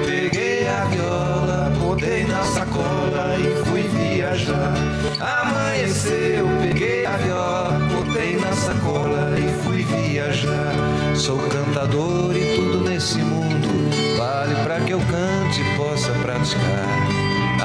na 2.38 2.44
sacola 2.44 3.36
e 3.40 3.66
fui 3.66 3.82
viajar. 3.82 4.74
Amanheceu, 5.20 6.48
peguei 6.62 7.06
a 7.06 7.18
viola, 7.18 7.80
botei 7.92 8.38
na 8.38 8.54
sacola 8.54 9.34
e 9.38 9.64
fui 9.64 9.84
viajar. 9.84 10.74
Sou 11.16 11.40
cantador 11.50 12.36
e 12.36 12.56
tudo 12.56 12.82
nesse 12.82 13.18
mundo 13.18 13.68
vale 14.18 14.56
para 14.64 14.80
que 14.82 14.94
eu 14.94 15.00
cante 15.00 15.62
e 15.62 15.78
possa 15.78 16.12
praticar. 16.12 17.08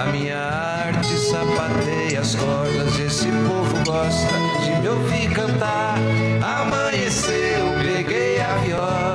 A 0.01 0.07
minha 0.07 0.39
arte 0.39 1.18
sapateia 1.18 2.20
as 2.20 2.35
cordas, 2.35 2.99
esse 2.99 3.29
povo 3.47 3.85
gosta 3.85 4.35
de 4.64 4.81
me 4.81 4.89
ouvir 4.89 5.31
cantar. 5.33 5.99
Amanheceu, 6.41 7.75
peguei 7.83 8.41
a 8.41 8.57
viola, 8.59 9.12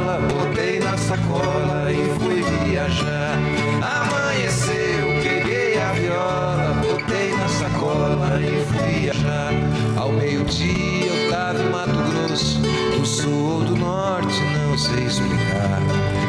e 8.41 8.63
fui 8.65 9.01
viajar. 9.01 9.53
Ao 9.95 10.11
meio-dia 10.11 11.05
eu 11.05 11.29
tava 11.29 11.61
em 11.61 11.69
Mato 11.69 11.91
Grosso, 11.91 12.59
do 12.59 13.05
sul 13.05 13.53
ou 13.53 13.63
do 13.63 13.75
norte, 13.77 14.39
não 14.53 14.77
sei 14.77 15.05
explicar. 15.05 15.81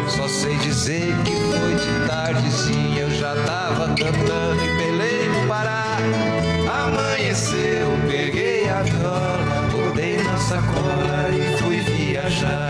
Só 0.08 0.26
sei 0.28 0.56
que 0.56 0.70
foi 0.70 1.74
de 1.74 2.08
tardezinha, 2.08 3.02
eu 3.02 3.10
já 3.10 3.34
tava 3.44 3.88
cantando 3.94 4.60
em 4.62 4.76
Belém 4.76 5.30
do 5.32 5.48
Pará. 5.48 5.96
Amanheceu, 6.84 7.88
peguei 8.08 8.68
a 8.68 8.82
viola, 8.82 9.68
botei 9.70 10.22
na 10.22 10.36
sacola 10.36 11.28
e 11.30 11.56
fui 11.58 11.80
viajar. 11.80 12.67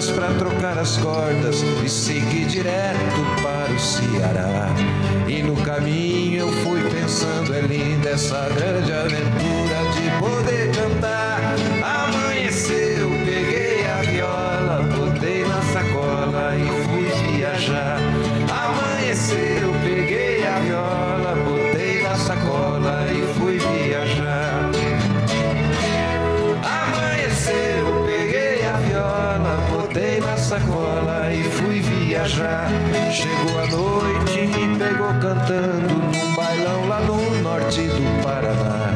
Minas 0.00 0.10
pra 0.12 0.28
trocar 0.28 0.78
as 0.78 0.96
cordas 0.96 1.62
e 1.84 1.88
segui 1.88 2.46
direto 2.46 3.42
para 3.42 3.70
o 3.70 3.78
Ceará. 3.78 4.68
E 5.28 5.42
no 5.42 5.54
caminho 5.56 6.40
eu 6.40 6.52
fui 6.64 6.82
pensando, 6.88 7.54
é 7.54 7.60
linda 7.60 8.08
essa 8.08 8.48
grande 8.48 8.90
aventura 8.90 9.76
de 9.92 10.10
poder 10.18 10.49
viajar. 32.30 32.68
Chegou 33.12 33.58
a 33.58 33.66
noite, 33.66 34.46
me 34.46 34.78
pegou 34.78 35.08
cantando 35.20 35.94
num 35.94 36.34
bailão 36.34 36.88
lá 36.88 37.00
no 37.00 37.42
norte 37.42 37.82
do 37.82 38.22
Paraná. 38.22 38.94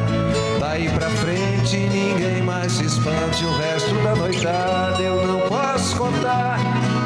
Daí 0.59 0.89
pra 0.89 1.09
frente 1.09 1.77
ninguém 1.77 2.41
mais 2.41 2.71
se 2.71 2.85
espante, 2.85 3.43
o 3.43 3.57
resto 3.57 3.93
da 4.03 4.15
noitada 4.15 5.01
eu 5.01 5.27
não 5.27 5.41
posso 5.41 5.97
contar. 5.97 6.59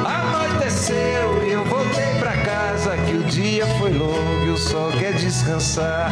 Anoiteceu 0.04 1.44
e 1.46 1.52
eu 1.52 1.64
voltei 1.64 2.14
pra 2.18 2.36
casa 2.36 2.96
que 2.96 3.16
o 3.16 3.24
dia 3.24 3.66
foi 3.78 3.92
longo 3.92 4.46
e 4.46 4.50
o 4.50 4.56
sol 4.56 4.90
quer 4.92 5.14
descansar. 5.14 6.10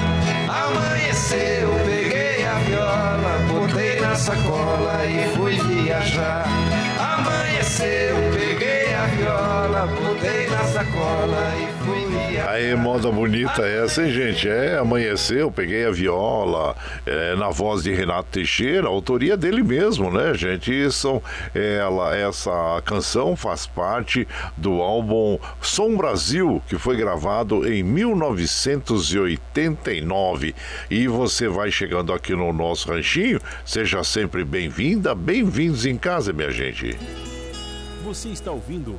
Amanheceu, 0.49 1.71
peguei 1.85 2.45
a 2.45 2.55
viola, 2.55 3.39
botei 3.49 4.01
na 4.01 4.15
sacola 4.15 5.05
e 5.07 5.37
fui 5.37 5.57
viajar. 5.61 6.47
Amanheceu, 6.99 8.17
viola, 9.17 9.87
botei 9.87 10.47
na 10.49 10.65
sacola 10.65 11.55
e 11.57 11.67
fui 11.85 12.05
viajar. 12.07 12.51
Aí, 12.51 12.75
moda 12.75 13.11
bonita 13.11 13.63
essa, 13.63 14.05
hein, 14.05 14.13
gente? 14.13 14.47
É, 14.49 14.77
amanheceu, 14.79 15.51
peguei 15.51 15.87
a 15.87 15.91
viola, 15.91 16.77
é, 17.07 17.35
na 17.35 17.49
voz 17.51 17.83
de 17.83 17.93
Renato 17.93 18.29
Teixeira, 18.31 18.87
autoria 18.89 19.37
dele 19.37 19.63
mesmo, 19.63 20.11
né, 20.11 20.33
gente? 20.35 20.73
Isso, 20.73 21.23
ela, 21.55 22.17
essa 22.17 22.81
canção 22.85 23.37
faz 23.37 23.67
parte 23.67 24.27
do 24.57 24.81
álbum 24.83 25.39
Som 25.61 25.97
Brasil, 25.97 26.63
que 26.69 26.79
foi 26.79 26.97
gravado 26.97 27.71
em 27.71 27.83
1989. 27.83 30.55
E 30.91 31.07
você 31.09 31.49
vai 31.49 31.71
chegando 31.71 32.13
aqui 32.13 32.35
no 32.35 32.53
nosso 32.53 32.91
ranchinho, 32.91 33.41
seja 33.65 34.05
sempre 34.05 34.45
bem-vinda, 34.45 35.15
bem-vindos 35.15 35.87
em 35.87 35.97
casa, 35.97 36.33
minha 36.33 36.51
gente. 36.51 36.99
Você 38.05 38.29
está 38.29 38.53
ouvindo 38.53 38.99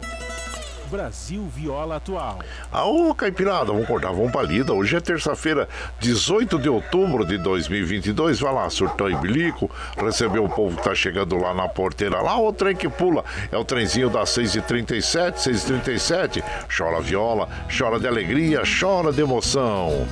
Brasil 0.90 1.48
Viola 1.56 1.98
Atual. 1.98 2.40
Aô, 2.72 3.14
Caipirada, 3.14 3.66
vamos 3.66 3.88
cortar, 3.88 4.12
vamos 4.12 4.32
pra 4.32 4.42
lida. 4.42 4.74
Hoje 4.74 4.96
é 4.96 5.00
terça-feira, 5.00 5.70
18 6.00 6.58
de 6.58 6.68
outubro 6.68 7.26
de 7.26 7.38
2022. 7.38 8.40
Vai 8.40 8.54
lá, 8.54 8.70
surtão 8.70 9.10
e 9.10 9.16
bilico, 9.16 9.70
receber 9.96 10.40
o 10.40 10.50
povo 10.50 10.76
que 10.76 10.84
tá 10.84 10.96
chegando 10.96 11.38
lá 11.38 11.54
na 11.54 11.70
porteira. 11.70 12.22
Lá 12.22 12.40
o 12.40 12.52
trem 12.52 12.76
que 12.76 12.90
pula, 12.90 13.24
é 13.52 13.58
o 13.58 13.64
trenzinho 13.64 14.10
das 14.10 14.30
6h37, 14.32 15.36
6h37. 15.36 16.44
Chora 16.76 17.00
viola, 17.02 17.48
chora 17.78 18.00
de 18.00 18.08
alegria, 18.08 18.64
chora 18.80 19.12
de 19.12 19.22
emoção. 19.22 20.08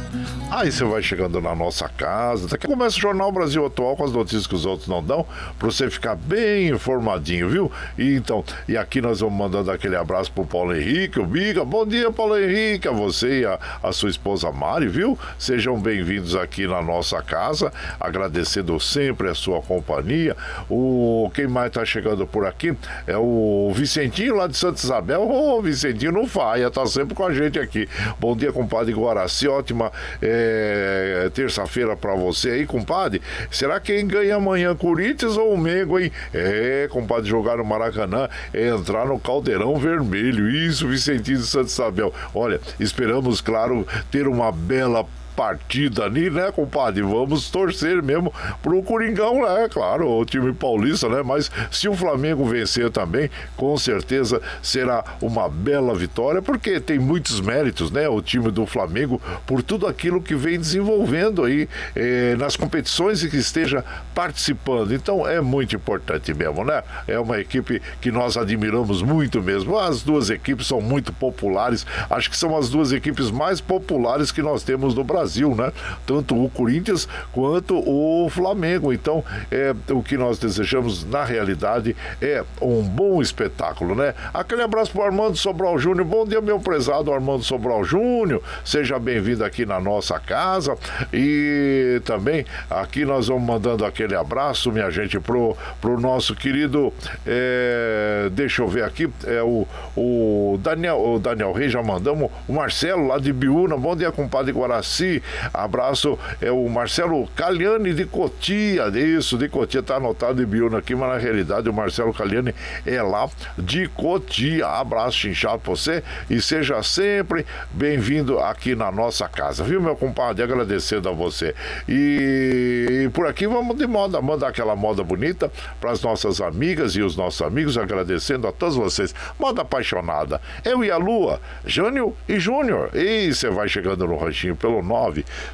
Aí 0.51 0.71
você 0.71 0.83
vai 0.85 1.01
chegando 1.01 1.41
na 1.41 1.55
nossa 1.55 1.89
casa. 1.89 2.47
Daqui 2.47 2.67
começa 2.67 2.97
o 2.97 3.01
Jornal 3.01 3.31
Brasil 3.31 3.65
Atual 3.65 3.97
com 3.97 4.05
as 4.05 4.11
notícias 4.11 4.45
que 4.45 4.55
os 4.55 4.65
outros 4.65 4.87
não 4.87 5.03
dão, 5.03 5.25
pra 5.57 5.69
você 5.69 5.89
ficar 5.89 6.15
bem 6.15 6.69
informadinho, 6.69 7.49
viu? 7.49 7.71
E 7.97 8.15
então, 8.15 8.43
e 8.67 8.77
aqui 8.77 9.01
nós 9.01 9.19
vamos 9.19 9.37
mandando 9.37 9.71
aquele 9.71 9.95
abraço 9.95 10.31
pro 10.31 10.45
Paulo 10.45 10.66
Henrique, 10.73 11.19
o 11.19 11.25
Biga. 11.25 11.63
Bom 11.63 11.85
dia, 11.85 12.11
Paulo 12.11 12.37
Henrique, 12.37 12.87
a 12.87 12.91
você 12.91 13.41
e 13.41 13.45
a, 13.45 13.59
a 13.81 13.91
sua 13.91 14.09
esposa 14.09 14.51
Mari, 14.51 14.87
viu? 14.87 15.17
Sejam 15.37 15.79
bem-vindos 15.79 16.35
aqui 16.35 16.67
na 16.67 16.81
nossa 16.81 17.21
casa, 17.21 17.71
agradecendo 17.99 18.79
sempre 18.79 19.29
a 19.29 19.35
sua 19.35 19.61
companhia. 19.61 20.35
O 20.69 21.29
quem 21.33 21.47
mais 21.47 21.71
tá 21.71 21.85
chegando 21.85 22.25
por 22.25 22.45
aqui 22.45 22.75
é 23.05 23.17
o 23.17 23.71
Vicentinho 23.73 24.35
lá 24.35 24.47
de 24.47 24.57
Santa 24.57 24.79
Isabel. 24.79 25.21
Ô, 25.21 25.61
Vicentinho 25.61 26.11
não 26.11 26.27
falha, 26.27 26.69
tá 26.71 26.85
sempre 26.85 27.13
com 27.13 27.25
a 27.25 27.33
gente 27.33 27.59
aqui. 27.59 27.87
Bom 28.19 28.35
dia, 28.35 28.51
compadre 28.51 28.93
Guaraci, 28.93 29.47
ótima 29.47 29.91
é, 30.21 31.29
terça-feira 31.33 31.95
pra 31.95 32.15
você 32.15 32.49
aí, 32.49 32.65
compadre. 32.65 33.21
Será 33.51 33.79
quem 33.79 34.07
ganha 34.07 34.35
amanhã, 34.35 34.75
Corinthians 34.75 35.37
ou 35.37 35.53
o 35.53 35.57
Mengo, 35.57 35.99
hein? 35.99 36.11
É, 36.33 36.87
compadre, 36.91 37.29
jogar 37.29 37.57
no 37.57 37.65
Maracanã 37.65 38.29
é 38.53 38.67
entrar 38.67 39.05
no 39.05 39.19
Caldeirão 39.19 39.75
Vermelho. 39.77 40.49
Isso, 40.65 40.87
Vicentinho 40.87 41.37
de 41.37 41.45
Santa 41.45 41.67
Isabel. 41.67 42.13
Olha, 42.33 42.59
esperamos, 42.79 43.41
claro, 43.41 43.85
ter 44.09 44.27
uma 44.27 44.51
bela 44.51 45.05
partida 45.37 46.03
ali, 46.03 46.31
né, 46.31 46.51
compadre? 46.51 47.03
Vamos 47.03 47.51
torcer 47.51 48.01
mesmo 48.01 48.33
pro 48.63 48.81
Coringão, 48.81 49.43
né? 49.43 49.69
Claro, 49.69 50.09
o 50.09 50.25
time 50.25 50.51
paulista, 50.51 51.07
né? 51.07 51.21
Mas 51.23 51.51
se 51.69 51.87
o 51.87 51.93
Flamengo 51.93 52.43
vencer 52.43 52.89
também, 52.89 53.29
com 53.55 53.77
certeza 53.77 54.41
será 54.63 55.03
uma 55.21 55.47
bela 55.47 55.93
vitória, 55.93 56.41
porque 56.41 56.79
tem 56.79 56.97
muitos 56.97 57.39
méritos, 57.39 57.91
né? 57.91 58.09
O 58.09 58.19
time 58.19 58.49
do 58.49 58.65
Flamengo 58.65 59.21
por 59.45 59.61
tudo 59.61 59.85
aquilo 59.85 60.19
que 60.19 60.33
vem 60.33 60.57
desenvolvendo 60.57 61.43
aí 61.43 61.69
eh, 61.95 62.35
nas 62.39 62.55
competições 62.55 63.23
e 63.23 63.29
que 63.29 63.37
esteja 63.37 63.85
participando. 64.15 64.91
Então 64.91 65.27
é 65.27 65.39
muito 65.39 65.75
importante 65.75 66.33
mesmo, 66.33 66.65
né? 66.65 66.81
É 67.07 67.19
uma 67.19 67.39
equipe 67.39 67.79
que 68.01 68.09
nós 68.09 68.37
admiramos 68.37 69.03
muito 69.03 69.39
mesmo. 69.43 69.77
As 69.77 70.01
duas 70.01 70.31
equipes 70.31 70.65
são 70.65 70.81
muito 70.81 71.13
populares. 71.13 71.85
Acho 72.09 72.27
que 72.27 72.37
são 72.37 72.57
as 72.57 72.69
duas 72.69 72.91
equipes 72.91 73.29
mais 73.29 73.61
populares 73.61 74.31
que 74.31 74.41
nós 74.41 74.63
temos 74.63 74.95
no 74.95 75.03
Brasil. 75.03 75.26
Brasil, 75.27 75.53
né? 75.53 75.71
Tanto 76.05 76.41
o 76.41 76.49
Corinthians 76.49 77.07
quanto 77.33 77.77
o 77.77 78.29
Flamengo. 78.29 78.93
Então, 78.93 79.23
é, 79.51 79.75
o 79.91 80.01
que 80.01 80.17
nós 80.17 80.39
desejamos 80.39 81.05
na 81.05 81.23
realidade 81.23 81.95
é 82.21 82.43
um 82.61 82.81
bom 82.81 83.21
espetáculo, 83.21 83.93
né? 83.93 84.13
Aquele 84.33 84.61
abraço 84.61 84.91
para 84.93 85.05
Armando 85.05 85.35
Sobral 85.35 85.77
Júnior. 85.77 86.05
Bom 86.05 86.25
dia, 86.25 86.39
meu 86.39 86.59
prezado 86.59 87.11
Armando 87.11 87.43
Sobral 87.43 87.83
Júnior. 87.83 88.41
Seja 88.63 88.97
bem-vindo 88.97 89.43
aqui 89.43 89.65
na 89.65 89.79
nossa 89.79 90.17
casa. 90.19 90.77
E 91.11 92.01
também 92.05 92.45
aqui 92.69 93.03
nós 93.03 93.27
vamos 93.27 93.43
mandando 93.43 93.85
aquele 93.85 94.15
abraço, 94.15 94.71
minha 94.71 94.89
gente, 94.89 95.19
pro, 95.19 95.57
pro 95.81 95.99
nosso 95.99 96.33
querido. 96.35 96.93
É, 97.25 98.29
deixa 98.31 98.61
eu 98.61 98.67
ver 98.67 98.85
aqui, 98.85 99.09
é 99.25 99.41
o, 99.41 99.67
o 99.95 100.57
Daniel, 100.61 100.99
o 100.99 101.19
Daniel 101.19 101.51
Reis, 101.51 101.71
já 101.71 101.83
mandamos. 101.83 102.31
O 102.47 102.53
Marcelo 102.53 103.07
lá 103.07 103.17
de 103.19 103.33
Biúna. 103.33 103.75
Bom 103.75 103.95
dia, 103.95 104.11
compadre 104.11 104.53
Guaraci. 104.53 105.16
Abraço, 105.53 106.17
é 106.41 106.51
o 106.51 106.67
Marcelo 106.69 107.27
Caliani 107.35 107.93
de 107.93 108.05
Cotia. 108.05 108.87
Isso, 108.87 109.37
de 109.37 109.49
Cotia, 109.49 109.83
tá 109.83 109.95
anotado 109.95 110.35
de 110.35 110.45
Biúna 110.45 110.79
aqui, 110.79 110.95
mas 110.95 111.09
na 111.09 111.17
realidade 111.17 111.69
o 111.69 111.73
Marcelo 111.73 112.13
Caliani 112.13 112.53
é 112.85 113.01
lá 113.01 113.29
de 113.57 113.87
Cotia. 113.89 114.67
Abraço, 114.67 115.17
chinchado 115.17 115.59
pra 115.59 115.71
você 115.71 116.03
e 116.29 116.41
seja 116.41 116.81
sempre 116.83 117.45
bem-vindo 117.71 118.39
aqui 118.39 118.75
na 118.75 118.91
nossa 118.91 119.27
casa, 119.27 119.63
viu, 119.63 119.81
meu 119.81 119.95
compadre? 119.95 120.43
Agradecendo 120.43 121.09
a 121.09 121.11
você. 121.11 121.55
E, 121.87 123.03
e 123.05 123.09
por 123.09 123.27
aqui 123.27 123.47
vamos 123.47 123.77
de 123.77 123.87
moda, 123.87 124.21
mandar 124.21 124.49
aquela 124.49 124.75
moda 124.75 125.03
bonita 125.03 125.51
para 125.79 125.91
as 125.91 126.01
nossas 126.01 126.41
amigas 126.41 126.95
e 126.95 127.01
os 127.01 127.15
nossos 127.15 127.41
amigos, 127.41 127.77
agradecendo 127.77 128.47
a 128.47 128.51
todos 128.51 128.75
vocês. 128.75 129.13
Moda 129.39 129.61
apaixonada. 129.61 130.41
Eu 130.63 130.83
e 130.83 130.91
a 130.91 130.97
Lua, 130.97 131.39
Jânio 131.65 132.15
e 132.27 132.39
Júnior. 132.39 132.89
E 132.93 133.33
você 133.33 133.49
vai 133.49 133.67
chegando 133.67 134.07
no 134.07 134.17
ranchinho 134.17 134.55
pelo 134.55 134.81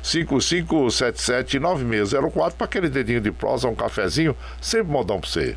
955779604 0.04 2.54
para 2.54 2.66
aquele 2.66 2.90
dedinho 2.90 3.22
de 3.22 3.32
prosa, 3.32 3.68
um 3.68 3.76
cafezinho, 3.76 4.36
sempre 4.62 4.92
modão 4.92 5.20
para 5.20 5.30
você. 5.30 5.56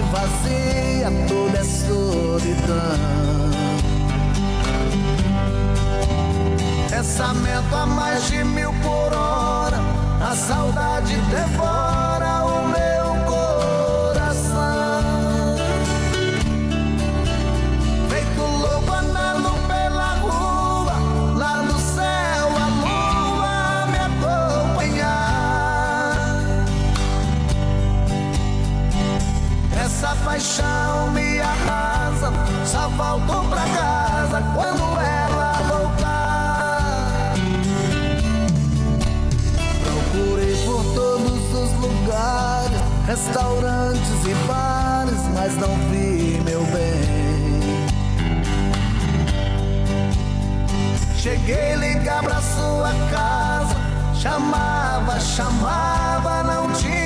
vazia 0.00 1.10
toda 1.28 1.60
a 1.60 1.64
solidão. 1.64 3.14
Pensamento 6.90 7.74
a 7.74 7.86
mais 7.86 8.26
de 8.28 8.44
mil 8.44 8.72
por 8.74 9.16
hora, 9.16 9.78
a 10.20 10.34
saudade 10.34 11.16
devora. 11.30 11.83
volto 32.96 33.48
pra 33.48 33.62
casa 33.62 34.42
quando 34.54 35.00
ela 35.00 35.52
voltar. 35.68 37.34
Procurei 39.82 40.56
por 40.64 40.84
todos 40.94 41.52
os 41.52 41.72
lugares, 41.80 42.80
restaurantes 43.06 44.24
e 44.26 44.34
bares, 44.46 45.20
mas 45.34 45.56
não 45.56 45.74
vi 45.90 46.40
meu 46.44 46.62
bem. 46.66 47.04
Cheguei 51.16 51.74
ligar 51.76 52.22
pra 52.22 52.40
sua 52.40 52.92
casa, 53.10 53.76
chamava, 54.14 55.18
chamava, 55.20 56.42
não 56.44 56.72
tinha. 56.72 57.03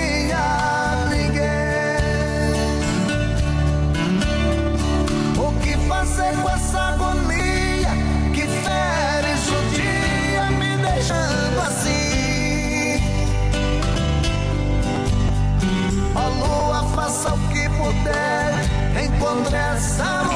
nessa 19.51 20.28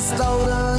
restaurar. 0.00 0.69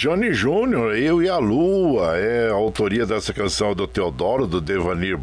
Johnny 0.00 0.32
Júnior, 0.32 0.96
eu 0.96 1.22
e 1.22 1.28
a 1.28 1.36
Lu, 1.36 1.89
autoria 2.80 3.04
dessa 3.04 3.34
canção 3.34 3.72
é 3.72 3.74
do 3.74 3.86
Teodoro, 3.86 4.46
do 4.46 4.58
Devanir 4.58 5.18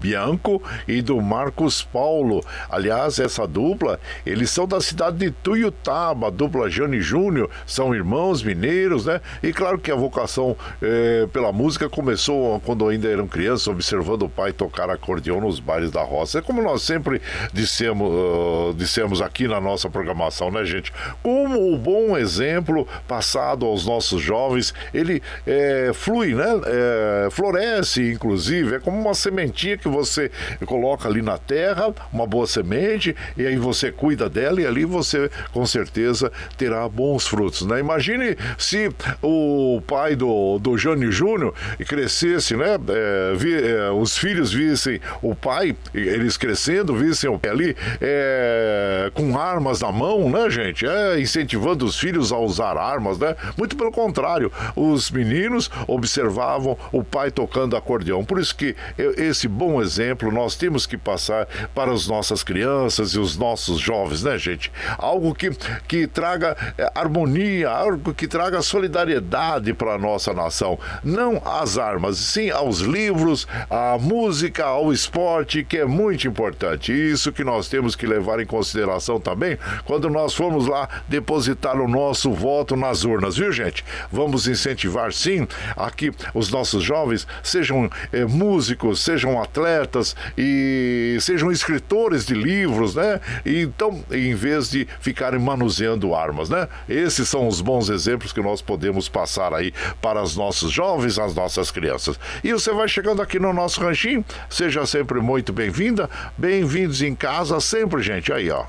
Bianco 0.00 0.62
e 0.86 1.02
do 1.02 1.20
Marcos 1.20 1.82
Paulo. 1.82 2.42
Aliás, 2.70 3.18
essa 3.18 3.46
dupla, 3.46 4.00
eles 4.24 4.48
são 4.48 4.66
da 4.66 4.80
cidade 4.80 5.18
de 5.18 5.30
Tuiutaba, 5.30 6.28
a 6.28 6.30
dupla 6.30 6.70
Jane 6.70 6.98
Júnior, 7.02 7.50
são 7.66 7.94
irmãos 7.94 8.42
mineiros, 8.42 9.04
né? 9.04 9.20
E 9.42 9.52
claro 9.52 9.78
que 9.78 9.92
a 9.92 9.94
vocação 9.94 10.56
eh, 10.80 11.28
pela 11.30 11.52
música 11.52 11.90
começou 11.90 12.58
quando 12.60 12.88
ainda 12.88 13.06
eram 13.06 13.26
crianças, 13.26 13.68
observando 13.68 14.22
o 14.22 14.28
pai 14.30 14.54
tocar 14.54 14.88
acordeão 14.88 15.42
nos 15.42 15.60
bares 15.60 15.90
da 15.90 16.02
roça. 16.02 16.38
É 16.38 16.42
como 16.42 16.62
nós 16.62 16.82
sempre 16.82 17.20
dissemos, 17.52 18.08
uh, 18.10 18.74
dissemos 18.74 19.20
aqui 19.20 19.46
na 19.46 19.60
nossa 19.60 19.90
programação, 19.90 20.50
né, 20.50 20.64
gente? 20.64 20.90
Como 21.22 21.70
o 21.70 21.76
bom 21.76 22.16
exemplo 22.16 22.88
passado 23.06 23.66
aos 23.66 23.84
nossos 23.84 24.22
jovens, 24.22 24.72
ele 24.94 25.22
eh, 25.46 25.90
flui, 25.92 26.34
né? 26.34 26.46
É, 26.80 27.28
floresce, 27.30 28.12
inclusive, 28.12 28.76
é 28.76 28.78
como 28.78 29.00
uma 29.00 29.14
sementinha 29.14 29.76
que 29.76 29.88
você 29.88 30.30
coloca 30.64 31.08
ali 31.08 31.22
na 31.22 31.36
terra, 31.36 31.92
uma 32.12 32.26
boa 32.26 32.46
semente, 32.46 33.16
e 33.36 33.46
aí 33.46 33.56
você 33.56 33.90
cuida 33.90 34.28
dela 34.28 34.60
e 34.60 34.66
ali 34.66 34.84
você 34.84 35.30
com 35.52 35.66
certeza 35.66 36.30
terá 36.56 36.88
bons 36.88 37.26
frutos, 37.26 37.66
né? 37.66 37.80
Imagine 37.80 38.36
se 38.56 38.90
o 39.22 39.82
pai 39.86 40.14
do, 40.14 40.58
do 40.58 40.78
Jânio 40.78 41.10
Júnior 41.10 41.54
crescesse, 41.86 42.56
né? 42.56 42.78
É, 42.88 43.34
vi, 43.34 43.54
é, 43.54 43.90
os 43.90 44.16
filhos 44.16 44.52
vissem 44.52 45.00
o 45.20 45.34
pai, 45.34 45.76
eles 45.92 46.36
crescendo, 46.36 46.94
vissem 46.94 47.28
o 47.28 47.38
ali 47.48 47.76
é, 48.00 49.10
com 49.14 49.38
armas 49.38 49.80
na 49.80 49.90
mão, 49.90 50.28
né, 50.30 50.50
gente? 50.50 50.86
É, 50.86 51.20
incentivando 51.20 51.84
os 51.84 51.98
filhos 51.98 52.32
a 52.32 52.38
usar 52.38 52.76
armas, 52.76 53.18
né? 53.18 53.34
Muito 53.56 53.76
pelo 53.76 53.90
contrário, 53.90 54.52
os 54.76 55.10
meninos 55.10 55.70
observavam 55.86 56.67
o 56.92 57.04
pai 57.04 57.30
tocando 57.30 57.76
acordeão. 57.76 58.24
Por 58.24 58.40
isso 58.40 58.54
que 58.54 58.74
esse 59.16 59.46
bom 59.46 59.80
exemplo 59.80 60.32
nós 60.32 60.56
temos 60.56 60.86
que 60.86 60.98
passar 60.98 61.46
para 61.74 61.92
as 61.92 62.06
nossas 62.08 62.42
crianças 62.42 63.10
e 63.10 63.18
os 63.18 63.36
nossos 63.36 63.78
jovens, 63.78 64.22
né, 64.22 64.36
gente? 64.36 64.72
Algo 64.96 65.34
que, 65.34 65.50
que 65.86 66.06
traga 66.06 66.56
é, 66.76 66.90
harmonia, 66.94 67.70
algo 67.70 68.12
que 68.12 68.26
traga 68.26 68.60
solidariedade 68.62 69.72
para 69.72 69.94
a 69.94 69.98
nossa 69.98 70.32
nação. 70.34 70.78
Não 71.04 71.40
às 71.44 71.78
armas, 71.78 72.18
sim 72.18 72.50
aos 72.50 72.80
livros, 72.80 73.46
à 73.70 73.96
música, 73.98 74.64
ao 74.64 74.92
esporte, 74.92 75.64
que 75.64 75.78
é 75.78 75.84
muito 75.84 76.26
importante. 76.26 76.92
Isso 76.92 77.32
que 77.32 77.44
nós 77.44 77.68
temos 77.68 77.94
que 77.94 78.06
levar 78.06 78.40
em 78.40 78.46
consideração 78.46 79.20
também 79.20 79.58
quando 79.84 80.10
nós 80.10 80.34
formos 80.34 80.66
lá 80.66 80.88
depositar 81.08 81.80
o 81.80 81.88
nosso 81.88 82.32
voto 82.32 82.76
nas 82.76 83.04
urnas, 83.04 83.36
viu, 83.36 83.52
gente? 83.52 83.84
Vamos 84.10 84.46
incentivar, 84.48 85.12
sim, 85.12 85.46
a 85.76 85.90
que 85.90 86.10
os 86.34 86.50
nossos 86.50 86.57
jovens 86.82 87.26
sejam 87.42 87.90
é, 88.12 88.24
músicos, 88.24 89.00
sejam 89.00 89.40
atletas 89.40 90.16
e 90.36 91.16
sejam 91.20 91.50
escritores 91.50 92.26
de 92.26 92.34
livros, 92.34 92.94
né? 92.94 93.20
Então, 93.44 94.04
em 94.10 94.34
vez 94.34 94.70
de 94.70 94.86
ficarem 95.00 95.38
manuseando 95.38 96.14
armas, 96.14 96.48
né? 96.48 96.68
Esses 96.88 97.28
são 97.28 97.46
os 97.46 97.60
bons 97.60 97.88
exemplos 97.88 98.32
que 98.32 98.40
nós 98.40 98.60
podemos 98.60 99.08
passar 99.08 99.54
aí 99.54 99.72
para 100.00 100.22
os 100.22 100.36
nossos 100.36 100.70
jovens, 100.70 101.18
as 101.18 101.34
nossas 101.34 101.70
crianças. 101.70 102.18
E 102.42 102.52
você 102.52 102.72
vai 102.72 102.88
chegando 102.88 103.22
aqui 103.22 103.38
no 103.38 103.52
nosso 103.52 103.80
ranchinho, 103.80 104.24
seja 104.50 104.84
sempre 104.86 105.20
muito 105.20 105.52
bem-vinda, 105.52 106.08
bem-vindos 106.36 107.02
em 107.02 107.14
casa 107.14 107.60
sempre, 107.60 108.02
gente. 108.02 108.32
Aí, 108.32 108.50
ó. 108.50 108.64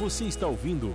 Você 0.00 0.24
está 0.24 0.46
ouvindo 0.46 0.94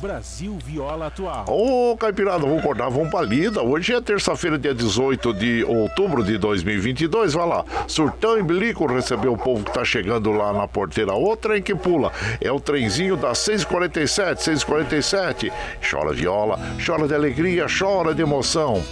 Brasil 0.00 0.56
Viola 0.64 1.06
Atual. 1.06 1.44
Ô, 1.48 1.96
Caipirada, 1.96 2.40
vamos 2.40 2.58
acordar, 2.58 2.88
vamos 2.88 3.10
pra 3.10 3.22
lida. 3.22 3.62
Hoje 3.62 3.94
é 3.94 4.00
terça-feira, 4.00 4.58
dia 4.58 4.74
18 4.74 5.32
de 5.34 5.64
outubro 5.64 6.22
de 6.22 6.38
2022. 6.38 7.34
Vai 7.34 7.46
lá, 7.46 7.64
Surtão 7.86 8.38
e 8.38 8.42
Bilico 8.42 8.86
recebeu 8.86 9.32
o 9.32 9.38
povo 9.38 9.64
que 9.64 9.72
tá 9.72 9.84
chegando 9.84 10.30
lá 10.32 10.52
na 10.52 10.68
porteira. 10.68 11.14
O 11.14 11.36
trem 11.36 11.62
que 11.62 11.74
pula 11.74 12.12
é 12.40 12.50
o 12.52 12.60
trenzinho 12.60 13.16
das 13.16 13.38
6h47, 13.38 14.36
6h47. 14.36 15.52
Chora 15.88 16.12
viola, 16.12 16.58
chora 16.84 17.08
de 17.08 17.14
alegria, 17.14 17.66
chora 17.66 18.14
de 18.14 18.22
emoção. 18.22 18.82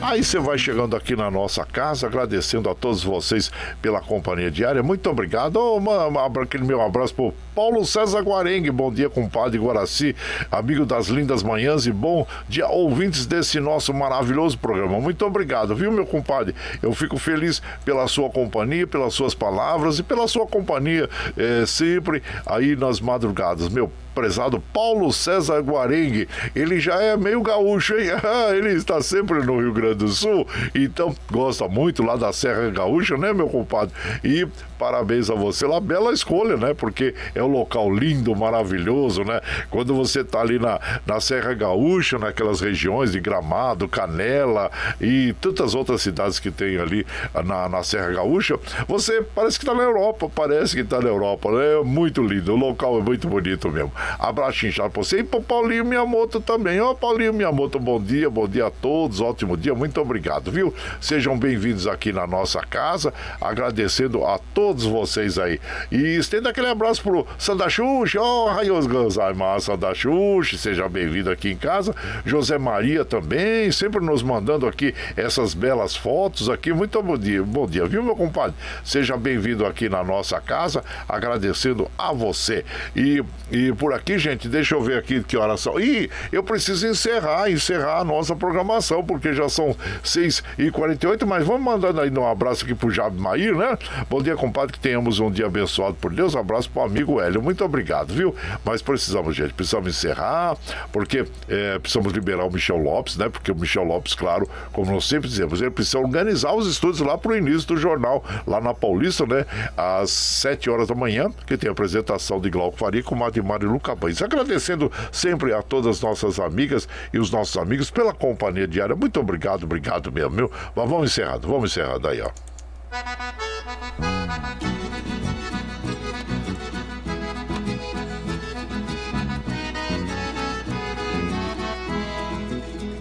Aí 0.00 0.22
você 0.22 0.38
vai 0.38 0.58
chegando 0.58 0.94
aqui 0.96 1.16
na 1.16 1.30
nossa 1.30 1.64
casa, 1.64 2.06
agradecendo 2.06 2.68
a 2.68 2.74
todos 2.74 3.02
vocês 3.02 3.50
pela 3.80 4.00
companhia 4.00 4.50
diária. 4.50 4.82
Muito 4.82 5.08
obrigado. 5.08 5.56
Oh, 5.56 6.40
aquele 6.40 6.64
meu 6.64 6.82
abraço 6.82 7.14
pro 7.14 7.32
Paulo 7.54 7.84
César 7.86 8.20
Guarengue. 8.20 8.70
Bom 8.70 8.92
dia, 8.92 9.08
compadre 9.08 9.58
Guaraci 9.58 10.14
amigo 10.58 10.86
das 10.86 11.08
lindas 11.08 11.42
manhãs 11.42 11.86
e 11.86 11.92
bom 11.92 12.26
dia, 12.48 12.66
ouvintes 12.68 13.26
desse 13.26 13.58
nosso 13.58 13.92
maravilhoso 13.92 14.56
programa. 14.58 15.00
Muito 15.00 15.24
obrigado, 15.26 15.74
viu, 15.74 15.90
meu 15.90 16.06
compadre? 16.06 16.54
Eu 16.82 16.92
fico 16.94 17.18
feliz 17.18 17.60
pela 17.84 18.06
sua 18.06 18.30
companhia, 18.30 18.86
pelas 18.86 19.14
suas 19.14 19.34
palavras 19.34 19.98
e 19.98 20.02
pela 20.02 20.28
sua 20.28 20.46
companhia 20.46 21.08
é, 21.36 21.66
sempre 21.66 22.22
aí 22.46 22.76
nas 22.76 23.00
madrugadas. 23.00 23.68
Meu 23.68 23.90
prezado 24.14 24.60
Paulo 24.72 25.12
César 25.12 25.60
Guarengue. 25.60 26.28
Ele 26.54 26.78
já 26.78 27.02
é 27.02 27.16
meio 27.16 27.42
gaúcho, 27.42 27.94
hein? 27.94 28.08
Ele 28.56 28.70
está 28.70 29.02
sempre 29.02 29.44
no 29.44 29.58
Rio 29.58 29.72
Grande 29.72 29.96
do 29.96 30.08
Sul, 30.08 30.46
então 30.74 31.14
gosta 31.30 31.68
muito 31.68 32.02
lá 32.02 32.16
da 32.16 32.32
Serra 32.32 32.70
Gaúcha, 32.70 33.16
né, 33.16 33.32
meu 33.32 33.48
compadre? 33.48 33.94
E 34.22 34.46
parabéns 34.78 35.30
a 35.30 35.34
você 35.34 35.66
lá, 35.66 35.80
bela 35.80 36.12
escolha, 36.12 36.56
né? 36.56 36.74
Porque 36.74 37.14
é 37.34 37.42
um 37.42 37.48
local 37.48 37.92
lindo, 37.92 38.34
maravilhoso, 38.34 39.24
né? 39.24 39.40
Quando 39.70 39.94
você 39.94 40.20
está 40.20 40.40
ali 40.40 40.58
na, 40.58 40.78
na 41.06 41.20
Serra 41.20 41.54
Gaúcha, 41.54 42.18
naquelas 42.18 42.60
regiões 42.60 43.12
de 43.12 43.20
Gramado, 43.20 43.88
Canela 43.88 44.70
e 45.00 45.34
tantas 45.40 45.74
outras 45.74 46.02
cidades 46.02 46.38
que 46.38 46.50
tem 46.50 46.76
ali 46.78 47.06
na, 47.44 47.68
na 47.68 47.82
Serra 47.82 48.10
Gaúcha, 48.12 48.58
você 48.86 49.22
parece 49.34 49.58
que 49.58 49.64
está 49.64 49.74
na 49.74 49.82
Europa, 49.82 50.30
parece 50.34 50.74
que 50.74 50.82
está 50.82 51.00
na 51.00 51.08
Europa, 51.08 51.50
né? 51.50 51.80
É 51.80 51.82
muito 51.82 52.22
lindo, 52.22 52.52
o 52.52 52.56
local 52.56 52.98
é 52.98 53.02
muito 53.02 53.28
bonito 53.28 53.70
mesmo. 53.70 53.92
Abraço 54.18 54.66
inchado 54.66 54.90
pra 54.90 55.02
você 55.02 55.18
e 55.18 55.24
pro 55.24 55.42
Paulinho 55.42 55.84
Miyamoto 55.84 56.40
também. 56.40 56.80
Ó, 56.80 56.94
Paulinho 56.94 57.32
Miyamoto, 57.32 57.78
bom 57.78 58.00
dia, 58.00 58.28
bom 58.28 58.46
dia 58.46 58.66
a 58.66 58.70
todos, 58.70 59.20
ótimo 59.20 59.56
dia, 59.56 59.74
muito 59.74 60.00
obrigado, 60.00 60.50
viu? 60.50 60.74
Sejam 61.00 61.38
bem-vindos 61.38 61.86
aqui 61.86 62.12
na 62.12 62.26
nossa 62.26 62.60
casa, 62.60 63.12
agradecendo 63.40 64.24
a 64.24 64.38
todos 64.38 64.84
vocês 64.84 65.38
aí. 65.38 65.60
E 65.90 66.16
estenda 66.16 66.50
aquele 66.50 66.68
abraço 66.68 67.02
pro 67.02 67.26
Sandachuxi, 67.38 68.18
ó, 68.18 68.44
oh, 68.44 68.48
Raios 68.48 68.86
Ganzaimar 68.86 69.60
Sandachuxi, 69.60 70.58
seja 70.58 70.88
bem-vindo 70.88 71.30
aqui 71.30 71.50
em 71.50 71.56
casa. 71.56 71.94
José 72.24 72.58
Maria 72.58 73.04
também, 73.04 73.70
sempre 73.72 74.04
nos 74.04 74.22
mandando 74.22 74.66
aqui 74.66 74.94
essas 75.16 75.54
belas 75.54 75.96
fotos 75.96 76.48
aqui. 76.48 76.72
Muito 76.72 77.02
bom 77.02 77.16
dia, 77.16 77.42
bom 77.42 77.66
dia, 77.66 77.86
viu, 77.86 78.02
meu 78.02 78.16
compadre? 78.16 78.54
Seja 78.84 79.16
bem-vindo 79.16 79.64
aqui 79.64 79.88
na 79.88 80.04
nossa 80.04 80.40
casa, 80.40 80.84
agradecendo 81.08 81.90
a 81.96 82.12
você. 82.12 82.64
E, 82.94 83.22
e 83.50 83.72
por 83.72 83.92
aqui, 83.94 84.18
gente, 84.18 84.48
deixa 84.48 84.74
eu 84.74 84.82
ver 84.82 84.98
aqui 84.98 85.22
que 85.22 85.36
horas 85.36 85.60
são. 85.60 85.78
E 85.80 86.10
eu 86.32 86.42
preciso 86.42 86.86
encerrar, 86.86 87.50
encerrar 87.50 88.00
a 88.00 88.04
nossa 88.04 88.34
programação, 88.34 89.04
porque 89.04 89.32
já 89.32 89.48
são 89.48 89.76
6h48, 90.02 91.24
mas 91.26 91.46
vamos 91.46 91.62
mandando 91.62 92.00
aí 92.00 92.10
um 92.10 92.28
abraço 92.28 92.64
aqui 92.64 92.74
pro 92.74 92.90
Jab 92.90 93.16
Mair, 93.18 93.56
né? 93.56 93.76
Bom 94.08 94.22
dia, 94.22 94.36
compadre, 94.36 94.72
que 94.72 94.78
tenhamos 94.78 95.18
um 95.20 95.30
dia 95.30 95.46
abençoado 95.46 95.94
por 95.94 96.12
Deus. 96.12 96.34
Um 96.34 96.38
abraço 96.38 96.70
pro 96.70 96.82
amigo 96.82 97.20
Hélio. 97.20 97.42
Muito 97.42 97.64
obrigado, 97.64 98.12
viu? 98.12 98.34
Mas 98.64 98.82
precisamos, 98.82 99.34
gente, 99.34 99.52
precisamos 99.52 99.88
encerrar, 99.88 100.56
porque 100.92 101.24
é, 101.48 101.78
precisamos 101.78 102.12
liberar 102.12 102.44
o 102.44 102.50
Michel 102.50 102.78
Lopes, 102.78 103.16
né? 103.16 103.28
Porque 103.28 103.50
o 103.50 103.54
Michel 103.54 103.84
Lopes, 103.84 104.14
claro, 104.14 104.48
como 104.72 104.90
nós 104.92 105.04
sempre 105.04 105.28
dizemos, 105.28 105.60
ele 105.60 105.70
precisa 105.70 105.98
organizar 105.98 106.54
os 106.54 106.66
estudos 106.66 107.00
lá 107.00 107.16
pro 107.18 107.36
início 107.36 107.68
do 107.68 107.76
jornal, 107.76 108.24
lá 108.46 108.60
na 108.60 108.74
Paulista, 108.74 109.26
né? 109.26 109.44
Às 109.76 110.10
7 110.10 110.70
horas 110.70 110.88
da 110.88 110.94
manhã, 110.94 111.30
que 111.46 111.56
tem 111.56 111.68
a 111.68 111.72
apresentação 111.72 112.40
de 112.40 112.50
Glauco 112.50 112.78
Faria 112.78 113.02
com 113.02 113.14
o 113.14 113.18
Madimar 113.18 113.62
e 113.62 113.66
Luca 113.84 113.94
Pães. 113.94 114.22
Agradecendo 114.22 114.90
sempre 115.12 115.52
a 115.52 115.62
todas 115.62 115.96
as 115.96 116.02
nossas 116.02 116.40
amigas 116.40 116.88
e 117.12 117.18
os 117.18 117.30
nossos 117.30 117.56
amigos 117.58 117.90
pela 117.90 118.14
companhia 118.14 118.66
diária. 118.66 118.96
Muito 118.96 119.20
obrigado, 119.20 119.64
obrigado 119.64 120.10
mesmo, 120.10 120.30
meu. 120.30 120.50
Mas 120.74 120.88
vamos 120.88 121.10
encerrando, 121.10 121.46
vamos 121.46 121.70
encerrando 121.70 122.08
aí, 122.08 122.22
ó. 122.22 122.30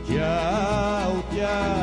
Tchau, 0.05 1.23
tchau, 1.31 1.82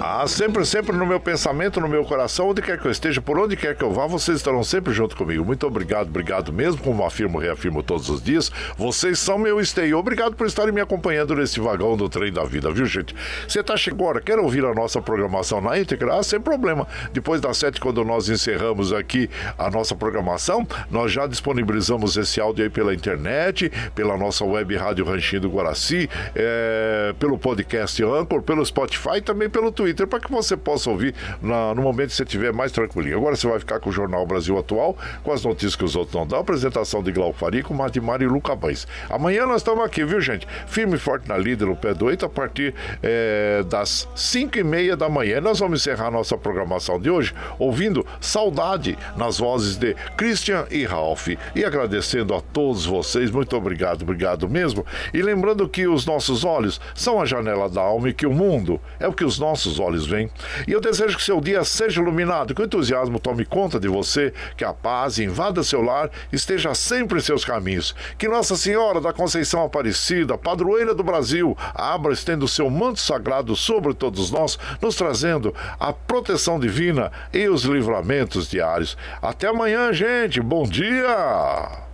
Ah, 0.00 0.26
sempre, 0.26 0.64
sempre 0.64 0.96
no 0.96 1.06
meu 1.06 1.20
pensamento, 1.20 1.80
no 1.80 1.88
meu 1.88 2.04
coração, 2.04 2.48
onde 2.48 2.62
quer 2.62 2.78
que 2.78 2.86
eu 2.86 2.90
esteja, 2.90 3.20
por 3.20 3.38
onde 3.38 3.56
quer 3.56 3.76
que 3.76 3.84
eu 3.84 3.92
vá, 3.92 4.06
vocês 4.06 4.38
estarão 4.38 4.64
sempre 4.64 4.92
junto 4.92 5.16
comigo. 5.16 5.44
Muito 5.44 5.66
obrigado, 5.66 6.08
obrigado 6.08 6.52
mesmo, 6.52 6.82
como 6.82 7.04
afirmo, 7.04 7.38
reafirmo 7.38 7.82
todos 7.82 8.08
os 8.08 8.22
dias. 8.22 8.50
Vocês 8.76 9.18
são 9.18 9.38
meu 9.38 9.60
esteio. 9.60 9.98
Obrigado 9.98 10.34
por 10.34 10.46
estarem 10.46 10.72
me 10.72 10.80
acompanhando 10.80 11.34
nesse 11.34 11.60
vagão 11.60 11.96
do 11.96 12.08
trem 12.08 12.32
da 12.32 12.44
vida, 12.44 12.70
viu, 12.70 12.86
gente? 12.86 13.14
Você 13.46 13.62
tá 13.62 13.76
chegando 13.76 13.98
agora, 13.98 14.20
quer 14.20 14.38
ouvir 14.38 14.64
a 14.64 14.72
nossa 14.72 15.02
programação 15.02 15.60
na 15.60 15.76
íntegra? 15.76 16.18
Ah, 16.18 16.22
sem 16.22 16.40
problema. 16.40 16.86
Depois 17.12 17.40
das 17.40 17.56
sete, 17.58 17.80
quando 17.80 18.04
nós 18.04 18.28
encerramos 18.28 18.92
aqui 18.92 19.28
a 19.58 19.68
nossa 19.70 19.96
programação, 19.96 20.64
nós 20.88 21.10
já 21.10 21.26
disponibilizamos 21.26 22.16
esse 22.16 22.40
áudio 22.40 22.62
aí 22.62 22.70
pela 22.70 22.94
internet, 22.94 23.72
pela 23.94 24.16
nossa 24.16 24.44
web 24.44 24.76
Rádio 24.76 25.04
Ranchinho 25.04 25.42
do 25.42 25.50
Guaraci, 25.50 26.08
é, 26.34 27.12
pelo 27.18 27.36
podcast 27.36 27.67
podcast 27.68 28.02
Anchor, 28.02 28.40
pelo 28.42 28.64
Spotify 28.64 29.18
e 29.18 29.20
também 29.20 29.48
pelo 29.48 29.70
Twitter, 29.70 30.06
para 30.06 30.18
que 30.18 30.30
você 30.30 30.56
possa 30.56 30.88
ouvir 30.88 31.14
na, 31.42 31.74
no 31.74 31.82
momento 31.82 32.08
que 32.08 32.16
você 32.16 32.22
estiver 32.22 32.50
mais 32.50 32.72
tranquilinho. 32.72 33.18
Agora 33.18 33.36
você 33.36 33.46
vai 33.46 33.58
ficar 33.58 33.78
com 33.78 33.90
o 33.90 33.92
Jornal 33.92 34.26
Brasil 34.26 34.58
Atual, 34.58 34.96
com 35.22 35.32
as 35.32 35.44
notícias 35.44 35.76
que 35.76 35.84
os 35.84 35.94
outros 35.94 36.14
não 36.14 36.26
dão, 36.26 36.40
apresentação 36.40 37.02
de 37.02 37.12
Glau 37.12 37.32
Farico, 37.32 37.74
Madimar 37.74 38.22
e 38.22 38.26
Luca 38.26 38.56
Bães. 38.56 38.88
Amanhã 39.10 39.44
nós 39.44 39.60
estamos 39.60 39.84
aqui, 39.84 40.02
viu, 40.02 40.18
gente? 40.18 40.48
Firme 40.66 40.96
e 40.96 40.98
forte 40.98 41.28
na 41.28 41.36
líder, 41.36 41.66
no 41.66 41.76
pé 41.76 41.92
do 41.92 42.06
8, 42.06 42.24
a 42.24 42.28
partir 42.28 42.74
é, 43.02 43.62
das 43.68 44.08
5 44.14 44.58
e 44.58 44.64
meia 44.64 44.96
da 44.96 45.08
manhã. 45.08 45.40
Nós 45.40 45.58
vamos 45.58 45.80
encerrar 45.80 46.10
nossa 46.10 46.38
programação 46.38 46.98
de 46.98 47.10
hoje 47.10 47.34
ouvindo 47.58 48.06
Saudade 48.18 48.98
nas 49.14 49.38
vozes 49.38 49.76
de 49.76 49.94
Christian 50.16 50.64
e 50.70 50.86
Ralph. 50.86 51.28
E 51.54 51.64
agradecendo 51.64 52.34
a 52.34 52.40
todos 52.40 52.86
vocês, 52.86 53.30
muito 53.30 53.54
obrigado, 53.54 54.02
obrigado 54.02 54.48
mesmo. 54.48 54.86
E 55.12 55.20
lembrando 55.20 55.68
que 55.68 55.86
os 55.86 56.06
nossos 56.06 56.44
olhos 56.44 56.80
são 56.94 57.20
a 57.20 57.26
janela 57.26 57.57
da 57.66 57.80
alma 57.80 58.10
e 58.10 58.12
que 58.12 58.26
o 58.26 58.32
mundo 58.32 58.78
é 59.00 59.08
o 59.08 59.12
que 59.12 59.24
os 59.24 59.38
nossos 59.38 59.80
olhos 59.80 60.06
veem. 60.06 60.30
E 60.66 60.72
eu 60.72 60.80
desejo 60.80 61.16
que 61.16 61.22
seu 61.22 61.40
dia 61.40 61.64
seja 61.64 62.00
iluminado, 62.00 62.54
que 62.54 62.60
o 62.60 62.64
entusiasmo 62.64 63.18
tome 63.18 63.44
conta 63.44 63.80
de 63.80 63.88
você, 63.88 64.32
que 64.56 64.64
a 64.64 64.72
paz 64.72 65.18
invada 65.18 65.62
seu 65.62 65.80
lar, 65.80 66.10
esteja 66.32 66.74
sempre 66.74 67.18
em 67.18 67.22
seus 67.22 67.44
caminhos. 67.44 67.94
Que 68.18 68.28
Nossa 68.28 68.54
Senhora 68.54 69.00
da 69.00 69.12
Conceição 69.12 69.64
Aparecida, 69.64 70.36
padroeira 70.36 70.94
do 70.94 71.02
Brasil, 71.02 71.56
abra 71.74 72.12
estendo 72.12 72.44
o 72.44 72.48
seu 72.48 72.68
manto 72.68 73.00
sagrado 73.00 73.56
sobre 73.56 73.94
todos 73.94 74.30
nós, 74.30 74.58
nos 74.80 74.94
trazendo 74.94 75.54
a 75.80 75.92
proteção 75.92 76.60
divina 76.60 77.10
e 77.32 77.48
os 77.48 77.64
livramentos 77.64 78.48
diários. 78.48 78.96
Até 79.22 79.48
amanhã, 79.48 79.92
gente. 79.92 80.40
Bom 80.40 80.64
dia! 80.64 81.88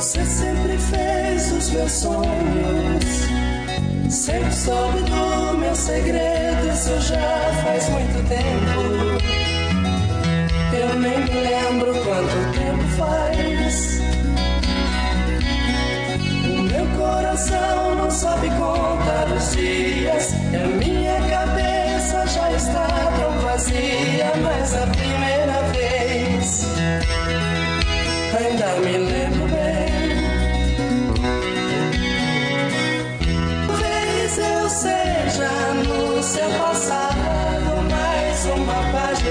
Você 0.00 0.24
sempre 0.24 0.78
fez 0.78 1.52
os 1.52 1.68
meus 1.72 1.92
sonhos, 1.92 3.04
sempre 4.08 4.50
soube 4.50 5.02
do 5.02 5.58
meu 5.58 5.74
segredo, 5.74 6.68
isso 6.72 6.98
já 7.02 7.52
faz 7.62 7.86
muito 7.90 8.26
tempo. 8.26 9.20
Eu 10.72 10.98
nem 10.98 11.18
me 11.18 11.30
lembro 11.30 11.92
quanto 12.02 12.32
tempo 12.54 12.82
faz. 12.96 14.00
O 16.46 16.62
meu 16.62 16.86
coração 16.96 17.94
não 17.96 18.10
sabe 18.10 18.48
contar 18.52 19.30
os 19.36 19.52
dias, 19.54 20.32
e 20.50 20.56
a 20.56 20.66
minha 20.66 21.20
cabeça 21.28 22.26
já 22.26 22.50
está 22.52 22.88
tão 23.20 23.38
vazia, 23.40 24.32
mas 24.42 24.74
a 24.76 24.86
primeira 24.86 25.60
vez 25.74 26.64
ainda 28.34 28.80
me 28.80 28.96
lembro 28.96 29.49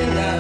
uma 0.02 0.16
página 0.16 0.39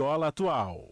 Viola 0.00 0.28
Atual. 0.28 0.89